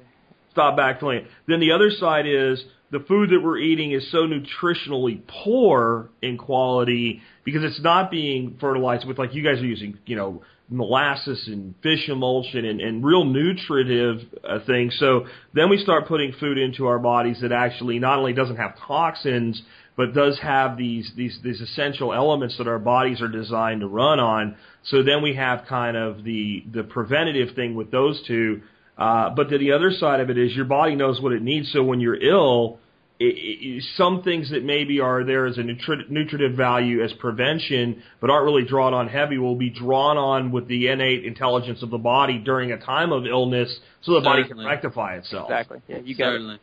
stop 0.51 0.77
backfilling 0.77 1.21
it. 1.21 1.27
Then 1.47 1.59
the 1.59 1.71
other 1.71 1.89
side 1.91 2.25
is 2.27 2.63
the 2.91 2.99
food 2.99 3.29
that 3.29 3.41
we're 3.43 3.57
eating 3.57 3.91
is 3.91 4.11
so 4.11 4.27
nutritionally 4.27 5.21
poor 5.43 6.09
in 6.21 6.37
quality 6.37 7.21
because 7.43 7.63
it's 7.63 7.81
not 7.81 8.11
being 8.11 8.57
fertilized 8.59 9.07
with 9.07 9.17
like 9.17 9.33
you 9.33 9.43
guys 9.43 9.59
are 9.59 9.65
using, 9.65 9.97
you 10.05 10.15
know, 10.15 10.43
molasses 10.69 11.47
and 11.47 11.75
fish 11.84 12.10
emulsion 12.10 12.65
and, 12.65 12.82
and 12.82 13.06
real 13.06 13.23
nutritive 13.23 14.21
uh, 14.43 14.60
things. 14.65 14.95
So 14.99 15.25
then 15.54 15.69
we 15.69 15.78
start 15.78 16.08
putting 16.08 16.34
food 16.39 16.58
into 16.58 16.88
our 16.88 16.99
bodies 16.99 17.39
that 17.41 17.51
actually 17.51 17.99
not 17.99 18.17
only 18.17 18.34
doesn't 18.34 18.58
have 18.58 18.75
toxins 18.88 19.62
but 19.97 20.13
does 20.13 20.38
have 20.39 20.78
these 20.78 21.12
these 21.15 21.39
these 21.43 21.62
essential 21.62 22.13
elements 22.13 22.58
that 22.58 22.67
our 22.67 22.80
bodies 22.80 23.21
are 23.21 23.28
designed 23.28 23.82
to 23.82 23.88
run 23.88 24.19
on. 24.19 24.56
So 24.84 25.04
then 25.04 25.21
we 25.21 25.36
have 25.36 25.65
kind 25.67 25.95
of 25.95 26.23
the 26.23 26.63
the 26.71 26.84
preventative 26.84 27.56
thing 27.56 27.75
with 27.75 27.91
those 27.91 28.21
two. 28.28 28.62
Uh, 28.97 29.30
but 29.30 29.49
the, 29.49 29.58
the 29.58 29.71
other 29.73 29.91
side 29.91 30.21
of 30.21 30.30
it 30.30 30.38
is 30.38 30.54
your 30.54 30.65
body 30.65 30.95
knows 30.95 31.19
what 31.19 31.34
it 31.34 31.41
needs. 31.41 31.71
So 31.73 31.84
when 31.84 31.99
you're 31.99 32.15
ill, 32.15 32.80
it, 33.19 33.23
it, 33.25 33.84
some 33.95 34.23
things 34.23 34.51
that 34.51 34.63
maybe 34.63 34.99
are 34.99 35.23
there 35.23 35.45
as 35.45 35.58
a 35.58 35.62
nutri- 35.62 36.10
nutritive 36.10 36.56
value 36.58 37.04
as 37.04 37.13
prevention, 37.13 38.04
but 38.19 38.30
aren't 38.30 38.45
really 38.45 38.65
drawn 38.65 38.93
on 38.93 39.08
heavy, 39.08 39.38
will 39.38 39.56
be 39.56 39.69
drawn 39.69 40.17
on 40.17 40.51
with 40.51 40.67
the 40.67 40.88
innate 40.88 41.23
intelligence 41.23 41.82
of 41.82 41.89
the 41.89 41.97
body 41.97 42.39
during 42.39 42.71
a 42.71 42.78
time 42.78 43.12
of 43.13 43.25
illness, 43.25 43.80
so 44.01 44.13
the 44.15 44.21
body 44.21 44.45
can 44.45 44.58
rectify 44.60 45.15
itself. 45.15 45.49
Exactly. 45.49 45.80
Yeah, 45.88 45.99
you 46.04 46.15
got 46.15 46.34
it. 46.34 46.60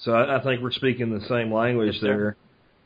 So 0.00 0.12
I, 0.12 0.38
I 0.38 0.42
think 0.42 0.62
we're 0.62 0.72
speaking 0.72 1.10
the 1.10 1.26
same 1.26 1.52
language 1.52 1.94
Yes, 1.94 2.00
sir. 2.00 2.06
there. 2.06 2.36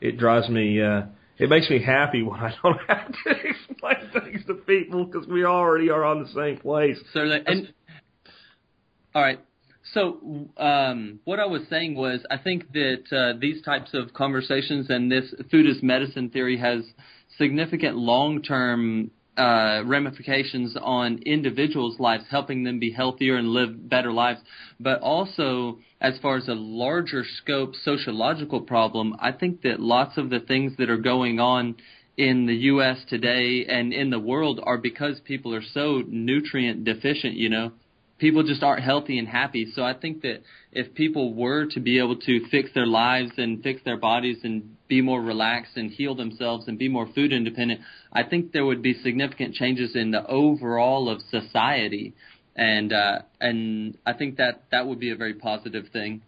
It 0.09 0.17
drives 0.17 0.49
me, 0.49 0.81
uh, 0.81 1.03
it 1.37 1.49
makes 1.49 1.69
me 1.69 1.81
happy 1.81 2.23
when 2.23 2.39
I 2.39 2.53
don't 2.63 2.79
have 2.87 3.07
to 3.07 3.31
explain 3.31 4.11
things 4.13 4.45
to 4.47 4.53
people 4.55 5.05
because 5.05 5.27
we 5.27 5.43
already 5.43 5.89
are 5.89 6.03
on 6.05 6.23
the 6.23 6.29
same 6.29 6.57
place. 6.57 6.97
Certainly. 7.11 7.43
And 7.45 7.73
all 9.13 9.21
right. 9.21 9.39
So 9.93 10.49
um, 10.57 11.19
what 11.25 11.39
I 11.39 11.45
was 11.45 11.61
saying 11.69 11.95
was, 11.95 12.21
I 12.29 12.37
think 12.37 12.71
that 12.73 13.03
uh, 13.11 13.39
these 13.39 13.61
types 13.61 13.91
of 13.93 14.13
conversations 14.13 14.89
and 14.89 15.11
this 15.11 15.33
food 15.51 15.67
as 15.67 15.81
medicine 15.83 16.29
theory 16.29 16.57
has 16.57 16.83
significant 17.37 17.95
long-term 17.95 19.11
uh, 19.37 19.83
ramifications 19.85 20.77
on 20.81 21.19
individuals' 21.25 21.99
lives, 21.99 22.23
helping 22.29 22.63
them 22.63 22.79
be 22.79 22.91
healthier 22.91 23.35
and 23.35 23.49
live 23.49 23.89
better 23.89 24.11
lives. 24.11 24.39
But 24.79 25.01
also, 25.01 25.79
as 26.01 26.17
far 26.21 26.37
as 26.37 26.47
a 26.47 26.53
larger 26.53 27.23
scope 27.37 27.75
sociological 27.75 28.61
problem, 28.61 29.15
I 29.19 29.33
think 29.33 29.61
that 29.63 29.79
lots 29.79 30.17
of 30.17 30.29
the 30.29 30.39
things 30.39 30.73
that 30.77 30.89
are 30.89 30.97
going 30.97 31.39
on 31.39 31.75
in 32.17 32.45
the 32.45 32.55
U.S. 32.55 32.99
today 33.09 33.65
and 33.67 33.91
in 33.91 34.09
the 34.09 34.19
world 34.19 34.61
are 34.63 34.77
because 34.77 35.19
people 35.25 35.53
are 35.53 35.63
so 35.73 36.01
nutrient 36.07 36.85
deficient. 36.85 37.35
You 37.35 37.49
know, 37.49 37.71
people 38.17 38.43
just 38.43 38.63
aren't 38.63 38.83
healthy 38.83 39.17
and 39.19 39.27
happy. 39.27 39.71
So 39.75 39.83
I 39.83 39.93
think 39.93 40.21
that 40.21 40.41
if 40.71 40.93
people 40.93 41.33
were 41.33 41.65
to 41.67 41.79
be 41.79 41.99
able 41.99 42.17
to 42.17 42.47
fix 42.49 42.69
their 42.73 42.85
lives 42.85 43.31
and 43.37 43.61
fix 43.61 43.81
their 43.83 43.97
bodies 43.97 44.37
and 44.43 44.75
be 44.87 45.01
more 45.01 45.21
relaxed 45.21 45.75
and 45.75 45.91
heal 45.91 46.15
themselves 46.15 46.67
and 46.67 46.77
be 46.77 46.87
more 46.87 47.07
food 47.13 47.33
independent, 47.33 47.81
I 48.13 48.23
think 48.23 48.51
there 48.51 48.65
would 48.65 48.81
be 48.81 48.93
significant 49.01 49.55
changes 49.55 49.95
in 49.95 50.11
the 50.11 50.25
overall 50.25 51.09
of 51.09 51.21
society. 51.29 52.13
And 52.55 52.93
uh, 52.93 53.19
and 53.41 53.97
I 54.05 54.13
think 54.13 54.37
that 54.37 54.63
that 54.71 54.87
would 54.87 54.99
be 54.99 55.11
a 55.11 55.15
very 55.15 55.33
positive 55.33 55.87
thing. 55.91 56.21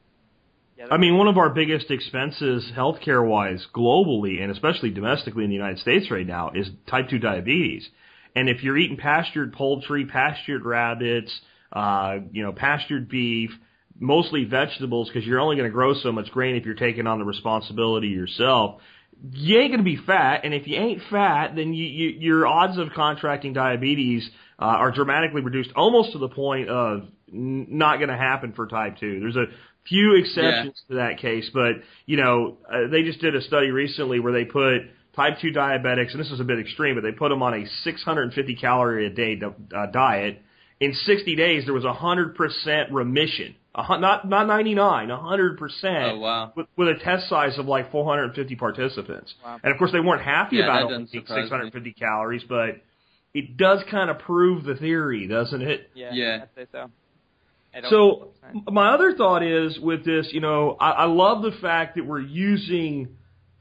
I 0.91 0.97
mean, 0.97 1.17
one 1.17 1.28
of 1.28 1.38
our 1.38 1.50
biggest 1.50 1.89
expenses, 1.89 2.71
healthcare 2.76 3.28
wise, 3.28 3.65
globally, 3.73 4.41
and 4.41 4.52
especially 4.52 4.91
domestically 4.91 5.43
in 5.43 5.50
the 5.50 5.56
United 5.56 5.80
States 5.80 6.12
right 6.12 6.28
now, 6.28 6.52
is 6.54 6.69
type 6.88 7.10
2 7.10 7.17
diabetes. 7.17 7.89
And 8.36 8.47
if 8.47 8.62
you're 8.62 8.78
eating 8.78 8.97
pastured 8.97 9.54
poultry, 9.54 10.06
pastured 10.06 10.65
rabbits, 10.65 11.41
uh, 11.72 12.18
you 12.32 12.44
know, 12.44 12.52
pastured 12.52 13.10
beef, 13.10 13.52
mostly 14.00 14.46
vegetables, 14.46 15.10
because 15.10 15.26
you're 15.26 15.40
only 15.40 15.56
going 15.56 15.70
to 15.70 15.74
grow 15.74 15.94
so 15.94 16.12
much 16.12 16.30
grain 16.32 16.56
if 16.56 16.66
you're 16.66 16.76
taking 16.76 17.08
on 17.08 17.20
the 17.20 17.26
responsibility 17.26 18.08
yourself, 18.08 18.82
you 19.32 19.60
ain't 19.60 19.72
going 19.72 19.80
to 19.80 19.84
be 19.84 19.98
fat. 19.98 20.42
And 20.44 20.54
if 20.54 20.68
you 20.68 20.78
ain't 20.78 21.02
fat, 21.10 21.56
then 21.56 21.74
you, 21.74 21.86
you, 21.86 22.10
your 22.20 22.48
odds 22.48 22.78
of 22.78 22.90
contracting 22.96 23.54
diabetes 23.54 24.30
uh, 24.60 24.66
are 24.66 24.92
dramatically 24.92 25.42
reduced, 25.42 25.72
almost 25.76 26.14
to 26.14 26.20
the 26.20 26.30
point 26.30 26.70
of 26.70 27.04
n- 27.32 27.68
not 27.70 27.98
going 27.98 28.10
to 28.10 28.18
happen 28.18 28.54
for 28.54 28.68
type 28.68 28.98
2. 29.00 29.20
There's 29.20 29.36
a 29.36 29.46
few 29.88 30.16
exceptions 30.16 30.82
to 30.90 30.96
that 30.96 31.20
case, 31.20 31.50
but 31.54 31.74
you 32.06 32.18
know, 32.18 32.58
uh, 32.72 32.90
they 32.92 33.04
just 33.04 33.22
did 33.22 33.36
a 33.36 33.42
study 33.42 33.72
recently 33.72 34.20
where 34.20 34.34
they 34.34 34.46
put 34.46 34.82
type 35.16 35.40
2 35.42 35.52
diabetics, 35.52 36.12
and 36.12 36.20
this 36.20 36.32
is 36.32 36.40
a 36.40 36.44
bit 36.44 36.60
extreme, 36.60 36.96
but 36.96 37.02
they 37.02 37.12
put 37.12 37.30
them 37.30 37.42
on 37.42 37.54
a 37.54 37.66
650 37.84 38.56
calorie 38.56 39.08
a 39.08 39.10
day 39.10 39.40
uh, 39.76 39.86
diet. 39.88 40.42
In 40.80 40.94
60 40.94 41.36
days, 41.36 41.66
there 41.66 41.74
was 41.74 41.86
a 41.86 41.94
100% 41.94 42.88
remission. 42.92 43.56
A, 43.74 44.00
not 44.00 44.28
not 44.28 44.48
99, 44.48 45.10
100%. 45.10 46.12
Oh, 46.12 46.20
wow. 46.20 46.54
With, 46.56 46.68
with 46.76 46.88
a 46.90 46.96
test 47.04 47.30
size 47.30 47.58
of 47.58 47.66
like 47.68 47.92
450 47.92 48.56
participants. 48.56 49.34
Wow. 49.44 49.60
And 49.63 49.72
of 49.72 49.78
course, 49.78 49.92
they 49.92 50.00
weren't 50.00 50.24
happy 50.24 50.58
Yeah, 50.58 50.63
about 50.66 50.84
only 50.84 50.94
doesn't 50.94 51.08
eating 51.10 51.22
surprise 51.28 51.44
me. 51.44 51.50
650 51.50 51.94
calories, 51.94 52.44
but 52.48 52.82
it 53.34 53.58
does 53.58 53.84
kind 53.90 54.10
of 54.10 54.20
prove 54.20 54.63
the 54.63 54.76
theory, 54.76 55.28
doesn't 55.28 55.62
it? 55.62 55.90
Yeah, 55.94 56.10
Yeah. 56.13 56.40
I'd 56.44 56.50
say 56.56 56.68
so. 56.72 56.90
So 57.90 58.30
100%. 58.44 58.72
my 58.72 58.94
other 58.94 59.13
thought 59.16 59.44
is 59.44 59.78
with 59.80 60.04
this, 60.04 60.30
you 60.32 60.42
know, 60.42 60.76
I, 60.80 60.92
I 60.92 61.06
love 61.06 61.44
the 61.44 61.52
fact 61.62 61.96
that 61.96 62.06
we're 62.06 62.20
using 62.22 63.10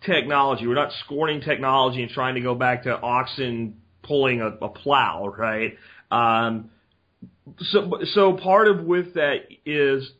technology. 0.07 0.67
We're 0.67 0.75
not 0.75 0.93
scorning 1.05 1.43
technology 1.43 2.03
and 2.03 2.11
trying 2.11 2.37
to 2.37 2.41
go 2.41 2.55
back 2.55 2.85
to 2.85 2.99
oxen 2.99 3.81
pulling 4.03 4.41
a, 4.41 4.47
a 4.47 4.69
plow, 4.71 5.29
right? 5.37 5.77
Um, 6.11 6.71
so, 7.59 7.99
so 8.13 8.33
part 8.35 8.69
of 8.69 8.85
with 8.85 9.15
that 9.15 9.37
is, 9.65 10.11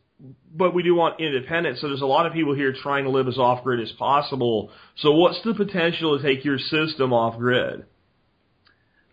but 0.53 0.73
we 0.73 0.83
do 0.83 0.95
want 0.95 1.19
independence. 1.19 1.81
So 1.81 1.87
there's 1.87 2.01
a 2.01 2.05
lot 2.05 2.25
of 2.25 2.33
people 2.33 2.55
here 2.55 2.73
trying 2.73 3.03
to 3.03 3.09
live 3.09 3.27
as 3.27 3.37
off 3.37 3.63
grid 3.63 3.79
as 3.79 3.91
possible. 3.93 4.71
So 4.97 5.11
what's 5.11 5.41
the 5.43 5.53
potential 5.53 6.17
to 6.17 6.23
take 6.23 6.43
your 6.43 6.57
system 6.57 7.13
off 7.13 7.37
grid? 7.37 7.85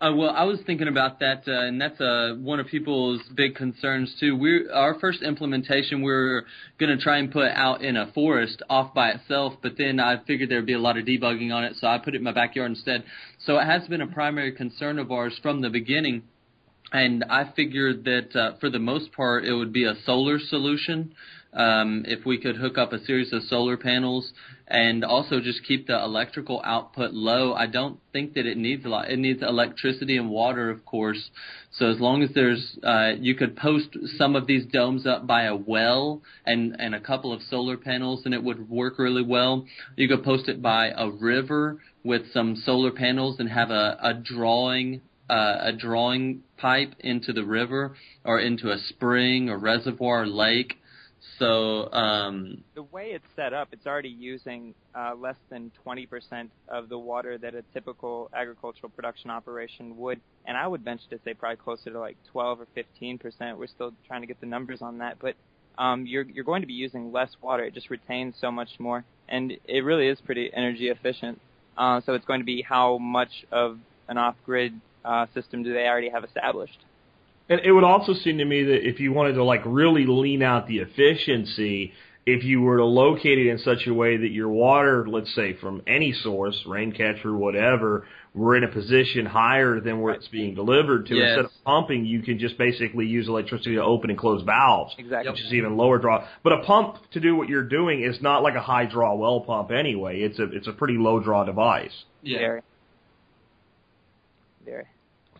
Uh, 0.01 0.11
well, 0.13 0.29
I 0.29 0.43
was 0.43 0.59
thinking 0.65 0.89
about 0.89 1.19
that, 1.21 1.43
uh, 1.47 1.67
and 1.67 1.79
that's 1.79 1.99
uh, 2.01 2.35
one 2.37 2.59
of 2.59 2.67
people's 2.67 3.21
big 3.33 3.55
concerns 3.55 4.13
too. 4.19 4.35
We 4.35 4.69
our 4.69 4.99
first 4.99 5.23
implementation 5.23 6.03
we 6.03 6.11
are 6.11 6.43
going 6.77 6.95
to 6.95 7.01
try 7.01 7.17
and 7.17 7.31
put 7.31 7.47
out 7.47 7.81
in 7.81 7.95
a 7.95 8.11
forest 8.11 8.61
off 8.69 8.93
by 8.93 9.11
itself, 9.11 9.53
but 9.63 9.77
then 9.77 10.01
I 10.01 10.17
figured 10.27 10.49
there'd 10.49 10.65
be 10.65 10.73
a 10.73 10.79
lot 10.79 10.97
of 10.97 11.05
debugging 11.05 11.53
on 11.53 11.63
it, 11.63 11.77
so 11.79 11.87
I 11.87 11.97
put 11.97 12.13
it 12.13 12.17
in 12.17 12.23
my 12.23 12.33
backyard 12.33 12.71
instead. 12.71 13.05
So 13.45 13.57
it 13.57 13.65
has 13.65 13.87
been 13.87 14.01
a 14.01 14.07
primary 14.07 14.51
concern 14.51 14.99
of 14.99 15.11
ours 15.13 15.39
from 15.41 15.61
the 15.61 15.69
beginning, 15.69 16.23
and 16.95 17.25
I 17.29 17.51
figured 17.57 18.05
that 18.05 18.33
uh, 18.33 18.57
for 18.61 18.69
the 18.69 18.79
most 18.79 19.11
part 19.11 19.43
it 19.43 19.53
would 19.53 19.73
be 19.73 19.83
a 19.83 19.95
solar 20.05 20.39
solution. 20.39 21.13
Um, 21.51 22.03
if 22.05 22.25
we 22.25 22.37
could 22.37 22.57
hook 22.57 22.77
up 22.77 22.91
a 22.91 23.03
series 23.05 23.31
of 23.31 23.43
solar 23.43 23.77
panels 23.77 24.33
and 24.67 25.05
also 25.05 25.39
just 25.39 25.63
keep 25.65 25.87
the 25.87 25.97
electrical 25.97 26.61
output 26.65 27.13
low, 27.13 27.53
I 27.53 27.67
don't 27.67 27.99
think 28.11 28.33
that 28.33 28.45
it 28.45 28.57
needs 28.57 28.85
a 28.85 28.89
lot. 28.89 29.09
It 29.09 29.19
needs 29.19 29.41
electricity 29.41 30.17
and 30.17 30.29
water, 30.29 30.69
of 30.69 30.85
course. 30.85 31.29
So 31.71 31.89
as 31.89 31.99
long 31.99 32.23
as 32.23 32.29
there's, 32.33 32.77
uh, 32.83 33.13
you 33.19 33.35
could 33.35 33.55
post 33.55 33.89
some 34.17 34.35
of 34.35 34.47
these 34.47 34.65
domes 34.65 35.05
up 35.05 35.27
by 35.27 35.43
a 35.43 35.55
well 35.55 36.21
and 36.45 36.75
and 36.79 36.93
a 36.95 36.99
couple 36.99 37.31
of 37.31 37.41
solar 37.49 37.77
panels, 37.77 38.23
and 38.25 38.33
it 38.33 38.43
would 38.43 38.69
work 38.69 38.99
really 38.99 39.23
well. 39.23 39.65
You 39.95 40.07
could 40.09 40.23
post 40.23 40.49
it 40.49 40.61
by 40.61 40.91
a 40.95 41.09
river 41.09 41.79
with 42.03 42.31
some 42.33 42.55
solar 42.55 42.91
panels 42.91 43.39
and 43.39 43.49
have 43.49 43.69
a, 43.69 43.97
a 44.01 44.13
drawing 44.13 45.01
uh, 45.29 45.57
a 45.61 45.73
drawing 45.73 46.43
pipe 46.57 46.93
into 46.99 47.33
the 47.33 47.43
river 47.43 47.95
or 48.23 48.39
into 48.39 48.71
a 48.71 48.77
spring 48.89 49.49
or 49.49 49.57
reservoir 49.57 50.23
or 50.23 50.27
lake. 50.27 50.77
So 51.39 51.91
um, 51.91 52.63
the 52.75 52.83
way 52.83 53.07
it's 53.07 53.25
set 53.35 53.51
up, 53.51 53.69
it's 53.71 53.85
already 53.87 54.09
using 54.09 54.73
uh, 54.93 55.13
less 55.17 55.35
than 55.49 55.71
20% 55.85 56.49
of 56.69 56.87
the 56.87 56.97
water 56.97 57.37
that 57.37 57.55
a 57.55 57.63
typical 57.73 58.29
agricultural 58.33 58.89
production 58.89 59.29
operation 59.29 59.97
would, 59.97 60.21
and 60.45 60.55
I 60.55 60.67
would 60.67 60.81
venture 60.81 61.09
to 61.09 61.19
say 61.25 61.33
probably 61.33 61.57
closer 61.57 61.89
to 61.89 61.99
like 61.99 62.15
12 62.31 62.59
or 62.61 62.67
15%. 62.77 63.57
We're 63.57 63.67
still 63.67 63.91
trying 64.07 64.21
to 64.21 64.27
get 64.27 64.39
the 64.39 64.45
numbers 64.45 64.81
on 64.81 64.99
that, 64.99 65.17
but 65.19 65.35
um, 65.77 66.05
you're 66.05 66.23
you're 66.23 66.45
going 66.45 66.61
to 66.61 66.67
be 66.67 66.73
using 66.73 67.11
less 67.11 67.35
water. 67.41 67.65
It 67.65 67.73
just 67.73 67.89
retains 67.89 68.35
so 68.39 68.51
much 68.51 68.79
more, 68.79 69.03
and 69.27 69.53
it 69.65 69.83
really 69.83 70.07
is 70.07 70.19
pretty 70.21 70.51
energy 70.53 70.87
efficient. 70.87 71.41
Uh, 71.77 71.99
so 72.05 72.13
it's 72.13 72.25
going 72.25 72.39
to 72.39 72.45
be 72.45 72.61
how 72.61 72.97
much 72.97 73.45
of 73.51 73.79
an 74.07 74.17
off-grid 74.17 74.79
uh, 75.05 75.25
system 75.33 75.63
do 75.63 75.73
they 75.73 75.85
already 75.87 76.09
have 76.09 76.23
established? 76.23 76.79
And 77.47 77.61
it 77.63 77.71
would 77.71 77.83
also 77.83 78.13
seem 78.13 78.39
to 78.39 78.45
me 78.45 78.63
that 78.63 78.87
if 78.87 78.99
you 78.99 79.13
wanted 79.13 79.33
to 79.33 79.43
like 79.43 79.61
really 79.65 80.05
lean 80.07 80.41
out 80.41 80.67
the 80.67 80.79
efficiency, 80.79 81.93
if 82.25 82.43
you 82.43 82.61
were 82.61 82.77
to 82.77 82.85
locate 82.85 83.37
it 83.37 83.47
in 83.47 83.59
such 83.59 83.85
a 83.85 83.93
way 83.93 84.17
that 84.17 84.31
your 84.31 84.49
water, 84.49 85.07
let's 85.07 85.33
say 85.35 85.53
from 85.53 85.83
any 85.85 86.11
source, 86.11 86.59
rain 86.65 86.91
catcher, 86.91 87.35
whatever, 87.35 88.07
were 88.33 88.55
in 88.57 88.63
a 88.63 88.67
position 88.67 89.27
higher 89.27 89.79
than 89.79 90.01
where 90.01 90.15
it's 90.15 90.27
being 90.27 90.55
delivered 90.55 91.05
to, 91.05 91.15
Yes. 91.15 91.37
instead 91.37 91.45
of 91.45 91.51
pumping, 91.63 92.03
you 92.05 92.23
can 92.23 92.39
just 92.39 92.57
basically 92.57 93.05
use 93.05 93.27
electricity 93.27 93.75
to 93.75 93.83
open 93.83 94.09
and 94.09 94.17
close 94.17 94.41
valves. 94.41 94.95
Exactly. 94.97 95.31
Which 95.31 95.41
is 95.41 95.53
even 95.53 95.77
lower 95.77 95.99
draw. 95.99 96.27
But 96.43 96.53
a 96.53 96.63
pump 96.63 96.97
to 97.11 97.19
do 97.19 97.35
what 97.35 97.47
you're 97.47 97.61
doing 97.63 98.01
is 98.01 98.19
not 98.23 98.41
like 98.41 98.55
a 98.55 98.61
high 98.61 98.87
draw 98.87 99.13
well 99.15 99.41
pump 99.41 99.69
anyway. 99.71 100.21
It's 100.21 100.39
a 100.39 100.45
it's 100.51 100.67
a 100.67 100.73
pretty 100.73 100.95
low 100.97 101.19
draw 101.19 101.43
device. 101.43 101.93
yeah. 102.23 102.39
Very. 102.39 102.61
Very. 104.65 104.85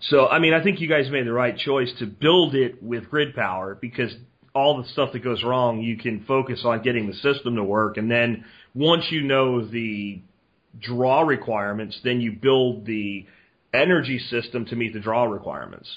So, 0.01 0.27
I 0.27 0.39
mean, 0.39 0.53
I 0.53 0.61
think 0.61 0.81
you 0.81 0.87
guys 0.87 1.09
made 1.09 1.25
the 1.25 1.33
right 1.33 1.57
choice 1.57 1.91
to 1.99 2.05
build 2.05 2.53
it 2.53 2.83
with 2.83 3.09
grid 3.09 3.33
power 3.35 3.77
because 3.79 4.13
all 4.53 4.81
the 4.81 4.87
stuff 4.89 5.11
that 5.13 5.23
goes 5.23 5.43
wrong, 5.43 5.81
you 5.81 5.97
can 5.97 6.23
focus 6.25 6.61
on 6.65 6.81
getting 6.81 7.07
the 7.07 7.13
system 7.13 7.55
to 7.55 7.63
work. 7.63 7.97
And 7.97 8.09
then 8.09 8.45
once 8.73 9.05
you 9.09 9.21
know 9.21 9.65
the 9.65 10.21
draw 10.79 11.21
requirements, 11.21 11.99
then 12.03 12.21
you 12.21 12.33
build 12.33 12.85
the 12.85 13.25
energy 13.73 14.19
system 14.19 14.65
to 14.65 14.75
meet 14.75 14.93
the 14.93 14.99
draw 14.99 15.23
requirements. 15.25 15.89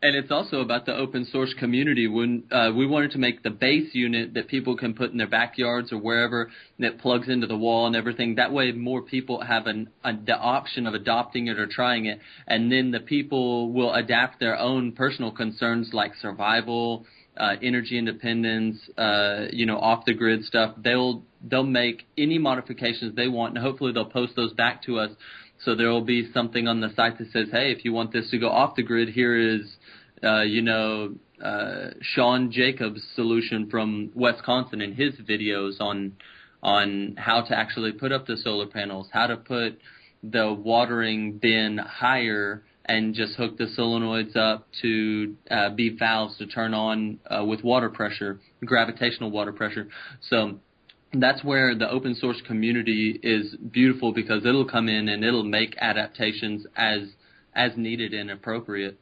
And 0.00 0.14
it's 0.14 0.30
also 0.30 0.60
about 0.60 0.86
the 0.86 0.94
open 0.94 1.24
source 1.24 1.52
community. 1.58 2.06
When 2.06 2.44
uh, 2.52 2.70
we 2.76 2.86
wanted 2.86 3.10
to 3.12 3.18
make 3.18 3.42
the 3.42 3.50
base 3.50 3.94
unit 3.94 4.34
that 4.34 4.46
people 4.46 4.76
can 4.76 4.94
put 4.94 5.10
in 5.10 5.18
their 5.18 5.26
backyards 5.26 5.92
or 5.92 5.98
wherever 5.98 6.52
that 6.78 6.98
plugs 6.98 7.28
into 7.28 7.48
the 7.48 7.56
wall 7.56 7.88
and 7.88 7.96
everything. 7.96 8.36
That 8.36 8.52
way, 8.52 8.70
more 8.70 9.02
people 9.02 9.42
have 9.42 9.66
an 9.66 9.90
a, 10.04 10.12
the 10.14 10.36
option 10.38 10.86
of 10.86 10.94
adopting 10.94 11.48
it 11.48 11.58
or 11.58 11.66
trying 11.66 12.06
it, 12.06 12.20
and 12.46 12.70
then 12.70 12.92
the 12.92 13.00
people 13.00 13.72
will 13.72 13.92
adapt 13.92 14.38
their 14.38 14.56
own 14.56 14.92
personal 14.92 15.32
concerns 15.32 15.90
like 15.92 16.14
survival, 16.22 17.04
uh, 17.36 17.54
energy 17.60 17.98
independence, 17.98 18.78
uh, 18.98 19.46
you 19.52 19.66
know, 19.66 19.78
off 19.78 20.04
the 20.04 20.14
grid 20.14 20.44
stuff. 20.44 20.74
They'll 20.82 21.24
they'll 21.42 21.64
make 21.64 22.06
any 22.16 22.38
modifications 22.38 23.16
they 23.16 23.28
want, 23.28 23.56
and 23.56 23.64
hopefully 23.64 23.92
they'll 23.92 24.04
post 24.04 24.34
those 24.36 24.52
back 24.52 24.84
to 24.84 24.98
us. 24.98 25.10
So 25.64 25.74
there 25.74 25.88
will 25.88 26.04
be 26.04 26.30
something 26.32 26.68
on 26.68 26.80
the 26.80 26.90
site 26.94 27.18
that 27.18 27.32
says, 27.32 27.48
"Hey, 27.50 27.72
if 27.72 27.84
you 27.84 27.92
want 27.92 28.12
this 28.12 28.30
to 28.30 28.38
go 28.38 28.48
off 28.48 28.76
the 28.76 28.82
grid, 28.82 29.08
here 29.08 29.36
is, 29.36 29.76
uh, 30.22 30.42
you 30.42 30.62
know, 30.62 31.14
uh, 31.42 31.90
Sean 32.00 32.50
Jacobs' 32.50 33.06
solution 33.14 33.68
from 33.70 34.10
Wisconsin 34.14 34.80
and 34.80 34.94
his 34.94 35.14
videos 35.16 35.80
on 35.80 36.16
on 36.62 37.14
how 37.16 37.42
to 37.42 37.56
actually 37.56 37.92
put 37.92 38.10
up 38.10 38.26
the 38.26 38.36
solar 38.36 38.66
panels, 38.66 39.08
how 39.12 39.28
to 39.28 39.36
put 39.36 39.78
the 40.24 40.52
watering 40.52 41.38
bin 41.38 41.78
higher, 41.78 42.64
and 42.84 43.14
just 43.14 43.34
hook 43.34 43.56
the 43.58 43.66
solenoids 43.78 44.34
up 44.36 44.66
to 44.82 45.36
uh, 45.50 45.70
be 45.70 45.90
valves 45.96 46.36
to 46.38 46.46
turn 46.46 46.74
on 46.74 47.20
uh, 47.30 47.44
with 47.44 47.62
water 47.62 47.90
pressure, 47.90 48.40
gravitational 48.64 49.30
water 49.30 49.52
pressure. 49.52 49.88
So 50.28 50.58
that's 51.12 51.44
where 51.44 51.74
the 51.74 51.88
open 51.88 52.14
source 52.14 52.40
community 52.46 53.18
is 53.22 53.54
beautiful 53.70 54.12
because 54.12 54.44
it'll 54.44 54.68
come 54.68 54.88
in 54.88 55.08
and 55.08 55.24
it'll 55.24 55.44
make 55.44 55.76
adaptations 55.80 56.66
as 56.76 57.02
as 57.54 57.72
needed 57.76 58.14
and 58.14 58.30
appropriate. 58.30 58.98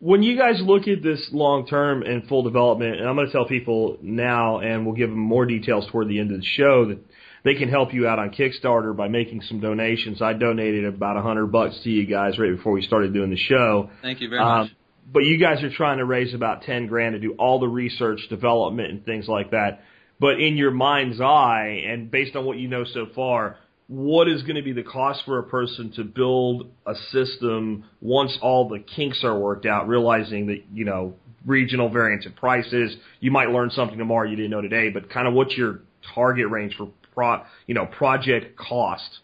When 0.00 0.22
you 0.22 0.36
guys 0.36 0.60
look 0.62 0.86
at 0.86 1.02
this 1.02 1.28
long 1.32 1.66
term 1.66 2.02
and 2.02 2.26
full 2.28 2.42
development, 2.42 3.00
and 3.00 3.08
I'm 3.08 3.14
going 3.14 3.26
to 3.26 3.32
tell 3.32 3.46
people 3.46 3.96
now, 4.02 4.58
and 4.58 4.84
we'll 4.84 4.94
give 4.96 5.08
them 5.10 5.18
more 5.18 5.46
details 5.46 5.86
toward 5.90 6.08
the 6.08 6.18
end 6.20 6.30
of 6.32 6.38
the 6.40 6.44
show 6.46 6.86
that 6.86 6.98
they 7.44 7.54
can 7.54 7.68
help 7.68 7.94
you 7.94 8.06
out 8.06 8.18
on 8.18 8.30
Kickstarter 8.30 8.94
by 8.94 9.08
making 9.08 9.42
some 9.42 9.60
donations. 9.60 10.20
I 10.20 10.32
donated 10.34 10.84
about 10.84 11.16
a 11.16 11.22
hundred 11.22 11.46
bucks 11.46 11.78
to 11.84 11.90
you 11.90 12.06
guys 12.06 12.38
right 12.38 12.54
before 12.54 12.72
we 12.72 12.82
started 12.82 13.14
doing 13.14 13.30
the 13.30 13.36
show. 13.36 13.90
Thank 14.02 14.20
you 14.20 14.28
very 14.28 14.40
Um, 14.42 14.58
much. 14.62 14.70
but 15.12 15.24
you 15.24 15.38
guys 15.38 15.62
are 15.62 15.70
trying 15.70 15.98
to 15.98 16.04
raise 16.04 16.34
about 16.34 16.62
10 16.62 16.86
grand 16.86 17.14
to 17.14 17.18
do 17.18 17.32
all 17.38 17.58
the 17.58 17.68
research, 17.68 18.20
development, 18.28 18.90
and 18.90 19.04
things 19.04 19.26
like 19.28 19.50
that. 19.52 19.82
But 20.20 20.40
in 20.40 20.56
your 20.56 20.70
mind's 20.70 21.20
eye, 21.20 21.82
and 21.86 22.10
based 22.10 22.36
on 22.36 22.44
what 22.44 22.56
you 22.58 22.68
know 22.68 22.84
so 22.84 23.06
far, 23.14 23.56
what 23.88 24.28
is 24.28 24.42
going 24.42 24.56
to 24.56 24.62
be 24.62 24.72
the 24.72 24.82
cost 24.82 25.22
for 25.24 25.38
a 25.38 25.42
person 25.42 25.92
to 25.96 26.04
build 26.04 26.70
a 26.86 26.94
system 27.10 27.84
once 28.00 28.36
all 28.40 28.68
the 28.68 28.78
kinks 28.78 29.22
are 29.24 29.38
worked 29.38 29.66
out, 29.66 29.88
realizing 29.88 30.46
that, 30.46 30.62
you 30.72 30.84
know, 30.84 31.14
regional 31.44 31.90
variance 31.90 32.24
in 32.24 32.32
prices. 32.32 32.96
You 33.20 33.30
might 33.30 33.50
learn 33.50 33.70
something 33.70 33.98
tomorrow 33.98 34.28
you 34.28 34.36
didn't 34.36 34.50
know 34.50 34.62
today, 34.62 34.88
but 34.88 35.10
kind 35.10 35.28
of 35.28 35.34
what's 35.34 35.54
your 35.56 35.80
target 36.14 36.48
range 36.48 36.74
for 36.76 36.90
pro, 37.14 37.42
you 37.66 37.74
know, 37.74 37.86
project 37.86 38.56
cost? 38.56 39.20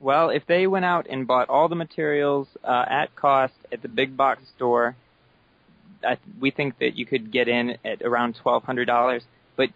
Well, 0.00 0.30
if 0.30 0.46
they 0.46 0.66
went 0.66 0.84
out 0.84 1.06
and 1.08 1.26
bought 1.26 1.48
all 1.48 1.68
the 1.68 1.76
materials 1.76 2.48
uh, 2.64 2.84
at 2.88 3.14
cost 3.14 3.52
at 3.70 3.82
the 3.82 3.88
big 3.88 4.16
box 4.16 4.42
store, 4.56 4.96
I, 6.02 6.16
we 6.40 6.50
think 6.50 6.78
that 6.78 6.96
you 6.96 7.04
could 7.04 7.30
get 7.30 7.48
in 7.48 7.76
at 7.84 8.02
around 8.02 8.36
twelve 8.42 8.64
hundred 8.64 8.86
dollars. 8.86 9.22
But 9.56 9.68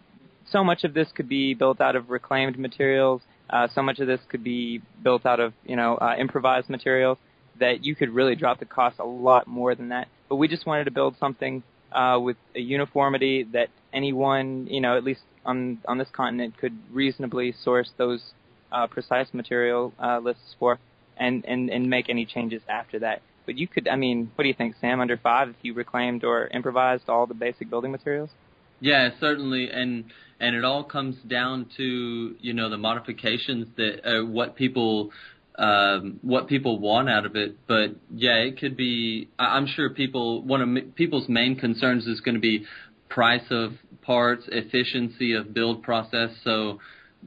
so 0.49 0.63
much 0.63 0.83
of 0.83 0.95
this 0.95 1.09
could 1.13 1.29
be 1.29 1.53
built 1.53 1.79
out 1.79 1.95
of 1.95 2.09
reclaimed 2.09 2.57
materials. 2.57 3.21
Uh, 3.49 3.67
so 3.73 3.81
much 3.81 3.99
of 3.99 4.07
this 4.07 4.19
could 4.29 4.43
be 4.43 4.81
built 5.03 5.25
out 5.25 5.39
of 5.39 5.53
you 5.65 5.75
know 5.75 5.95
uh, 5.95 6.15
improvised 6.17 6.69
materials 6.69 7.17
that 7.59 7.85
you 7.85 7.95
could 7.95 8.09
really 8.09 8.35
drop 8.35 8.59
the 8.59 8.65
cost 8.65 8.99
a 8.99 9.05
lot 9.05 9.47
more 9.47 9.75
than 9.75 9.89
that. 9.89 10.07
But 10.29 10.35
we 10.37 10.47
just 10.47 10.65
wanted 10.65 10.85
to 10.85 10.91
build 10.91 11.15
something 11.19 11.63
uh, 11.91 12.19
with 12.21 12.37
a 12.55 12.59
uniformity 12.59 13.43
that 13.53 13.69
anyone 13.93 14.67
you 14.69 14.81
know 14.81 14.97
at 14.97 15.03
least 15.03 15.21
on 15.45 15.79
on 15.87 15.97
this 15.97 16.09
continent 16.11 16.57
could 16.57 16.77
reasonably 16.91 17.53
source 17.63 17.91
those 17.97 18.33
uh, 18.71 18.87
precise 18.87 19.33
material 19.33 19.93
uh, 20.03 20.19
lists 20.19 20.55
for, 20.59 20.79
and, 21.17 21.45
and 21.45 21.69
and 21.69 21.89
make 21.89 22.09
any 22.09 22.25
changes 22.25 22.61
after 22.67 22.99
that. 22.99 23.21
But 23.45 23.57
you 23.57 23.67
could, 23.67 23.87
I 23.87 23.95
mean, 23.95 24.31
what 24.35 24.43
do 24.43 24.47
you 24.47 24.55
think, 24.55 24.75
Sam? 24.81 24.99
Under 24.99 25.17
five, 25.17 25.49
if 25.49 25.55
you 25.61 25.73
reclaimed 25.73 26.23
or 26.23 26.47
improvised 26.47 27.09
all 27.09 27.27
the 27.27 27.35
basic 27.35 27.69
building 27.69 27.91
materials? 27.91 28.31
Yeah, 28.79 29.09
certainly, 29.19 29.69
and 29.71 30.05
and 30.39 30.55
it 30.55 30.63
all 30.63 30.83
comes 30.83 31.15
down 31.27 31.67
to 31.77 32.35
you 32.39 32.53
know 32.53 32.69
the 32.69 32.77
modifications 32.77 33.67
that 33.77 34.05
uh, 34.05 34.25
what 34.25 34.55
people 34.55 35.11
um, 35.57 36.19
what 36.21 36.47
people 36.47 36.79
want 36.79 37.09
out 37.09 37.25
of 37.25 37.35
it. 37.35 37.57
But 37.67 37.95
yeah, 38.13 38.35
it 38.37 38.59
could 38.59 38.75
be. 38.75 39.29
I'm 39.39 39.67
sure 39.67 39.89
people 39.89 40.41
one 40.43 40.61
of 40.61 40.95
people's 40.95 41.29
main 41.29 41.57
concerns 41.57 42.05
is 42.05 42.19
going 42.21 42.35
to 42.35 42.41
be 42.41 42.65
price 43.09 43.45
of 43.49 43.73
parts, 44.01 44.43
efficiency 44.51 45.33
of 45.33 45.53
build 45.53 45.83
process. 45.83 46.31
So 46.43 46.79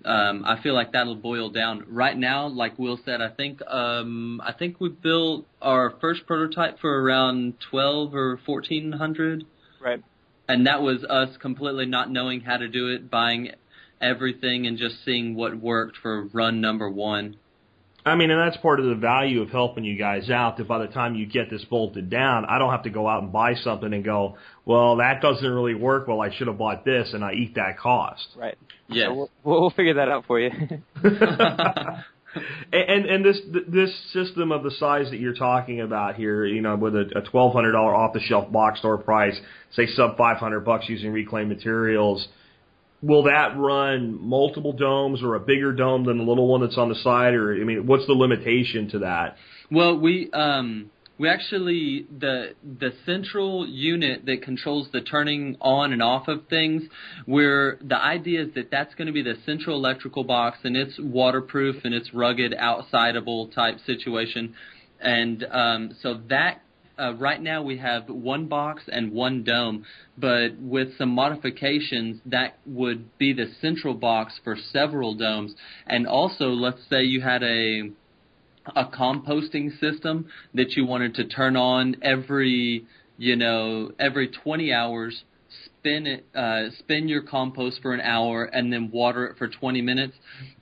um, 0.05 0.45
I 0.45 0.61
feel 0.63 0.75
like 0.75 0.93
that'll 0.93 1.17
boil 1.17 1.51
down. 1.51 1.85
Right 1.89 2.17
now, 2.17 2.49
like 2.49 2.79
Will 2.79 2.99
said, 3.05 3.21
I 3.21 3.31
think 3.31 3.61
um, 3.67 4.41
I 4.45 4.53
think 4.53 4.81
we 4.81 4.91
built 4.91 5.47
our 5.63 5.95
first 6.01 6.27
prototype 6.27 6.79
for 6.81 7.03
around 7.03 7.55
twelve 7.71 8.15
or 8.15 8.39
fourteen 8.45 8.93
hundred. 8.93 9.45
Right. 9.81 10.03
And 10.49 10.67
that 10.67 10.83
was 10.83 11.05
us 11.05 11.37
completely 11.41 11.87
not 11.87 12.11
knowing 12.11 12.41
how 12.41 12.57
to 12.57 12.69
do 12.69 12.89
it, 12.89 13.11
buying 13.11 13.51
everything 14.01 14.67
and 14.67 14.79
just 14.79 15.05
seeing 15.05 15.35
what 15.35 15.55
worked 15.55 15.99
for 15.99 16.25
run 16.33 16.61
number 16.61 16.89
one. 16.89 17.37
I 18.07 18.15
mean, 18.15 18.31
and 18.31 18.41
that's 18.41 18.57
part 18.63 18.81
of 18.81 18.87
the 18.87 18.95
value 18.95 19.43
of 19.43 19.51
helping 19.51 19.85
you 19.85 19.99
guys 19.99 20.31
out. 20.31 20.57
That 20.57 20.67
by 20.67 20.79
the 20.79 20.87
time 20.87 21.15
you 21.15 21.27
get 21.27 21.51
this 21.51 21.65
bolted 21.65 22.09
down, 22.09 22.47
I 22.47 22.59
don't 22.59 22.71
have 22.71 22.85
to 22.85 22.91
go 22.91 23.07
out 23.07 23.23
and 23.23 23.31
buy 23.33 23.55
something 23.55 23.93
and 23.93 24.03
go, 24.03 24.39
well, 24.65 24.97
that 24.97 25.21
doesn't 25.21 25.47
really 25.47 25.75
work. 25.75 26.09
Well, 26.09 26.23
I 26.23 26.35
should 26.35 26.47
have 26.47 26.57
bought 26.57 26.85
this, 26.85 27.11
and 27.13 27.23
I 27.23 27.33
eat 27.33 27.57
that 27.57 27.79
cost. 27.79 28.27
Right. 28.37 28.57
Yes. 28.89 29.09
So 29.09 29.15
we'll, 29.15 29.31
we'll 29.45 29.71
figure 29.71 29.95
that 29.95 30.09
out 30.09 30.25
for 30.27 30.41
you. 30.41 30.51
and 32.73 33.07
and 33.07 33.25
this 33.25 33.41
this 33.69 33.91
system 34.13 34.53
of 34.53 34.63
the 34.63 34.71
size 34.73 35.11
that 35.11 35.19
you're 35.19 35.35
talking 35.35 35.81
about 35.81 36.17
here, 36.17 36.45
you 36.45 36.61
know, 36.61 36.77
with 36.77 36.95
a, 36.95 37.11
a 37.17 37.23
twelve 37.23 37.53
hundred 37.53 37.73
dollar 37.73 37.95
off 37.95 38.13
the 38.13 38.21
shelf 38.21 38.51
box 38.53 38.81
store 38.81 38.99
price, 38.99 39.39
say 39.73 39.87
sub 39.87 40.17
five 40.17 40.39
hundred 40.39 40.61
bucks 40.61 40.87
using 40.89 41.13
reclaimed 41.13 41.49
materials, 41.49 42.29
will 43.03 43.25
that 43.25 43.57
run 43.57 44.19
multiple 44.21 44.73
domes 44.73 45.23
or 45.23 45.35
a 45.35 45.41
bigger 45.41 45.73
dome 45.73 46.05
than 46.05 46.19
the 46.19 46.25
little 46.25 46.49
one 46.49 46.61
that's 46.61 46.79
on 46.79 46.89
the 46.89 46.97
side, 46.97 47.35
or 47.35 47.55
I 47.55 47.65
mean, 47.65 47.87
what's 47.87 48.07
the 48.07 48.13
limitation 48.13 48.91
to 48.91 48.99
that? 49.01 49.37
Well, 49.71 49.99
we 49.99 50.31
um 50.33 50.91
we 51.19 51.29
actually 51.29 52.07
the 52.17 52.55
the 52.63 52.93
central 53.05 53.67
unit 53.67 54.25
that 54.27 54.43
controls 54.43 54.89
the 54.93 55.01
turning 55.01 55.57
on 55.61 55.93
and 55.93 56.03
off 56.03 56.29
of 56.29 56.47
things 56.49 56.83
where 57.27 57.79
the 57.83 57.97
idea 57.97 58.43
is 58.43 58.55
that 58.55 58.71
that's 58.71 58.95
going 58.95 59.07
to 59.07 59.13
be 59.13 59.23
the 59.23 59.35
central 59.45 59.77
electrical 59.77 60.25
box 60.25 60.59
and 60.65 60.77
it's 60.77 60.99
waterproof 60.99 61.85
and 61.85 61.95
it's 61.95 62.15
rugged 62.15 62.55
outsideable 62.55 63.53
type 63.53 63.79
situation 63.85 64.55
and 65.01 65.45
um, 65.51 65.97
so 66.03 66.21
that 66.29 66.63
uh, 66.99 67.15
right 67.15 67.41
now 67.41 67.63
we 67.63 67.79
have 67.79 68.09
one 68.09 68.47
box 68.47 68.83
and 68.89 69.13
one 69.13 69.45
dome, 69.45 69.85
but 70.17 70.59
with 70.59 70.97
some 70.99 71.11
modifications, 71.11 72.21
that 72.27 72.59
would 72.67 73.17
be 73.19 73.33
the 73.33 73.47
central 73.61 73.95
box 73.95 74.41
for 74.43 74.57
several 74.57 75.15
domes. 75.15 75.55
And 75.87 76.07
also, 76.07 76.47
let's 76.47 76.81
say 76.91 77.05
you 77.05 77.21
had 77.21 77.43
a 77.43 77.91
a 78.77 78.85
composting 78.85 79.79
system 79.79 80.27
that 80.55 80.73
you 80.77 80.87
wanted 80.87 81.15
to 81.15 81.25
turn 81.25 81.57
on 81.57 81.97
every 82.03 82.85
you 83.17 83.37
know 83.37 83.91
every 83.99 84.29
20 84.29 84.73
hours 84.73 85.25
spin 85.65 86.07
it 86.07 86.27
uh, 86.35 86.71
spin 86.79 87.09
your 87.09 87.23
compost 87.23 87.81
for 87.83 87.95
an 87.95 88.01
hour 88.01 88.45
and 88.45 88.73
then 88.73 88.91
water 88.91 89.27
it 89.27 89.39
for 89.39 89.49
20 89.49 89.81
minutes 89.83 90.15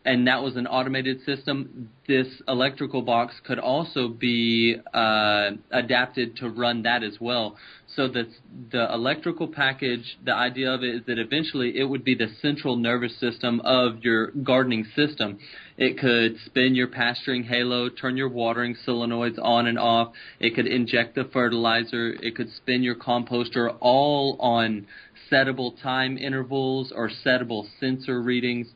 and 0.06 0.26
that 0.26 0.42
was 0.42 0.56
an 0.56 0.66
automated 0.66 1.18
system 1.24 1.90
this 2.08 2.28
electrical 2.48 3.02
box 3.02 3.34
could 3.44 3.58
also 3.58 4.08
be 4.08 4.76
uh, 4.94 5.50
adapted 5.72 6.36
to 6.36 6.48
run 6.48 6.82
that 6.82 7.02
as 7.02 7.18
well 7.20 7.56
so 7.94 8.08
that 8.08 8.26
the 8.72 8.92
electrical 8.92 9.48
package 9.48 10.16
the 10.24 10.32
idea 10.32 10.72
of 10.72 10.82
it 10.82 10.94
is 10.94 11.02
that 11.06 11.18
eventually 11.18 11.78
it 11.78 11.84
would 11.84 12.04
be 12.04 12.14
the 12.14 12.28
central 12.40 12.76
nervous 12.76 13.18
system 13.20 13.60
of 13.64 14.02
your 14.02 14.30
gardening 14.42 14.86
system 14.94 15.38
it 15.78 15.98
could 15.98 16.38
spin 16.46 16.74
your 16.74 16.86
pasturing 16.86 17.44
halo, 17.44 17.90
turn 17.90 18.16
your 18.16 18.30
watering 18.30 18.76
solenoids 18.86 19.38
on 19.40 19.66
and 19.66 19.78
off. 19.78 20.12
It 20.40 20.54
could 20.54 20.66
inject 20.66 21.14
the 21.14 21.24
fertilizer. 21.24 22.14
It 22.22 22.34
could 22.34 22.50
spin 22.50 22.82
your 22.82 22.94
composter 22.94 23.76
all 23.80 24.38
on 24.40 24.86
settable 25.30 25.80
time 25.82 26.16
intervals 26.16 26.92
or 26.94 27.10
settable 27.10 27.66
sensor 27.78 28.22
readings. 28.22 28.68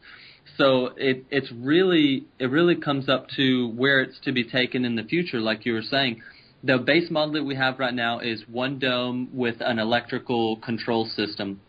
So 0.56 0.90
it, 0.96 1.24
it's 1.30 1.50
really 1.52 2.24
it 2.38 2.46
really 2.46 2.76
comes 2.76 3.08
up 3.08 3.28
to 3.36 3.68
where 3.70 4.00
it's 4.00 4.18
to 4.24 4.32
be 4.32 4.44
taken 4.44 4.84
in 4.84 4.96
the 4.96 5.04
future, 5.04 5.40
like 5.40 5.64
you 5.64 5.72
were 5.74 5.82
saying. 5.82 6.22
The 6.62 6.76
base 6.76 7.10
model 7.10 7.32
that 7.34 7.44
we 7.44 7.54
have 7.54 7.78
right 7.78 7.94
now 7.94 8.20
is 8.20 8.42
one 8.46 8.78
dome 8.78 9.30
with 9.32 9.56
an 9.60 9.78
electrical 9.78 10.56
control 10.56 11.06
system. 11.06 11.60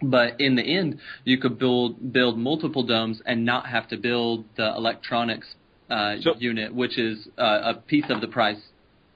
But 0.00 0.40
in 0.40 0.54
the 0.54 0.62
end, 0.62 1.00
you 1.24 1.38
could 1.38 1.58
build 1.58 2.12
build 2.12 2.38
multiple 2.38 2.84
domes 2.84 3.20
and 3.26 3.44
not 3.44 3.66
have 3.66 3.88
to 3.88 3.96
build 3.96 4.44
the 4.56 4.68
electronics 4.76 5.46
uh, 5.90 6.16
So- 6.20 6.34
unit, 6.38 6.74
which 6.74 6.98
is 6.98 7.28
uh, 7.38 7.60
a 7.64 7.74
piece 7.74 8.04
of 8.08 8.20
the 8.20 8.28
price. 8.28 8.60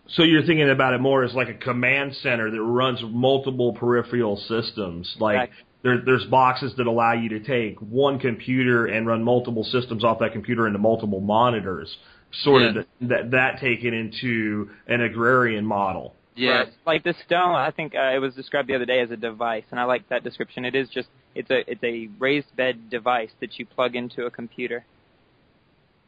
So 0.09 0.25
you're 0.25 0.43
thinking 0.43 0.69
about 0.69 0.95
it 0.95 1.01
more 1.01 1.23
as 1.23 1.35
like 1.35 1.49
a 1.49 1.55
command 1.55 2.17
center 2.17 2.51
that 2.51 2.61
runs 2.61 3.01
multiple 3.05 3.73
peripheral 3.75 4.37
systems. 4.37 5.15
Like 5.21 5.37
Right. 5.37 5.51
There, 5.83 6.03
there's 6.05 6.25
boxes 6.27 6.75
that 6.77 6.87
allow 6.87 7.13
you 7.15 7.29
to 7.31 7.41
take 7.41 7.79
one 7.81 8.19
computer 8.19 8.87
and 8.87 9.07
run 9.07 9.23
multiple 9.23 9.65
systems 9.65 10.05
off 10.05 10.19
that 10.21 10.33
computer 10.33 10.67
into 10.67 10.79
multiple 10.79 11.21
monitors. 11.21 11.97
Sort 12.43 12.63
Yeah. 12.63 12.69
of 12.81 12.87
that 13.09 13.31
that 13.33 13.61
taken 13.61 13.93
into 13.93 14.71
an 14.87 15.01
agrarian 15.01 15.65
model. 15.67 16.15
Yes. 16.37 16.67
Right. 16.67 16.95
Like 16.95 17.05
the 17.05 17.15
stone, 17.27 17.57
I 17.57 17.71
think 17.73 17.95
uh, 17.95 18.15
it 18.15 18.19
was 18.19 18.35
described 18.35 18.69
the 18.69 18.75
other 18.77 18.85
day 18.85 19.01
as 19.01 19.11
a 19.11 19.17
device, 19.17 19.65
and 19.71 19.81
I 19.81 19.85
like 19.85 20.09
that 20.11 20.23
description. 20.23 20.65
It 20.65 20.75
is 20.77 20.89
just 20.89 21.09
it's 21.35 21.51
a 21.51 21.69
it's 21.71 21.83
a 21.83 22.09
raised 22.21 22.55
bed 22.57 22.89
device 22.89 23.31
that 23.41 23.59
you 23.59 23.67
plug 23.67 23.97
into 23.97 24.27
a 24.27 24.31
computer. 24.31 24.85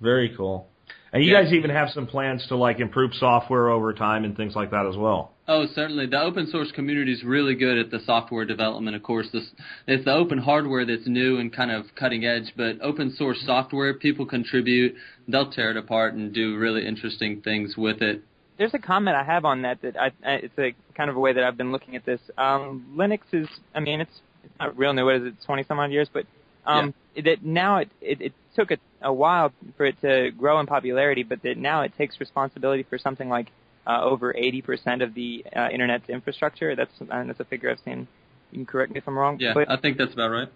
Very 0.00 0.34
cool. 0.36 0.68
And 1.12 1.24
you 1.24 1.32
Yeah. 1.32 1.42
guys 1.42 1.52
even 1.52 1.70
have 1.70 1.90
some 1.90 2.06
plans 2.06 2.46
to 2.48 2.56
like 2.56 2.78
improve 2.80 3.14
software 3.14 3.68
over 3.68 3.92
time 3.92 4.24
and 4.24 4.36
things 4.36 4.54
like 4.54 4.70
that 4.70 4.86
as 4.86 4.96
well. 4.96 5.32
Oh, 5.54 5.66
certainly. 5.74 6.06
The 6.06 6.18
open 6.18 6.46
source 6.46 6.72
community 6.72 7.12
is 7.12 7.22
really 7.22 7.54
good 7.54 7.76
at 7.76 7.90
the 7.90 7.98
software 8.06 8.46
development. 8.46 8.96
Of 8.96 9.02
course, 9.02 9.28
this 9.34 9.44
it's 9.86 10.02
the 10.06 10.14
open 10.14 10.38
hardware 10.38 10.86
that's 10.86 11.06
new 11.06 11.38
and 11.38 11.54
kind 11.54 11.70
of 11.70 11.84
cutting 11.94 12.24
edge. 12.24 12.54
But 12.56 12.80
open 12.80 13.14
source 13.18 13.38
software, 13.44 13.92
people 13.92 14.24
contribute, 14.24 14.94
they'll 15.28 15.50
tear 15.50 15.70
it 15.70 15.76
apart 15.76 16.14
and 16.14 16.32
do 16.32 16.56
really 16.56 16.86
interesting 16.86 17.42
things 17.42 17.74
with 17.76 18.00
it. 18.00 18.22
There's 18.56 18.72
a 18.72 18.78
comment 18.78 19.14
I 19.14 19.24
have 19.24 19.44
on 19.44 19.60
that 19.60 19.82
that 19.82 19.94
I, 20.00 20.06
I 20.24 20.32
it's 20.36 20.58
a 20.58 20.74
kind 20.96 21.10
of 21.10 21.16
a 21.16 21.20
way 21.20 21.34
that 21.34 21.44
I've 21.44 21.58
been 21.58 21.70
looking 21.70 21.96
at 21.96 22.06
this. 22.06 22.20
Um, 22.38 22.94
Linux 22.96 23.20
is, 23.34 23.46
I 23.74 23.80
mean, 23.80 24.00
it's 24.00 24.20
it's 24.44 24.54
not 24.58 24.78
real 24.78 24.94
new. 24.94 25.04
What 25.04 25.16
is 25.16 25.22
it, 25.24 25.34
20 25.44 25.64
some 25.64 25.78
odd 25.78 25.92
years? 25.92 26.08
But 26.10 26.24
um, 26.64 26.94
that 27.14 27.44
now 27.44 27.76
it, 27.76 27.90
it 28.00 28.22
it 28.22 28.32
took 28.56 28.70
a, 28.70 28.78
a 29.02 29.12
while 29.12 29.52
for 29.76 29.84
it 29.84 30.00
to 30.00 30.30
grow 30.30 30.60
in 30.60 30.66
popularity, 30.66 31.24
but 31.24 31.42
that 31.42 31.58
now 31.58 31.82
it 31.82 31.92
takes 31.98 32.18
responsibility 32.20 32.86
for 32.88 32.96
something 32.96 33.28
like 33.28 33.48
uh, 33.86 34.02
over 34.02 34.32
80% 34.32 35.02
of 35.02 35.14
the 35.14 35.44
uh, 35.54 35.68
internet's 35.68 36.08
infrastructure. 36.08 36.76
That's 36.76 36.92
uh, 37.00 37.24
that's 37.24 37.40
a 37.40 37.44
figure 37.44 37.70
I've 37.70 37.80
seen. 37.84 38.08
You 38.50 38.58
can 38.58 38.66
correct 38.66 38.92
me 38.92 38.98
if 38.98 39.08
I'm 39.08 39.18
wrong. 39.18 39.38
Yeah, 39.40 39.52
but 39.54 39.70
I 39.70 39.76
think 39.76 39.98
that's 39.98 40.12
about 40.12 40.30
right. 40.30 40.48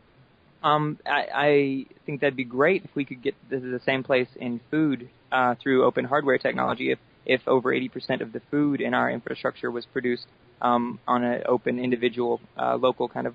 um, 0.62 0.98
I, 1.06 1.26
I 1.34 1.86
think 2.04 2.20
that'd 2.20 2.36
be 2.36 2.44
great 2.44 2.84
if 2.84 2.90
we 2.94 3.04
could 3.04 3.22
get 3.22 3.34
this 3.48 3.62
is 3.62 3.70
the 3.70 3.80
same 3.84 4.02
place 4.02 4.28
in 4.36 4.60
food 4.70 5.08
uh, 5.32 5.54
through 5.62 5.84
open 5.84 6.04
hardware 6.04 6.38
technology. 6.38 6.90
If 6.90 6.98
if 7.26 7.40
over 7.48 7.72
80% 7.72 8.20
of 8.20 8.32
the 8.32 8.40
food 8.52 8.80
in 8.80 8.94
our 8.94 9.10
infrastructure 9.10 9.68
was 9.68 9.84
produced 9.86 10.26
um, 10.62 11.00
on 11.08 11.24
an 11.24 11.42
open, 11.48 11.80
individual, 11.80 12.40
uh, 12.56 12.76
local 12.76 13.08
kind 13.08 13.26
of 13.26 13.34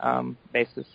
um, 0.00 0.38
basis. 0.52 0.86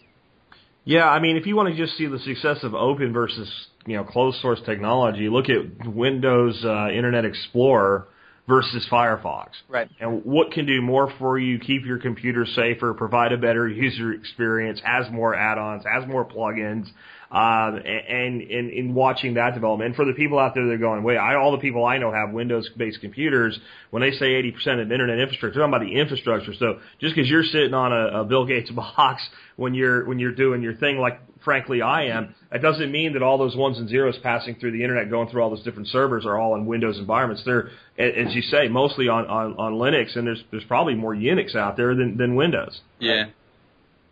Yeah, 0.84 1.08
I 1.08 1.20
mean, 1.20 1.38
if 1.38 1.46
you 1.46 1.56
want 1.56 1.70
to 1.70 1.80
just 1.80 1.98
see 1.98 2.08
the 2.08 2.18
success 2.18 2.64
of 2.64 2.74
open 2.74 3.14
versus 3.14 3.48
you 3.86 3.96
know 3.96 4.04
closed 4.04 4.42
source 4.42 4.60
technology, 4.66 5.30
look 5.30 5.46
at 5.50 5.88
Windows 5.88 6.60
uh, 6.66 6.90
Internet 6.90 7.26
Explorer 7.26 8.08
versus 8.52 8.86
Firefox. 8.92 9.48
Right. 9.70 9.90
And 10.02 10.26
what 10.26 10.52
can 10.52 10.66
do 10.66 10.82
more 10.82 11.10
for 11.18 11.40
you, 11.40 11.58
keep 11.58 11.86
your 11.86 12.00
computer 12.00 12.46
safer, 12.46 12.94
provide 12.94 13.32
a 13.32 13.38
better 13.38 13.70
user 13.70 14.12
experience, 14.12 14.82
has 14.84 15.10
more 15.10 15.34
add-ons, 15.34 15.86
has 15.86 16.06
more 16.06 16.26
plugins, 16.26 16.88
um, 17.32 17.82
and 17.86 18.42
in 18.42 18.70
in 18.72 18.94
watching 18.94 19.36
that 19.36 19.54
development. 19.54 19.88
And 19.88 19.96
for 19.96 20.04
the 20.04 20.12
people 20.12 20.38
out 20.38 20.54
there 20.54 20.66
that 20.66 20.74
are 20.74 20.78
going, 20.78 21.02
wait, 21.02 21.16
I, 21.16 21.36
all 21.36 21.54
the 21.54 21.60
people 21.60 21.86
I 21.86 21.98
know 21.98 22.12
have 22.12 22.32
Windows-based 22.32 23.00
computers. 23.00 23.58
When 23.90 24.02
they 24.02 24.12
say 24.12 24.26
80% 24.26 24.82
of 24.82 24.92
internet 24.92 25.18
infrastructure, 25.18 25.60
they're 25.60 25.68
talking 25.68 25.74
about 25.74 25.86
the 25.86 26.00
infrastructure. 26.00 26.54
So 26.54 26.80
just 27.00 27.16
because 27.16 27.30
you're 27.30 27.44
sitting 27.44 27.74
on 27.74 27.94
a, 27.94 28.22
a 28.22 28.26
Bill 28.26 28.46
Gates 28.46 28.70
box 28.76 29.22
when 29.56 29.74
you're 29.74 30.06
when 30.06 30.20
you're 30.20 30.36
doing 30.36 30.62
your 30.62 30.76
thing, 30.76 30.98
like 30.98 31.22
frankly 31.46 31.82
I 31.82 32.08
am, 32.08 32.36
that 32.52 32.62
doesn't 32.62 32.92
mean 32.92 33.14
that 33.14 33.24
all 33.24 33.38
those 33.38 33.56
ones 33.56 33.78
and 33.78 33.88
zeros 33.88 34.18
passing 34.22 34.56
through 34.56 34.74
the 34.74 34.84
internet, 34.84 35.10
going 35.10 35.30
through 35.30 35.42
all 35.42 35.50
those 35.50 35.64
different 35.64 35.88
servers, 35.88 36.26
are 36.26 36.38
all 36.38 36.56
in 36.56 36.66
Windows 36.66 36.98
environments. 36.98 37.44
They're, 37.46 37.70
as 37.98 38.36
you 38.36 38.42
say, 38.42 38.68
mostly 38.68 39.08
on 39.08 39.26
on, 39.28 39.56
on 39.58 39.74
Linux, 39.76 40.18
and 40.18 40.28
there's 40.28 40.44
there's 40.52 40.66
probably 40.66 40.96
more 40.96 41.16
Unix 41.16 41.56
out 41.56 41.78
there 41.78 41.96
than 41.96 42.18
than 42.18 42.36
Windows. 42.36 42.82
Yeah. 43.00 43.28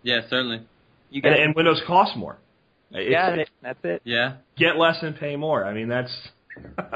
Yeah, 0.03 0.21
certainly. 0.29 0.61
You 1.09 1.21
And, 1.25 1.35
and 1.35 1.55
Windows 1.55 1.81
costs 1.85 2.15
more. 2.15 2.37
It's- 2.91 3.07
yeah, 3.11 3.29
it. 3.35 3.49
that's 3.61 3.79
it. 3.83 4.01
Yeah. 4.03 4.37
get 4.57 4.77
less 4.77 4.97
and 5.01 5.15
pay 5.15 5.35
more. 5.35 5.63
I 5.65 5.73
mean, 5.73 5.89
that's 5.89 6.15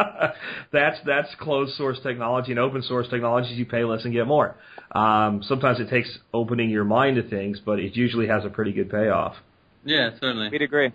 that's 0.72 0.98
that's 1.06 1.36
closed 1.40 1.76
source 1.76 2.00
technology 2.04 2.52
and 2.52 2.60
open 2.60 2.82
source 2.82 3.08
technologies. 3.10 3.58
You 3.58 3.66
pay 3.66 3.84
less 3.84 4.04
and 4.04 4.14
get 4.14 4.28
more. 4.28 4.56
Um, 4.92 5.42
sometimes 5.44 5.80
it 5.80 5.90
takes 5.90 6.18
opening 6.34 6.70
your 6.70 6.84
mind 6.84 7.16
to 7.18 7.24
things, 7.24 7.60
but 7.64 7.80
it 7.80 7.96
usually 7.96 8.28
has 8.28 8.46
a 8.46 8.50
pretty 8.50 8.74
good 8.74 8.90
payoff. 8.90 9.36
Yeah, 9.86 10.12
certainly. 10.20 10.50
We'd 10.50 10.62
agree. 10.62 10.92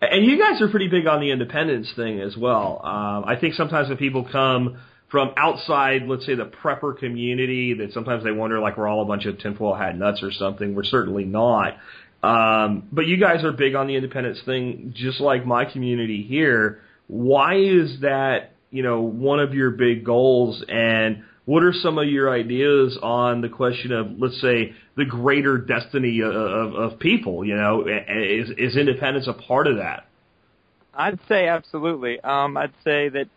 And 0.00 0.24
you 0.24 0.38
guys 0.38 0.60
are 0.62 0.68
pretty 0.68 0.88
big 0.88 1.06
on 1.06 1.20
the 1.20 1.30
independence 1.30 1.92
thing 1.96 2.20
as 2.20 2.36
well. 2.36 2.80
Um, 2.84 3.24
I 3.26 3.36
think 3.40 3.54
sometimes 3.54 3.88
when 3.88 3.98
people 3.98 4.28
come 4.30 4.78
from 5.10 5.32
outside, 5.36 6.02
let's 6.06 6.24
say 6.26 6.34
the 6.34 6.44
prepper 6.44 6.96
community, 6.96 7.74
that 7.74 7.92
sometimes 7.92 8.22
they 8.24 8.30
wonder 8.30 8.60
like 8.60 8.76
we're 8.76 8.86
all 8.86 9.02
a 9.02 9.06
bunch 9.06 9.26
of 9.26 9.38
tinfoil 9.38 9.74
hat 9.74 9.96
nuts 9.96 10.22
or 10.22 10.30
something. 10.30 10.74
We're 10.74 10.84
certainly 10.84 11.24
not. 11.24 11.76
Um, 12.22 12.88
but 12.90 13.06
you 13.06 13.16
guys 13.16 13.44
are 13.44 13.52
big 13.52 13.74
on 13.74 13.86
the 13.86 13.94
independence 13.94 14.40
thing, 14.44 14.92
just 14.96 15.20
like 15.20 15.46
my 15.46 15.64
community 15.64 16.22
here. 16.28 16.80
Why 17.06 17.56
is 17.56 18.00
that, 18.00 18.52
you 18.70 18.82
know, 18.82 19.02
one 19.02 19.40
of 19.40 19.54
your 19.54 19.70
big 19.70 20.04
goals? 20.04 20.64
And 20.68 21.22
what 21.44 21.62
are 21.62 21.72
some 21.72 21.96
of 21.96 22.08
your 22.08 22.32
ideas 22.32 22.98
on 23.02 23.40
the 23.40 23.48
question 23.48 23.92
of, 23.92 24.18
let's 24.18 24.40
say, 24.40 24.74
the 24.96 25.04
greater 25.04 25.58
destiny 25.58 26.20
of, 26.20 26.34
of, 26.34 26.74
of 26.74 26.98
people? 26.98 27.44
You 27.44 27.54
know, 27.56 27.86
is, 27.86 28.50
is 28.58 28.76
independence 28.76 29.28
a 29.28 29.32
part 29.32 29.66
of 29.66 29.76
that? 29.76 30.06
I'd 30.92 31.20
say 31.28 31.46
absolutely. 31.46 32.20
Um, 32.20 32.56
I'd 32.56 32.74
say 32.82 33.08
that 33.10 33.28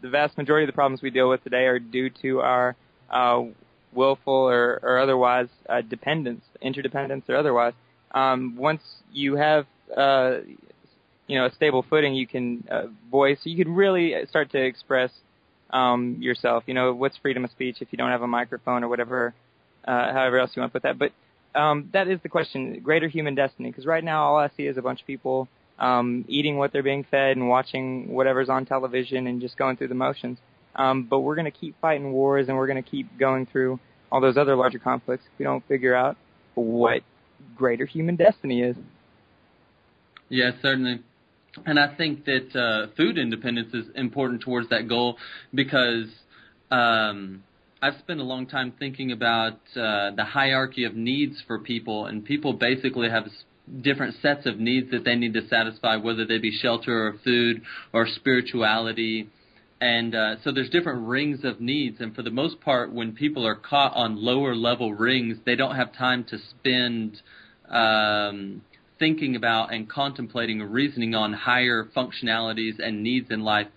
the 0.00 0.08
vast 0.08 0.38
majority 0.38 0.64
of 0.64 0.68
the 0.68 0.74
problems 0.74 1.02
we 1.02 1.10
deal 1.10 1.28
with 1.28 1.42
today 1.42 1.64
are 1.66 1.80
due 1.80 2.10
to 2.22 2.40
our 2.40 2.76
uh, 3.10 3.42
willful 3.92 4.32
or, 4.32 4.78
or 4.82 4.98
otherwise 4.98 5.48
uh, 5.68 5.80
dependence, 5.80 6.44
interdependence 6.62 7.24
or 7.28 7.36
otherwise. 7.36 7.72
Um, 8.12 8.56
once 8.56 8.82
you 9.12 9.36
have, 9.36 9.66
uh, 9.96 10.38
you 11.26 11.38
know, 11.38 11.46
a 11.46 11.54
stable 11.54 11.84
footing, 11.88 12.14
you 12.14 12.26
can 12.26 12.64
uh, 12.70 12.84
voice. 13.10 13.38
You 13.44 13.62
can 13.62 13.74
really 13.74 14.14
start 14.28 14.50
to 14.52 14.58
express 14.58 15.10
um, 15.70 16.16
yourself. 16.20 16.64
You 16.66 16.74
know, 16.74 16.94
what's 16.94 17.16
freedom 17.18 17.44
of 17.44 17.50
speech 17.50 17.76
if 17.80 17.88
you 17.90 17.98
don't 17.98 18.10
have 18.10 18.22
a 18.22 18.26
microphone 18.26 18.82
or 18.82 18.88
whatever, 18.88 19.34
uh, 19.86 20.12
however 20.12 20.38
else 20.38 20.52
you 20.54 20.60
want 20.60 20.72
to 20.72 20.80
put 20.80 20.82
that. 20.84 20.98
But 20.98 21.12
um, 21.58 21.90
that 21.92 22.08
is 22.08 22.18
the 22.22 22.28
question: 22.28 22.80
greater 22.82 23.08
human 23.08 23.34
destiny. 23.34 23.70
Because 23.70 23.86
right 23.86 24.04
now, 24.04 24.24
all 24.24 24.36
I 24.36 24.50
see 24.56 24.64
is 24.66 24.76
a 24.76 24.82
bunch 24.82 25.00
of 25.00 25.06
people 25.06 25.48
um, 25.78 26.24
eating 26.28 26.56
what 26.58 26.72
they're 26.72 26.82
being 26.82 27.04
fed 27.10 27.36
and 27.36 27.48
watching 27.48 28.08
whatever's 28.12 28.48
on 28.48 28.66
television 28.66 29.26
and 29.26 29.40
just 29.40 29.56
going 29.56 29.76
through 29.76 29.88
the 29.88 29.94
motions. 29.94 30.38
Um, 30.74 31.04
but 31.04 31.20
we're 31.20 31.34
going 31.34 31.50
to 31.50 31.56
keep 31.58 31.74
fighting 31.80 32.12
wars 32.12 32.48
and 32.48 32.56
we're 32.56 32.66
going 32.66 32.82
to 32.82 32.88
keep 32.88 33.18
going 33.18 33.46
through 33.46 33.80
all 34.10 34.20
those 34.20 34.36
other 34.36 34.56
larger 34.56 34.78
conflicts 34.78 35.24
if 35.26 35.38
we 35.38 35.44
don't 35.44 35.66
figure 35.66 35.94
out 35.94 36.16
what 36.54 37.02
greater 37.56 37.86
human 37.86 38.16
destiny 38.16 38.62
is. 38.62 38.76
Yeah, 40.28 40.50
certainly. 40.62 41.00
And 41.66 41.78
I 41.78 41.96
think 41.96 42.24
that 42.26 42.54
uh, 42.54 42.94
food 42.96 43.18
independence 43.18 43.74
is 43.74 43.86
important 43.94 44.42
towards 44.42 44.68
that 44.68 44.88
goal 44.88 45.16
because 45.54 46.06
um, 46.70 47.42
I've 47.80 47.98
spent 48.00 48.20
a 48.20 48.24
long 48.24 48.46
time 48.46 48.72
thinking 48.78 49.12
about 49.12 49.54
uh, 49.74 50.10
the 50.14 50.24
hierarchy 50.24 50.84
of 50.84 50.94
needs 50.94 51.42
for 51.46 51.58
people, 51.58 52.06
and 52.06 52.24
people 52.24 52.52
basically 52.52 53.08
have 53.08 53.26
different 53.82 54.16
sets 54.20 54.46
of 54.46 54.58
needs 54.58 54.90
that 54.90 55.04
they 55.04 55.14
need 55.14 55.34
to 55.34 55.46
satisfy, 55.48 55.96
whether 55.96 56.24
they 56.26 56.38
be 56.38 56.50
shelter 56.50 57.08
or 57.08 57.14
food 57.24 57.62
or 57.92 58.06
spirituality. 58.06 59.28
And 59.80 60.14
uh, 60.14 60.36
so 60.42 60.50
there's 60.50 60.70
different 60.70 61.06
rings 61.06 61.44
of 61.44 61.60
needs, 61.60 62.00
and 62.00 62.14
for 62.14 62.22
the 62.22 62.32
most 62.32 62.60
part, 62.60 62.92
when 62.92 63.12
people 63.12 63.46
are 63.46 63.54
caught 63.54 63.94
on 63.94 64.16
lower 64.16 64.56
level 64.56 64.92
rings, 64.92 65.38
they 65.46 65.54
don't 65.54 65.76
have 65.76 65.92
time 65.92 66.24
to 66.30 66.38
spend 66.50 67.22
um, 67.68 68.62
thinking 68.98 69.36
about 69.36 69.72
and 69.72 69.88
contemplating 69.88 70.60
or 70.60 70.66
reasoning 70.66 71.14
on 71.14 71.32
higher 71.32 71.84
functionalities 71.96 72.80
and 72.80 73.04
needs 73.04 73.30
in 73.30 73.44
life. 73.44 73.68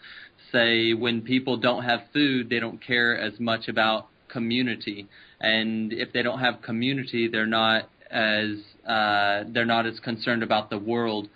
Say 0.51 0.93
when 0.93 1.21
people 1.21 1.57
don't 1.57 1.83
have 1.83 2.01
food, 2.11 2.49
they 2.49 2.59
don't 2.59 2.83
care 2.83 3.15
as 3.15 3.39
much 3.39 3.67
about 3.67 4.07
community, 4.27 5.07
and 5.39 5.93
if 5.93 6.11
they 6.13 6.23
don't 6.23 6.39
have 6.39 6.63
community, 6.63 7.27
they're 7.27 7.45
not 7.45 7.89
as 8.09 8.55
uh, 8.87 9.43
they're 9.53 9.65
not 9.65 9.85
as 9.85 9.99
concerned 9.99 10.41
about 10.41 10.71
the 10.71 10.79
world. 10.79 11.29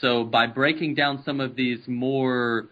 So 0.00 0.22
by 0.24 0.46
breaking 0.46 0.94
down 0.94 1.22
some 1.24 1.40
of 1.40 1.56
these 1.56 1.80
more 1.86 2.66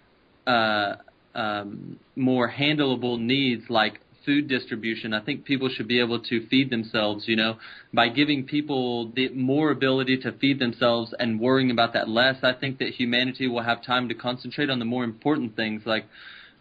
uh, 0.47 0.95
um, 1.35 1.99
more 2.17 2.51
handleable 2.51 3.19
needs 3.21 3.65
like 3.69 4.01
food 4.25 4.49
distribution, 4.49 5.15
I 5.15 5.21
think 5.21 5.45
people 5.45 5.69
should 5.69 5.89
be 5.89 6.01
able 6.01 6.21
to 6.21 6.47
feed 6.49 6.71
themselves. 6.71 7.25
You 7.27 7.37
know, 7.37 7.57
by 7.93 8.09
giving 8.09 8.45
people 8.45 9.11
the 9.15 9.29
more 9.31 9.71
ability 9.71 10.19
to 10.19 10.33
feed 10.33 10.59
themselves 10.59 11.15
and 11.19 11.41
worrying 11.41 11.71
about 11.71 11.93
that 11.95 12.09
less, 12.09 12.37
I 12.43 12.53
think 12.53 12.79
that 12.79 12.89
humanity 12.89 13.49
will 13.49 13.63
have 13.63 13.85
time 13.85 14.09
to 14.09 14.15
concentrate 14.15 14.71
on 14.71 14.79
the 14.79 14.85
more 14.85 15.05
important 15.05 15.57
things 15.57 15.83
like. 15.87 16.07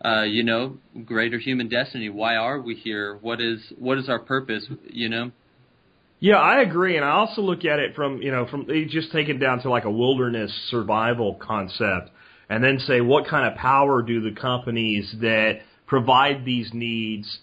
Uh, 0.01 0.23
you 0.23 0.43
know, 0.43 0.77
greater 1.03 1.37
human 1.37 1.67
destiny. 1.67 2.07
Why 2.07 2.37
are 2.37 2.61
we 2.61 2.73
here? 2.73 3.17
What 3.17 3.41
is 3.41 3.59
what 3.77 3.97
is 3.97 4.07
our 4.07 4.19
purpose? 4.19 4.65
You 4.89 5.09
know. 5.09 5.31
Yeah, 6.21 6.35
I 6.35 6.61
agree, 6.61 6.97
and 6.97 7.05
I 7.05 7.11
also 7.11 7.41
look 7.41 7.63
at 7.63 7.79
it 7.79 7.95
from 7.95 8.21
you 8.21 8.31
know 8.31 8.45
from 8.45 8.67
just 8.89 9.11
take 9.11 9.29
it 9.29 9.37
down 9.37 9.61
to 9.61 9.69
like 9.69 9.85
a 9.85 9.91
wilderness 9.91 10.51
survival 10.69 11.35
concept, 11.35 12.09
and 12.49 12.63
then 12.63 12.79
say 12.79 13.01
what 13.01 13.27
kind 13.27 13.45
of 13.45 13.57
power 13.57 14.01
do 14.01 14.21
the 14.21 14.39
companies 14.39 15.13
that 15.21 15.59
provide 15.85 16.45
these 16.45 16.71
needs 16.73 17.39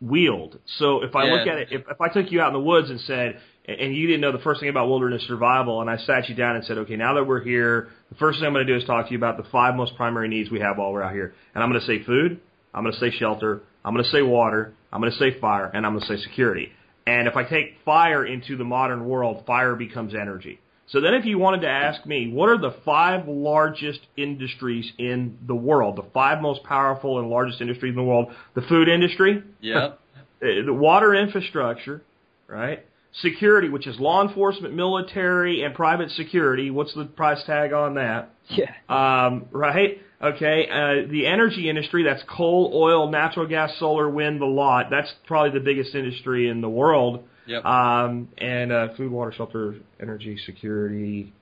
wield? 0.00 0.58
So 0.78 1.02
if 1.02 1.14
I 1.14 1.24
look 1.24 1.46
at 1.46 1.58
it, 1.58 1.68
if, 1.70 1.82
if 1.88 2.00
I 2.00 2.08
took 2.08 2.30
you 2.30 2.40
out 2.40 2.48
in 2.48 2.54
the 2.54 2.60
woods 2.60 2.90
and 2.90 3.00
said, 3.00 3.40
and 3.66 3.94
you 3.94 4.06
didn't 4.06 4.22
know 4.22 4.32
the 4.32 4.38
first 4.38 4.60
thing 4.60 4.70
about 4.70 4.88
wilderness 4.88 5.22
survival, 5.26 5.82
and 5.82 5.90
I 5.90 5.98
sat 5.98 6.28
you 6.28 6.34
down 6.34 6.56
and 6.56 6.64
said, 6.64 6.78
okay, 6.78 6.96
now 6.96 7.14
that 7.14 7.24
we're 7.24 7.42
here, 7.42 7.88
the 8.08 8.16
first 8.16 8.38
thing 8.38 8.46
I'm 8.46 8.54
going 8.54 8.66
to 8.66 8.72
do 8.72 8.78
is 8.78 8.84
talk 8.86 9.06
to 9.06 9.12
you 9.12 9.18
about 9.18 9.36
the 9.36 9.48
five 9.50 9.74
most 9.74 9.94
primary 9.94 10.28
needs 10.28 10.50
we 10.50 10.60
have 10.60 10.78
while 10.78 10.92
we're 10.92 11.02
out 11.02 11.12
here, 11.12 11.34
and 11.54 11.62
I'm 11.62 11.70
going 11.70 11.80
to 11.80 11.86
say 11.86 12.02
food, 12.02 12.40
I'm 12.72 12.82
going 12.82 12.94
to 12.94 13.00
say 13.00 13.10
shelter, 13.10 13.60
I'm 13.84 13.92
going 13.92 14.04
to 14.04 14.10
say 14.10 14.22
water, 14.22 14.72
I'm 14.92 15.00
going 15.00 15.12
to 15.12 15.18
say 15.18 15.38
fire, 15.38 15.66
and 15.66 15.84
I'm 15.84 15.92
going 15.92 16.06
to 16.06 16.16
say 16.16 16.22
security. 16.22 16.72
And 17.06 17.28
if 17.28 17.36
I 17.36 17.44
take 17.44 17.76
fire 17.84 18.24
into 18.24 18.56
the 18.56 18.64
modern 18.64 19.06
world, 19.06 19.44
fire 19.46 19.74
becomes 19.74 20.14
energy. 20.14 20.60
So 20.90 21.02
then 21.02 21.14
if 21.14 21.26
you 21.26 21.38
wanted 21.38 21.60
to 21.62 21.68
ask 21.68 22.06
me, 22.06 22.30
what 22.30 22.48
are 22.48 22.56
the 22.58 22.74
five 22.84 23.28
largest 23.28 24.00
industries 24.16 24.90
in 24.96 25.36
the 25.46 25.54
world? 25.54 25.96
The 25.96 26.06
five 26.14 26.40
most 26.40 26.62
powerful 26.64 27.18
and 27.18 27.28
largest 27.28 27.60
industries 27.60 27.90
in 27.90 27.96
the 27.96 28.02
world? 28.02 28.32
The 28.54 28.62
food 28.62 28.88
industry, 28.88 29.42
Yep. 29.60 30.00
uh, 30.16 30.20
the 30.40 30.72
water 30.72 31.14
infrastructure, 31.14 32.02
right? 32.46 32.84
Security, 33.20 33.68
which 33.68 33.86
is 33.86 33.98
law 33.98 34.26
enforcement, 34.26 34.74
military, 34.74 35.62
and 35.62 35.74
private 35.74 36.10
security. 36.10 36.70
What's 36.70 36.94
the 36.94 37.04
price 37.04 37.42
tag 37.44 37.72
on 37.72 37.94
that? 37.94 38.30
Yeah. 38.48 38.70
Um, 38.88 39.46
right? 39.50 40.00
Okay. 40.22 40.68
Uh, 40.70 41.10
the 41.10 41.26
energy 41.26 41.68
industry, 41.68 42.04
that's 42.04 42.22
coal, 42.28 42.70
oil, 42.74 43.10
natural 43.10 43.46
gas, 43.46 43.72
solar, 43.78 44.08
wind, 44.08 44.40
the 44.40 44.46
lot. 44.46 44.88
That's 44.90 45.12
probably 45.26 45.58
the 45.58 45.64
biggest 45.64 45.94
industry 45.94 46.48
in 46.48 46.60
the 46.60 46.68
world. 46.68 47.24
Yep. 47.48 47.64
Um, 47.64 48.28
and 48.38 48.70
uh, 48.72 48.88
food, 48.96 49.10
water, 49.10 49.32
shelter, 49.32 49.76
energy, 50.00 50.38
security. 50.44 51.32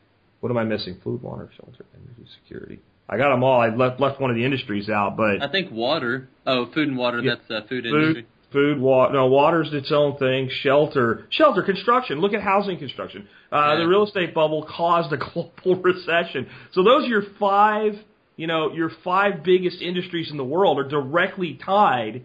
What 0.41 0.51
am 0.51 0.59
I 0.59 0.65
missing? 0.65 0.99
Food, 1.03 1.23
water, 1.23 1.51
shelter, 1.57 1.85
energy, 1.95 2.31
security. 2.43 2.79
I 3.09 3.17
got 3.17 3.31
them 3.31 3.43
all. 3.45 3.61
I 3.61 3.69
left 3.69 4.01
left 4.01 4.21
one 4.21 4.31
of 4.31 4.37
the 4.37 4.45
industries 4.45 4.89
out, 4.89 5.17
but 5.17 5.43
I 5.43 5.51
think 5.51 5.71
water. 5.71 6.29
Oh, 6.47 6.67
food 6.73 6.89
and 6.89 6.97
water. 6.97 7.21
Yeah. 7.21 7.35
That's 7.37 7.51
uh, 7.51 7.69
food 7.69 7.85
food, 7.85 7.95
industry. 7.95 8.27
food, 8.53 8.79
water. 8.81 9.15
No, 9.15 9.27
water's 9.27 9.73
its 9.73 9.93
own 9.93 10.17
thing. 10.19 10.49
Shelter, 10.63 11.27
shelter, 11.31 11.63
construction. 11.63 12.21
Look 12.21 12.33
at 12.35 12.43
housing 12.43 12.79
construction. 12.79 13.29
Uh, 13.53 13.57
Yeah. 13.57 13.77
The 13.83 13.89
real 13.89 14.05
estate 14.05 14.35
bubble 14.35 14.65
caused 14.69 15.13
a 15.13 15.17
global 15.33 15.83
recession. 15.83 16.49
So 16.73 16.83
those 16.83 17.05
are 17.05 17.09
your 17.09 17.25
five. 17.39 17.95
You 18.37 18.47
know, 18.47 18.73
your 18.73 18.91
five 19.03 19.43
biggest 19.43 19.81
industries 19.81 20.31
in 20.31 20.37
the 20.37 20.45
world 20.45 20.79
are 20.79 20.89
directly 20.89 21.59
tied 21.65 22.23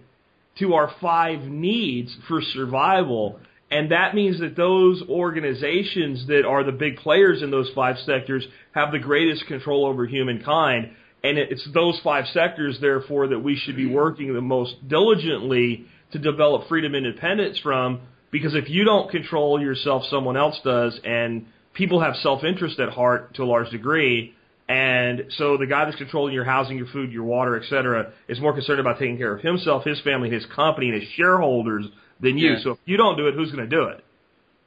to 0.60 0.74
our 0.74 0.92
five 1.00 1.44
needs 1.44 2.16
for 2.28 2.42
survival. 2.42 3.40
And 3.72 3.92
that 3.92 4.14
means 4.14 4.42
that 4.42 4.58
those 4.58 5.02
organizations 5.10 6.28
that 6.28 6.44
are 6.46 6.64
the 6.64 6.74
big 6.74 6.98
players 6.98 7.42
in 7.42 7.52
those 7.52 7.72
five 7.74 7.96
sectors 8.06 8.46
have 8.74 8.92
the 8.92 9.00
greatest 9.00 9.48
control 9.48 9.86
over 9.86 10.06
humankind. 10.06 10.92
And 11.24 11.38
it's 11.38 11.66
those 11.74 12.00
five 12.04 12.26
sectors, 12.34 12.80
therefore, 12.82 13.30
that 13.30 13.40
we 13.40 13.56
should 13.56 13.78
be 13.78 13.86
working 13.88 14.34
the 14.34 14.42
most 14.42 14.76
diligently 14.88 15.86
to 16.12 16.20
develop 16.20 16.68
freedom 16.68 16.96
and 16.96 17.06
independence 17.06 17.60
from. 17.60 18.02
Because 18.30 18.56
if 18.56 18.70
you 18.70 18.84
don't 18.84 19.10
control 19.10 19.62
yourself, 19.62 20.04
someone 20.10 20.36
else 20.36 20.60
does, 20.64 21.00
and 21.04 21.46
people 21.74 22.02
have 22.02 22.16
self-interest 22.18 22.80
at 22.80 22.90
heart 22.90 23.36
to 23.36 23.44
a 23.44 23.46
large 23.46 23.70
degree. 23.70 24.34
And 24.68 25.26
so 25.38 25.58
the 25.58 25.66
guy 25.66 25.86
that's 25.86 25.98
controlling 25.98 26.34
your 26.34 26.46
housing, 26.46 26.78
your 26.78 26.88
food, 26.88 27.12
your 27.12 27.24
water, 27.24 27.58
et 27.58 27.68
cetera, 27.70 28.14
is 28.28 28.40
more 28.40 28.54
concerned 28.54 28.80
about 28.80 29.00
taking 29.00 29.18
care 29.18 29.36
of 29.36 29.42
himself, 29.42 29.84
his 29.84 30.00
family, 30.02 30.30
his 30.30 30.46
company, 30.56 30.90
and 30.90 31.02
his 31.02 31.10
shareholders 31.12 31.86
than 32.22 32.38
you. 32.38 32.54
Yeah. 32.54 32.60
So 32.64 32.72
if 32.72 32.78
you 32.86 32.98
don't 32.98 33.18
do 33.18 33.28
it, 33.28 33.34
who's 33.36 33.52
going 33.52 33.68
to 33.70 33.76
do 33.76 33.84
it? 33.86 34.04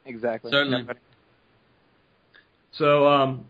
Exactly. 0.06 0.50
Certainly. 0.50 0.78
Nobody- 0.82 0.98
So 2.72 3.06
um, 3.06 3.44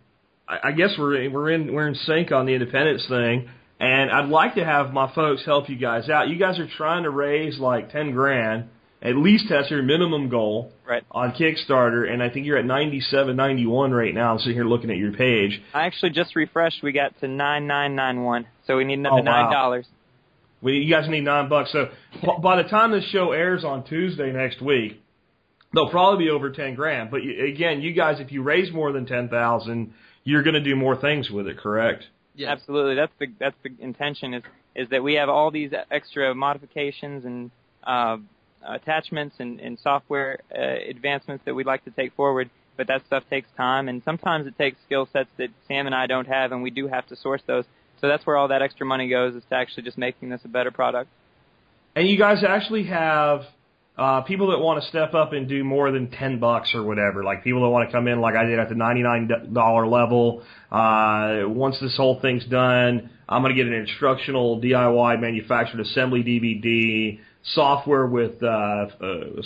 I, 0.49 0.69
I 0.69 0.73
guess 0.73 0.91
we're 0.99 1.31
we're 1.31 1.51
in 1.51 1.73
we're 1.73 1.89
in 1.89 1.95
sync 1.95 2.31
on 2.33 2.47
the 2.47 2.53
independence 2.53 3.07
thing, 3.09 3.49
and 3.81 4.11
I'd 4.11 4.29
like 4.29 4.55
to 4.57 4.65
have 4.65 4.93
my 4.93 5.13
folks 5.15 5.45
help 5.45 5.69
you 5.69 5.77
guys 5.77 6.09
out. 6.09 6.29
You 6.29 6.39
guys 6.39 6.59
are 6.59 6.69
trying 6.77 7.05
to 7.05 7.11
raise 7.11 7.59
like 7.59 7.91
ten 7.91 8.13
grand, 8.13 8.69
at 9.03 9.17
least 9.17 9.47
that's 9.49 9.71
your 9.71 9.83
minimum 9.83 10.29
goal 10.29 10.71
Right. 10.87 11.03
on 11.11 11.33
Kickstarter, 11.33 12.09
and 12.11 12.23
I 12.23 12.29
think 12.29 12.45
you're 12.47 12.59
at 12.59 12.67
ninety 12.67 13.01
seven, 13.01 13.37
ninety 13.37 13.67
one 13.67 13.93
right 13.93 14.13
now. 14.15 14.33
I'm 14.33 14.39
sitting 14.39 14.55
here 14.55 14.67
looking 14.67 14.91
at 14.91 14.99
your 14.99 15.13
page. 15.13 15.63
I 15.73 15.87
actually 15.87 16.11
just 16.11 16.37
refreshed. 16.37 16.83
We 16.83 16.93
got 16.93 17.19
to 17.21 17.29
nine 17.29 17.67
nine 17.67 17.95
nine 17.97 18.23
one. 18.23 18.47
So 18.67 18.77
we 18.77 18.85
need 18.85 18.99
another 18.99 19.21
Oh, 19.21 19.25
wow. 19.25 19.51
Nine 20.65 20.73
dollars. 20.73 20.81
We, 20.81 20.85
you 20.85 20.91
guys 20.95 21.09
need 21.09 21.25
nine 21.25 21.49
bucks. 21.49 21.73
So 21.73 21.89
b- 22.23 22.29
by 22.43 22.63
the 22.63 22.69
time 22.69 22.93
this 22.93 23.05
show 23.11 23.33
airs 23.33 23.65
on 23.65 23.85
Tuesday 23.85 24.33
next 24.33 24.63
week, 24.63 25.01
they'll 25.75 25.91
probably 25.91 26.25
be 26.25 26.31
over 26.31 26.51
ten 26.51 26.75
grand. 26.75 27.11
But 27.11 27.23
you, 27.23 27.47
again, 27.47 27.81
you 27.83 27.93
guys, 27.93 28.21
if 28.21 28.33
you 28.33 28.43
raise 28.43 28.73
more 28.73 28.93
than 28.93 29.07
ten 29.07 29.29
thousand, 29.29 29.95
you're 30.25 30.43
going 30.43 30.55
to 30.55 30.63
do 30.63 30.77
more 30.77 30.97
things 30.97 31.31
with 31.31 31.47
it, 31.47 31.59
correct? 31.59 32.05
Yes. 32.35 32.51
Absolutely. 32.51 32.95
That's 32.97 33.13
the 33.19 33.27
that's 33.39 33.57
the 33.63 33.71
intention 33.85 34.35
is 34.35 34.43
is 34.75 34.89
that 34.91 35.03
we 35.03 35.15
have 35.15 35.29
all 35.29 35.51
these 35.53 35.73
extra 35.91 36.35
modifications 36.35 37.25
and 37.25 37.51
uh, 37.85 38.17
attachments 38.67 39.37
and, 39.39 39.61
and 39.61 39.79
software 39.79 40.41
uh, 40.51 40.91
advancements 40.91 41.45
that 41.45 41.55
we'd 41.55 41.67
like 41.67 41.85
to 41.85 41.91
take 41.91 42.13
forward. 42.15 42.51
But 42.77 42.89
that 42.89 43.07
stuff 43.07 43.23
takes 43.31 43.47
time, 43.57 43.89
and 43.89 44.03
sometimes 44.05 44.49
it 44.49 44.59
takes 44.59 44.79
skill 44.85 45.09
sets 45.13 45.29
that 45.39 45.51
Sam 45.69 45.87
and 45.87 45.95
I 45.95 46.09
don't 46.09 46.27
have, 46.27 46.51
and 46.51 46.61
we 46.61 46.71
do 46.71 46.89
have 46.89 47.07
to 47.07 47.15
source 47.15 47.43
those. 47.47 47.65
So 48.05 48.09
that's 48.09 48.27
where 48.27 48.37
all 48.37 48.49
that 48.49 48.61
extra 48.61 48.85
money 48.85 49.09
goes 49.09 49.35
is 49.35 49.43
to 49.49 49.55
actually 49.55 49.85
just 49.85 49.97
making 49.97 50.29
this 50.29 50.43
a 50.45 50.49
better 50.49 50.71
product. 50.71 51.09
And 51.97 52.07
you 52.07 52.19
guys 52.19 52.45
actually 52.47 52.85
have 52.85 53.45
uh, 53.97 54.21
people 54.21 54.51
that 54.51 54.59
want 54.59 54.83
to 54.83 54.89
step 54.91 55.15
up 55.15 55.33
and 55.33 55.49
do 55.49 55.65
more 55.65 55.91
than 55.91 56.11
ten 56.11 56.39
bucks 56.39 56.75
or 56.75 56.83
whatever. 56.83 57.25
Like 57.25 57.43
people 57.43 57.63
that 57.63 57.71
want 57.71 57.89
to 57.89 57.97
come 57.97 58.07
in, 58.07 58.21
like 58.21 58.35
I 58.35 58.45
did 58.45 58.59
at 58.59 58.69
the 58.69 58.75
ninety 58.75 59.03
nine 59.03 59.31
dollar 59.55 59.87
level. 59.87 60.43
Uh, 60.71 61.45
once 61.47 61.81
this 61.81 61.97
whole 61.97 62.21
thing's 62.21 62.45
done, 62.45 63.09
I'm 63.27 63.41
going 63.41 63.57
to 63.57 63.59
get 63.59 63.73
an 63.73 63.73
instructional 63.73 64.61
DIY 64.61 65.19
manufactured 65.19 65.81
assembly 65.81 66.23
DVD, 66.23 67.21
software 67.53 68.07
with 68.07 68.43
uh, 68.43 68.47
uh, 68.47 69.43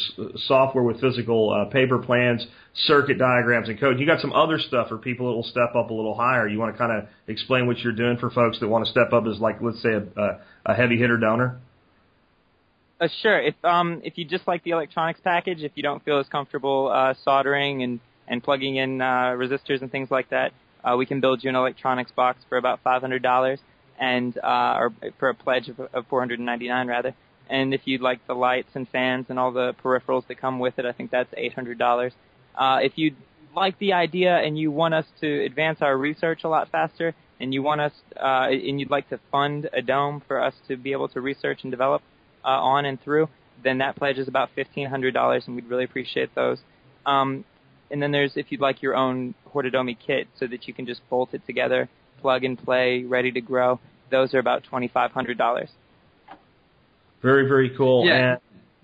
software 0.46 0.84
with 0.84 1.00
physical 1.00 1.50
uh, 1.50 1.70
paper 1.70 1.98
plans, 1.98 2.46
circuit 2.74 3.18
diagrams, 3.18 3.68
and 3.68 3.80
code. 3.80 3.98
You 3.98 4.06
got 4.06 4.20
some 4.20 4.32
other 4.32 4.58
stuff 4.58 4.88
for 4.88 4.98
people 4.98 5.28
that 5.28 5.34
will 5.34 5.42
step 5.42 5.74
up 5.76 5.90
a 5.90 5.94
little 5.94 6.14
higher. 6.14 6.46
You 6.46 6.58
want 6.58 6.74
to 6.74 6.78
kind 6.78 6.92
of 6.92 7.08
explain 7.26 7.66
what 7.66 7.78
you're 7.78 7.92
doing 7.92 8.16
for 8.18 8.30
folks 8.30 8.60
that 8.60 8.68
want 8.68 8.84
to 8.84 8.90
step 8.90 9.12
up 9.12 9.24
as 9.26 9.40
like 9.40 9.56
let's 9.60 9.82
say 9.82 9.90
a, 9.90 10.20
a, 10.20 10.40
a 10.66 10.74
heavy 10.74 10.96
hitter 10.96 11.16
donor. 11.16 11.58
Uh, 13.00 13.08
sure. 13.22 13.40
If 13.40 13.54
um 13.64 14.00
if 14.04 14.16
you 14.16 14.24
just 14.24 14.46
like 14.46 14.62
the 14.64 14.70
electronics 14.70 15.20
package, 15.22 15.62
if 15.62 15.72
you 15.74 15.82
don't 15.82 16.04
feel 16.04 16.18
as 16.18 16.28
comfortable 16.28 16.90
uh, 16.92 17.14
soldering 17.24 17.82
and 17.82 18.00
and 18.28 18.42
plugging 18.42 18.76
in 18.76 19.00
uh, 19.00 19.34
resistors 19.36 19.80
and 19.80 19.90
things 19.90 20.10
like 20.10 20.30
that, 20.30 20.52
uh, 20.84 20.96
we 20.96 21.06
can 21.06 21.20
build 21.20 21.42
you 21.42 21.48
an 21.48 21.56
electronics 21.56 22.12
box 22.12 22.38
for 22.48 22.58
about 22.58 22.80
five 22.84 23.00
hundred 23.00 23.22
dollars, 23.22 23.58
and 23.98 24.36
uh, 24.38 24.76
or 24.78 24.92
for 25.18 25.30
a 25.30 25.34
pledge 25.34 25.68
of, 25.68 25.80
of 25.92 26.06
four 26.08 26.20
hundred 26.20 26.38
and 26.38 26.46
ninety 26.46 26.68
nine 26.68 26.86
rather. 26.86 27.14
And 27.50 27.72
if 27.72 27.82
you'd 27.84 28.00
like 28.00 28.26
the 28.26 28.34
lights 28.34 28.68
and 28.74 28.86
fans 28.88 29.26
and 29.28 29.38
all 29.38 29.52
the 29.52 29.74
peripherals 29.82 30.26
that 30.28 30.40
come 30.40 30.58
with 30.58 30.78
it, 30.78 30.84
I 30.84 30.92
think 30.92 31.10
that's 31.10 31.32
eight 31.36 31.54
hundred 31.54 31.78
dollars. 31.78 32.12
Uh, 32.56 32.78
if 32.82 32.92
you 32.96 33.14
like 33.56 33.78
the 33.78 33.92
idea 33.92 34.36
and 34.36 34.58
you 34.58 34.70
want 34.70 34.94
us 34.94 35.06
to 35.20 35.44
advance 35.44 35.78
our 35.80 35.96
research 35.96 36.40
a 36.44 36.48
lot 36.48 36.70
faster, 36.70 37.14
and 37.40 37.54
you 37.54 37.62
want 37.62 37.80
us 37.80 37.92
uh, 38.16 38.48
and 38.50 38.78
you'd 38.78 38.90
like 38.90 39.08
to 39.08 39.18
fund 39.30 39.68
a 39.72 39.80
dome 39.80 40.22
for 40.26 40.42
us 40.42 40.54
to 40.66 40.76
be 40.76 40.92
able 40.92 41.08
to 41.08 41.20
research 41.20 41.60
and 41.62 41.70
develop 41.70 42.02
uh, 42.44 42.48
on 42.48 42.84
and 42.84 43.00
through, 43.02 43.28
then 43.62 43.78
that 43.78 43.96
pledge 43.96 44.18
is 44.18 44.28
about 44.28 44.50
fifteen 44.54 44.88
hundred 44.88 45.14
dollars, 45.14 45.44
and 45.46 45.56
we'd 45.56 45.68
really 45.68 45.84
appreciate 45.84 46.34
those. 46.34 46.58
Um, 47.06 47.44
and 47.90 48.02
then 48.02 48.12
there's 48.12 48.32
if 48.36 48.46
you'd 48.50 48.60
like 48.60 48.82
your 48.82 48.94
own 48.94 49.34
Hortodomi 49.54 49.96
kit, 50.04 50.28
so 50.38 50.46
that 50.46 50.68
you 50.68 50.74
can 50.74 50.84
just 50.84 51.00
bolt 51.08 51.30
it 51.32 51.46
together, 51.46 51.88
plug 52.20 52.44
and 52.44 52.58
play, 52.62 53.04
ready 53.04 53.32
to 53.32 53.40
grow. 53.40 53.80
Those 54.10 54.34
are 54.34 54.38
about 54.38 54.64
twenty 54.64 54.88
five 54.88 55.12
hundred 55.12 55.38
dollars. 55.38 55.70
Very, 57.22 57.48
very 57.48 57.70
cool. 57.76 58.06
Yeah. 58.06 58.36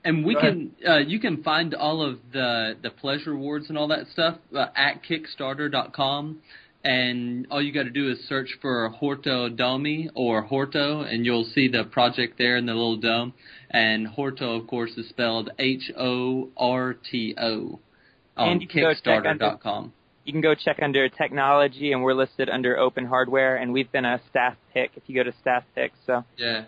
And 0.07 0.17
And 0.17 0.25
we 0.27 0.35
can, 0.35 0.73
uh, 0.87 0.99
you 0.99 1.19
can 1.19 1.43
find 1.43 1.75
all 1.75 2.03
of 2.03 2.19
the 2.33 2.77
the 2.83 2.91
pleasure 2.91 3.33
awards 3.33 3.69
and 3.69 3.79
all 3.79 3.89
that 3.89 4.07
stuff 4.13 4.37
uh, 4.55 4.67
at 4.77 5.03
Kickstarter.com. 5.03 6.41
And 6.87 7.47
all 7.51 7.63
you 7.63 7.73
got 7.73 7.85
to 7.85 7.91
do 7.91 8.11
is 8.11 8.19
search 8.29 8.59
for 8.61 8.93
Horto 9.01 9.55
Domi 9.57 10.11
or 10.15 10.47
Horto, 10.47 11.11
and 11.11 11.25
you'll 11.25 11.45
see 11.55 11.67
the 11.67 11.85
project 11.85 12.37
there 12.37 12.59
in 12.59 12.67
the 12.67 12.75
little 12.75 12.99
dome. 12.99 13.33
And 13.71 14.07
Horto, 14.07 14.61
of 14.61 14.67
course, 14.67 14.91
is 14.99 15.09
spelled 15.09 15.51
H 15.59 15.91
O 15.99 16.51
R 16.59 16.93
T 16.93 17.35
O 17.41 17.79
on 18.37 18.49
And 18.49 18.61
you 18.63 18.69
can 18.69 18.83
go 18.83 18.93
check 18.93 19.25
under- 19.25 19.45
Kickstarter.com. 19.47 19.93
You 20.27 20.33
can 20.33 20.43
go 20.43 20.55
check 20.55 20.79
under 20.83 21.09
technology, 21.09 21.93
and 21.93 22.03
we're 22.03 22.15
listed 22.15 22.51
under 22.51 22.79
open 22.79 23.07
hardware, 23.07 23.57
and 23.57 23.73
we've 23.73 23.91
been 23.93 24.05
a 24.07 24.21
staff 24.31 24.57
pick 24.75 24.91
if 24.97 25.03
you 25.07 25.15
go 25.15 25.23
to 25.23 25.33
staff 25.41 25.65
pick. 25.75 25.93
So 26.07 26.25
Yeah. 26.37 26.65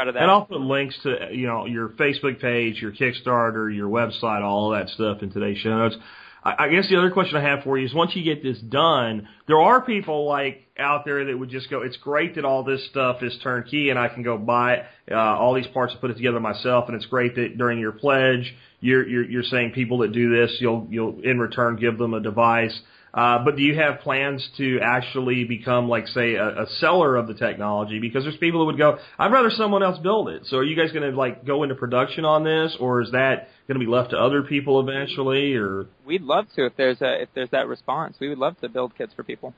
Proud 0.00 0.08
of 0.08 0.14
that. 0.14 0.22
and 0.22 0.30
I'll 0.30 0.46
put 0.46 0.60
links 0.60 0.98
to 1.02 1.28
you 1.32 1.46
know 1.46 1.66
your 1.66 1.90
Facebook 1.90 2.40
page, 2.40 2.80
your 2.80 2.92
Kickstarter, 2.92 3.74
your 3.74 3.88
website, 3.88 4.42
all 4.42 4.70
that 4.70 4.88
stuff 4.88 5.22
in 5.22 5.30
today's 5.30 5.58
show 5.58 5.76
notes. 5.76 5.96
I, 6.42 6.70
guess 6.70 6.88
the 6.88 6.96
other 6.96 7.10
question 7.10 7.36
I 7.36 7.42
have 7.42 7.64
for 7.64 7.76
you 7.76 7.84
is 7.84 7.92
once 7.92 8.16
you 8.16 8.24
get 8.24 8.42
this 8.42 8.58
done, 8.60 9.28
there 9.46 9.60
are 9.60 9.82
people 9.82 10.26
like 10.26 10.66
out 10.78 11.04
there 11.04 11.26
that 11.26 11.38
would 11.38 11.50
just 11.50 11.68
go, 11.68 11.82
it's 11.82 11.98
great 11.98 12.36
that 12.36 12.46
all 12.46 12.64
this 12.64 12.82
stuff 12.88 13.22
is 13.22 13.38
turnkey 13.42 13.90
and 13.90 13.98
I 13.98 14.08
can 14.08 14.22
go 14.22 14.38
buy 14.38 14.86
uh, 15.10 15.16
all 15.16 15.52
these 15.52 15.66
parts 15.66 15.92
and 15.92 16.00
put 16.00 16.10
it 16.10 16.14
together 16.14 16.40
myself, 16.40 16.86
and 16.88 16.96
it's 16.96 17.04
great 17.04 17.34
that 17.34 17.58
during 17.58 17.78
your 17.78 17.92
pledge 17.92 18.54
you're 18.80 19.06
you're, 19.06 19.24
you're 19.24 19.42
saying 19.42 19.72
people 19.72 19.98
that 19.98 20.12
do 20.12 20.34
this, 20.34 20.56
you'll 20.60 20.86
you'll 20.88 21.20
in 21.22 21.38
return 21.38 21.76
give 21.76 21.98
them 21.98 22.14
a 22.14 22.20
device. 22.20 22.78
Uh, 23.12 23.44
but 23.44 23.56
do 23.56 23.62
you 23.62 23.74
have 23.74 24.00
plans 24.00 24.48
to 24.56 24.78
actually 24.82 25.44
become 25.44 25.88
like 25.88 26.06
say 26.08 26.34
a, 26.34 26.62
a 26.62 26.66
seller 26.78 27.16
of 27.16 27.26
the 27.26 27.34
technology? 27.34 27.98
Because 27.98 28.22
there's 28.24 28.36
people 28.36 28.60
that 28.60 28.66
would 28.66 28.78
go, 28.78 28.98
I'd 29.18 29.32
rather 29.32 29.50
someone 29.50 29.82
else 29.82 29.98
build 29.98 30.28
it. 30.28 30.46
So 30.46 30.58
are 30.58 30.64
you 30.64 30.76
guys 30.76 30.92
going 30.92 31.10
to 31.10 31.16
like 31.16 31.44
go 31.44 31.62
into 31.64 31.74
production 31.74 32.24
on 32.24 32.44
this, 32.44 32.76
or 32.78 33.02
is 33.02 33.10
that 33.10 33.48
going 33.66 33.78
to 33.78 33.84
be 33.84 33.90
left 33.90 34.10
to 34.10 34.16
other 34.16 34.42
people 34.42 34.80
eventually? 34.80 35.54
Or 35.54 35.86
We'd 36.06 36.22
love 36.22 36.46
to 36.56 36.66
if 36.66 36.76
there's 36.76 37.00
a 37.00 37.22
if 37.22 37.28
there's 37.34 37.50
that 37.50 37.66
response. 37.66 38.16
We 38.20 38.28
would 38.28 38.38
love 38.38 38.58
to 38.60 38.68
build 38.68 38.96
kits 38.96 39.12
for 39.14 39.24
people. 39.24 39.54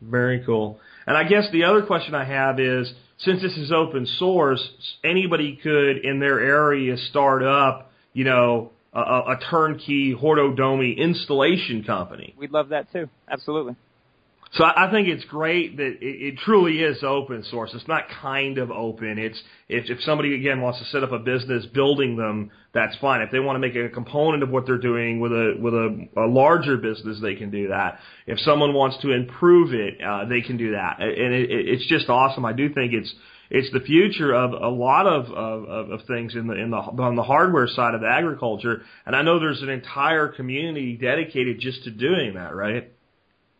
very 0.00 0.44
cool. 0.44 0.78
And 1.06 1.16
I 1.16 1.24
guess 1.24 1.44
the 1.52 1.64
other 1.64 1.82
question 1.82 2.14
I 2.14 2.24
have 2.24 2.60
is, 2.60 2.92
since 3.18 3.42
this 3.42 3.56
is 3.56 3.72
open 3.72 4.06
source, 4.18 4.66
anybody 5.02 5.58
could 5.62 5.98
in 6.04 6.18
their 6.18 6.40
area 6.40 6.96
start 6.96 7.42
up, 7.42 7.90
you 8.12 8.24
know, 8.24 8.72
a, 8.94 9.00
a 9.00 9.40
turnkey 9.50 10.14
Hortodomi 10.14 10.96
installation 10.96 11.84
company. 11.84 12.34
We'd 12.38 12.52
love 12.52 12.68
that 12.70 12.92
too. 12.92 13.08
Absolutely. 13.28 13.76
So 14.52 14.62
I 14.62 14.86
I 14.86 14.90
think 14.90 15.08
it's 15.08 15.24
great 15.24 15.76
that 15.78 15.98
it, 16.00 16.00
it 16.00 16.38
truly 16.38 16.80
is 16.80 17.02
open 17.02 17.42
source. 17.44 17.72
It's 17.74 17.88
not 17.88 18.04
kind 18.22 18.58
of 18.58 18.70
open. 18.70 19.18
It's 19.18 19.40
if 19.68 19.90
if 19.90 20.00
somebody 20.02 20.34
again 20.34 20.60
wants 20.60 20.78
to 20.78 20.84
set 20.86 21.02
up 21.02 21.12
a 21.12 21.18
business 21.18 21.66
building 21.66 22.16
them, 22.16 22.50
that's 22.72 22.96
fine. 22.98 23.20
If 23.20 23.30
they 23.30 23.40
want 23.40 23.56
to 23.56 23.60
make 23.60 23.74
a 23.74 23.88
component 23.88 24.42
of 24.42 24.50
what 24.50 24.66
they're 24.66 24.78
doing 24.78 25.18
with 25.18 25.32
a 25.32 25.54
with 25.58 25.74
a, 25.74 26.08
a 26.16 26.26
larger 26.26 26.76
business, 26.76 27.18
they 27.20 27.34
can 27.34 27.50
do 27.50 27.68
that. 27.68 27.98
If 28.26 28.38
someone 28.40 28.74
wants 28.74 28.98
to 29.02 29.10
improve 29.10 29.74
it, 29.74 30.00
uh, 30.00 30.26
they 30.26 30.40
can 30.40 30.56
do 30.56 30.72
that. 30.72 31.00
And 31.00 31.34
it, 31.34 31.50
it's 31.50 31.88
just 31.88 32.08
awesome. 32.08 32.44
I 32.44 32.52
do 32.52 32.72
think 32.72 32.92
it's 32.92 33.12
it's 33.54 33.72
the 33.72 33.80
future 33.80 34.34
of 34.34 34.52
a 34.52 34.68
lot 34.68 35.06
of, 35.06 35.26
of, 35.26 35.64
of 35.68 35.90
of 35.90 36.06
things 36.08 36.34
in 36.34 36.48
the 36.48 36.54
in 36.54 36.70
the 36.70 36.76
on 36.76 37.14
the 37.14 37.22
hardware 37.22 37.68
side 37.68 37.94
of 37.94 38.02
agriculture. 38.02 38.82
And 39.06 39.14
I 39.14 39.22
know 39.22 39.38
there's 39.38 39.62
an 39.62 39.68
entire 39.68 40.28
community 40.28 40.96
dedicated 40.96 41.60
just 41.60 41.84
to 41.84 41.90
doing 41.92 42.34
that, 42.34 42.54
right? 42.54 42.90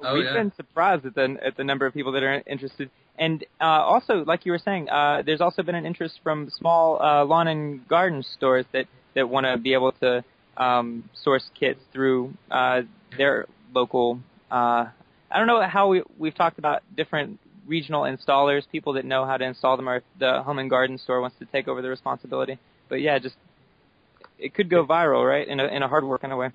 Oh, 0.00 0.14
We've 0.14 0.24
yeah. 0.24 0.34
been 0.34 0.52
surprised 0.56 1.06
at 1.06 1.14
the 1.14 1.36
at 1.40 1.56
the 1.56 1.62
number 1.62 1.86
of 1.86 1.94
people 1.94 2.10
that 2.12 2.24
are 2.24 2.42
interested, 2.44 2.90
and 3.16 3.44
uh, 3.60 3.64
also, 3.64 4.24
like 4.24 4.44
you 4.44 4.50
were 4.50 4.58
saying, 4.58 4.88
uh, 4.88 5.22
there's 5.24 5.40
also 5.40 5.62
been 5.62 5.76
an 5.76 5.86
interest 5.86 6.18
from 6.24 6.50
small 6.50 7.00
uh, 7.00 7.24
lawn 7.24 7.46
and 7.46 7.86
garden 7.86 8.24
stores 8.36 8.66
that 8.72 8.86
that 9.14 9.28
want 9.28 9.46
to 9.46 9.56
be 9.56 9.74
able 9.74 9.92
to 9.92 10.24
um, 10.56 11.08
source 11.22 11.48
kits 11.58 11.80
through 11.92 12.34
uh, 12.50 12.82
their 13.16 13.46
local. 13.72 14.18
Uh, 14.50 14.86
I 15.30 15.38
don't 15.38 15.46
know 15.46 15.62
how 15.62 15.86
we 15.86 16.02
we've 16.18 16.34
talked 16.34 16.58
about 16.58 16.82
different 16.96 17.38
regional 17.66 18.02
installers, 18.02 18.62
people 18.70 18.94
that 18.94 19.04
know 19.04 19.24
how 19.24 19.36
to 19.36 19.44
install 19.44 19.76
them, 19.76 19.88
or 19.88 19.96
if 19.96 20.02
the 20.18 20.42
home 20.42 20.58
and 20.58 20.70
garden 20.70 20.98
store 20.98 21.20
wants 21.20 21.36
to 21.38 21.46
take 21.46 21.68
over 21.68 21.82
the 21.82 21.88
responsibility. 21.88 22.58
But 22.88 23.00
yeah, 23.00 23.18
just 23.18 23.36
it 24.38 24.54
could 24.54 24.68
go 24.70 24.86
viral, 24.86 25.26
right? 25.26 25.46
In 25.46 25.60
a 25.60 25.66
in 25.66 25.82
a 25.82 25.88
hard 25.88 26.04
work 26.04 26.22
kind 26.22 26.32
of 26.32 26.38
way. 26.38 26.50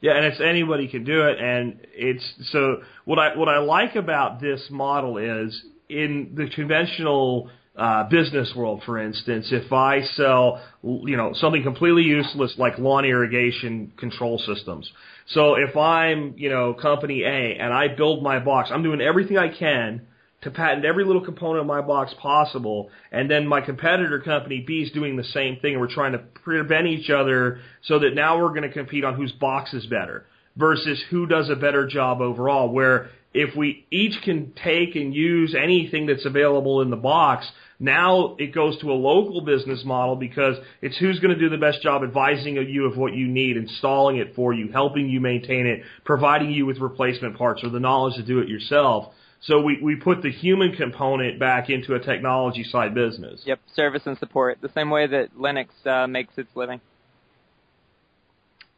Yeah, 0.00 0.16
and 0.16 0.26
it's 0.26 0.40
anybody 0.40 0.88
can 0.88 1.04
do 1.04 1.22
it, 1.22 1.38
and 1.40 1.78
it's 1.92 2.24
so 2.52 2.82
what 3.04 3.18
I 3.18 3.36
what 3.36 3.48
I 3.48 3.58
like 3.58 3.96
about 3.96 4.40
this 4.40 4.66
model 4.70 5.18
is 5.18 5.64
in 5.88 6.32
the 6.34 6.48
conventional 6.54 7.50
uh, 7.76 8.08
business 8.08 8.52
world, 8.54 8.82
for 8.86 8.98
instance, 8.98 9.48
if 9.50 9.72
I 9.72 10.02
sell, 10.02 10.62
you 10.82 11.16
know, 11.16 11.32
something 11.34 11.62
completely 11.62 12.02
useless 12.02 12.54
like 12.56 12.78
lawn 12.78 13.04
irrigation 13.04 13.92
control 13.96 14.38
systems. 14.38 14.90
So 15.28 15.56
if 15.56 15.76
I'm, 15.76 16.34
you 16.36 16.50
know, 16.50 16.74
company 16.74 17.24
A 17.24 17.56
and 17.58 17.72
I 17.72 17.88
build 17.88 18.22
my 18.22 18.38
box, 18.38 18.70
I'm 18.72 18.82
doing 18.82 19.00
everything 19.00 19.38
I 19.38 19.48
can 19.48 20.02
to 20.44 20.50
patent 20.50 20.84
every 20.84 21.04
little 21.04 21.24
component 21.24 21.60
of 21.60 21.66
my 21.66 21.80
box 21.80 22.14
possible, 22.20 22.90
and 23.10 23.30
then 23.30 23.46
my 23.46 23.60
competitor 23.60 24.20
company 24.20 24.62
B 24.66 24.82
is 24.82 24.92
doing 24.92 25.16
the 25.16 25.24
same 25.24 25.58
thing, 25.60 25.72
and 25.72 25.80
we're 25.80 25.92
trying 25.92 26.12
to 26.12 26.18
prevent 26.18 26.86
each 26.86 27.10
other 27.10 27.60
so 27.82 27.98
that 27.98 28.14
now 28.14 28.38
we're 28.40 28.50
going 28.50 28.62
to 28.62 28.72
compete 28.72 29.04
on 29.04 29.14
whose 29.14 29.32
box 29.32 29.72
is 29.74 29.86
better 29.86 30.26
versus 30.56 31.02
who 31.10 31.26
does 31.26 31.50
a 31.50 31.56
better 31.56 31.86
job 31.86 32.20
overall. 32.20 32.68
Where 32.70 33.08
if 33.32 33.56
we 33.56 33.86
each 33.90 34.20
can 34.22 34.52
take 34.62 34.94
and 34.94 35.14
use 35.14 35.56
anything 35.60 36.06
that's 36.06 36.26
available 36.26 36.82
in 36.82 36.90
the 36.90 36.96
box, 36.96 37.50
now 37.80 38.36
it 38.38 38.54
goes 38.54 38.78
to 38.80 38.92
a 38.92 38.94
local 38.94 39.40
business 39.40 39.82
model 39.84 40.14
because 40.14 40.56
it's 40.82 40.96
who's 40.98 41.18
going 41.20 41.34
to 41.34 41.40
do 41.40 41.48
the 41.48 41.56
best 41.56 41.82
job 41.82 42.02
advising 42.04 42.56
you 42.56 42.84
of 42.84 42.96
what 42.96 43.14
you 43.14 43.26
need, 43.26 43.56
installing 43.56 44.18
it 44.18 44.34
for 44.36 44.52
you, 44.52 44.70
helping 44.70 45.08
you 45.08 45.20
maintain 45.20 45.66
it, 45.66 45.80
providing 46.04 46.50
you 46.50 46.66
with 46.66 46.78
replacement 46.78 47.36
parts 47.36 47.64
or 47.64 47.70
the 47.70 47.80
knowledge 47.80 48.14
to 48.16 48.22
do 48.22 48.38
it 48.40 48.48
yourself. 48.48 49.12
So 49.46 49.60
we, 49.60 49.78
we 49.82 49.96
put 49.96 50.22
the 50.22 50.30
human 50.30 50.72
component 50.72 51.38
back 51.38 51.68
into 51.68 51.94
a 51.94 52.00
technology 52.00 52.64
side 52.64 52.94
business. 52.94 53.42
Yep, 53.44 53.60
service 53.74 54.02
and 54.06 54.16
support, 54.18 54.58
the 54.62 54.70
same 54.74 54.88
way 54.88 55.06
that 55.06 55.36
Linux 55.38 55.68
uh, 55.84 56.06
makes 56.06 56.32
its 56.38 56.48
living. 56.54 56.80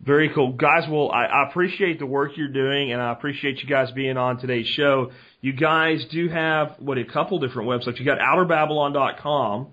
Very 0.00 0.28
cool. 0.34 0.52
Guys, 0.52 0.84
well, 0.90 1.10
I, 1.10 1.24
I 1.24 1.48
appreciate 1.48 1.98
the 2.00 2.06
work 2.06 2.32
you're 2.36 2.48
doing 2.48 2.92
and 2.92 3.00
I 3.00 3.12
appreciate 3.12 3.62
you 3.62 3.68
guys 3.68 3.90
being 3.92 4.16
on 4.16 4.38
today's 4.38 4.66
show. 4.66 5.12
You 5.40 5.52
guys 5.52 6.04
do 6.10 6.28
have, 6.28 6.74
what, 6.78 6.98
a 6.98 7.04
couple 7.04 7.38
different 7.38 7.68
websites. 7.68 7.98
You 7.98 8.04
got 8.04 8.18
outerbabylon.com 8.18 9.68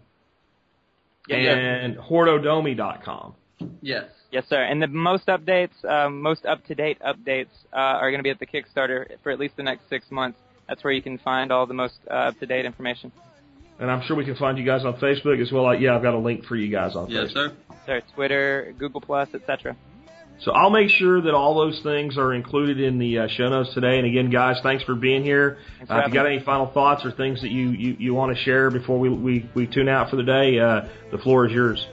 Yeah, 1.27 1.37
and 1.37 1.97
hortodomi.com. 1.97 3.35
Yes. 3.81 4.05
Yes, 4.31 4.45
sir. 4.47 4.63
And 4.63 4.81
the 4.81 4.87
most 4.87 5.27
updates, 5.27 5.83
um, 5.85 6.21
most 6.21 6.45
up-to-date 6.45 6.99
updates 7.01 7.47
uh, 7.73 7.77
are 7.77 8.11
going 8.11 8.19
to 8.19 8.23
be 8.23 8.29
at 8.29 8.39
the 8.39 8.47
Kickstarter 8.47 9.07
for 9.23 9.31
at 9.31 9.39
least 9.39 9.57
the 9.57 9.63
next 9.63 9.89
six 9.89 10.09
months. 10.09 10.37
That's 10.67 10.83
where 10.83 10.93
you 10.93 11.01
can 11.01 11.17
find 11.17 11.51
all 11.51 11.65
the 11.65 11.73
most 11.73 11.95
uh, 12.09 12.13
up-to-date 12.13 12.65
information. 12.65 13.11
And 13.79 13.91
I'm 13.91 14.01
sure 14.03 14.15
we 14.15 14.25
can 14.25 14.35
find 14.35 14.57
you 14.57 14.63
guys 14.63 14.85
on 14.85 14.93
Facebook 14.95 15.41
as 15.41 15.51
well. 15.51 15.73
Yeah, 15.75 15.95
I've 15.95 16.03
got 16.03 16.13
a 16.13 16.17
link 16.19 16.45
for 16.45 16.55
you 16.55 16.69
guys 16.69 16.95
on 16.95 17.09
Yes, 17.09 17.31
Facebook. 17.31 17.33
sir. 17.33 17.53
Sir, 17.85 18.01
Twitter, 18.15 18.73
Google 18.77 19.01
Plus, 19.01 19.33
etc. 19.33 19.75
So 20.39 20.51
I'll 20.51 20.69
make 20.69 20.89
sure 20.89 21.21
that 21.21 21.33
all 21.33 21.55
those 21.55 21.81
things 21.81 22.17
are 22.17 22.33
included 22.33 22.79
in 22.79 22.97
the 22.97 23.19
uh, 23.19 23.27
show 23.27 23.49
notes 23.49 23.73
today. 23.73 23.97
And 23.97 24.05
again, 24.07 24.29
guys, 24.29 24.59
thanks 24.61 24.83
for 24.83 24.95
being 24.95 25.23
here. 25.23 25.57
Uh, 25.79 25.83
if 25.83 25.89
having 25.89 26.09
you 26.09 26.13
got 26.13 26.25
any 26.25 26.39
final 26.39 26.67
thoughts 26.67 27.05
or 27.05 27.11
things 27.11 27.41
that 27.41 27.51
you, 27.51 27.69
you, 27.69 27.95
you 27.99 28.13
want 28.13 28.35
to 28.35 28.41
share 28.43 28.69
before 28.69 28.99
we, 28.99 29.09
we, 29.09 29.49
we 29.53 29.67
tune 29.67 29.89
out 29.89 30.09
for 30.09 30.15
the 30.15 30.23
day, 30.23 30.59
uh, 30.59 30.87
the 31.11 31.17
floor 31.17 31.45
is 31.47 31.53
yours. 31.53 31.85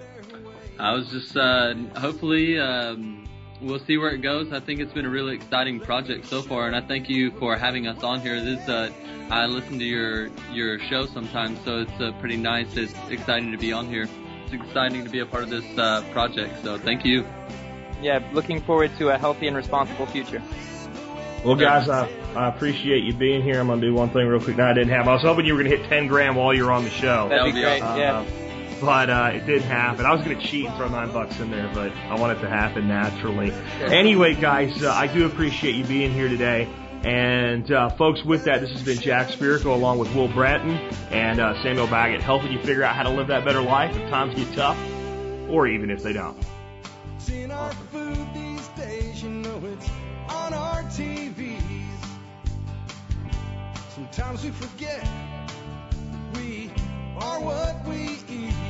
I 0.79 0.93
was 0.93 1.09
just 1.09 1.37
uh, 1.37 1.75
hopefully 1.97 2.59
um, 2.59 3.29
we'll 3.61 3.79
see 3.81 3.99
where 3.99 4.11
it 4.11 4.23
goes. 4.23 4.53
I 4.53 4.61
think 4.61 4.81
it's 4.81 4.93
been 4.93 5.07
a 5.07 5.11
really 5.11 5.35
exciting 5.35 5.81
project 5.81 6.27
so 6.27 6.43
far, 6.43 6.67
and 6.67 6.77
I 6.77 6.81
thank 6.81 7.09
you 7.09 7.31
for 7.33 7.57
having 7.57 7.87
us 7.87 8.03
on 8.03 8.21
here. 8.21 8.43
This 8.43 8.69
uh, 8.69 8.91
I 9.31 9.47
listen 9.47 9.79
to 9.79 9.85
your 9.85 10.29
your 10.53 10.79
show 10.79 11.07
sometimes, 11.07 11.59
so 11.65 11.81
it's 11.81 12.01
uh, 12.01 12.13
pretty 12.21 12.37
nice. 12.37 12.77
It's 12.77 12.95
exciting 13.09 13.53
to 13.53 13.59
be 13.59 13.73
on 13.73 13.89
here. 13.89 14.09
It's 14.45 14.55
exciting 14.55 15.05
to 15.05 15.11
be 15.11 15.21
a 15.21 15.27
part 15.27 15.45
of 15.45 15.51
this 15.51 15.79
uh, 15.79 16.03
project. 16.13 16.63
So 16.63 16.79
thank 16.79 17.05
you. 17.05 17.27
Yeah, 18.03 18.27
looking 18.33 18.61
forward 18.63 18.91
to 18.99 19.11
a 19.11 19.19
healthy 19.19 19.47
and 19.47 19.57
responsible 19.57 20.07
future. 20.07 20.43
Well, 21.45 21.55
guys, 21.55 21.89
I, 21.89 22.07
I 22.35 22.49
appreciate 22.49 23.05
you 23.05 23.15
being 23.15 23.43
here. 23.43 23.61
I'm 23.61 23.67
going 23.67 23.81
to 23.81 23.87
do 23.87 23.95
one 23.95 24.11
thing 24.11 24.27
real 24.27 24.41
quick. 24.41 24.59
Now, 24.59 24.71
I 24.71 24.75
didn't 24.75 24.91
have. 24.91 25.09
I 25.09 25.15
was 25.15 25.23
hoping 25.23 25.47
you 25.47 25.55
were 25.55 25.63
going 25.63 25.71
to 25.71 25.77
hit 25.79 25.89
10 25.89 26.07
grand 26.07 26.37
while 26.37 26.53
you're 26.53 26.71
on 26.71 26.85
the 26.85 26.91
show. 26.91 27.29
That'd 27.31 27.47
be 27.47 27.53
be 27.53 27.63
great. 27.63 27.83
awesome. 27.83 27.99
Yeah. 27.99 28.40
But 28.81 29.11
uh, 29.11 29.31
it 29.35 29.47
didn't 29.47 29.69
happen. 29.69 30.07
I 30.07 30.15
was 30.15 30.25
going 30.25 30.39
to 30.39 30.47
cheat 30.47 30.67
and 30.67 30.77
throw 30.77 30.89
nine 30.89 31.13
bucks 31.13 31.39
in 31.39 31.51
there, 31.51 31.71
but 31.75 31.93
I 31.93 32.19
want 32.19 32.39
it 32.39 32.41
to 32.43 32.49
happen 32.49 32.89
naturally. 32.89 33.53
Anyway, 33.83 34.35
guys, 34.35 34.83
uh, 34.83 34.93
I 34.93 35.07
do 35.07 35.27
appreciate 35.27 35.75
you 35.75 35.85
being 35.85 36.13
here 36.13 36.29
today. 36.29 36.69
And 37.03 37.71
uh, 37.73 37.91
folks, 37.91 38.23
with 38.25 38.45
that, 38.45 38.61
this 38.61 38.71
has 38.73 38.83
been 38.83 38.99
Jack 38.99 39.29
Spirko 39.29 39.67
along 39.67 39.99
with 39.99 40.15
Will 40.15 40.29
Bratton 40.29 40.73
and 41.11 41.41
uh, 41.41 41.63
Samuel 41.63 41.87
Baggett, 41.87 42.21
helping 42.21 42.53
you 42.53 42.59
figure 42.59 42.83
out 42.83 42.95
how 42.95 43.05
to 43.05 43.11
live 43.11 43.29
that 43.29 43.45
better 43.45 43.63
life 43.63 43.97
if 43.97 44.11
times 44.11 44.35
get 44.35 44.53
tough, 44.55 44.79
or 45.49 45.67
even 45.67 45.91
if 45.91 46.03
they 46.03 46.13
don't. 46.13 46.37
It's 47.17 47.31
in 47.31 47.51
our 47.51 47.73
food 47.73 48.19
these 48.35 48.69
days, 48.69 49.23
you 49.23 49.31
know 49.31 49.63
it's 49.65 49.91
on 50.29 50.53
our 50.53 50.83
TVs. 50.85 51.61
Sometimes 53.95 54.45
we 54.45 54.51
forget 54.51 55.09
we 56.35 56.71
are 57.19 57.41
what 57.41 57.83
we 57.87 58.19
eat. 58.29 58.70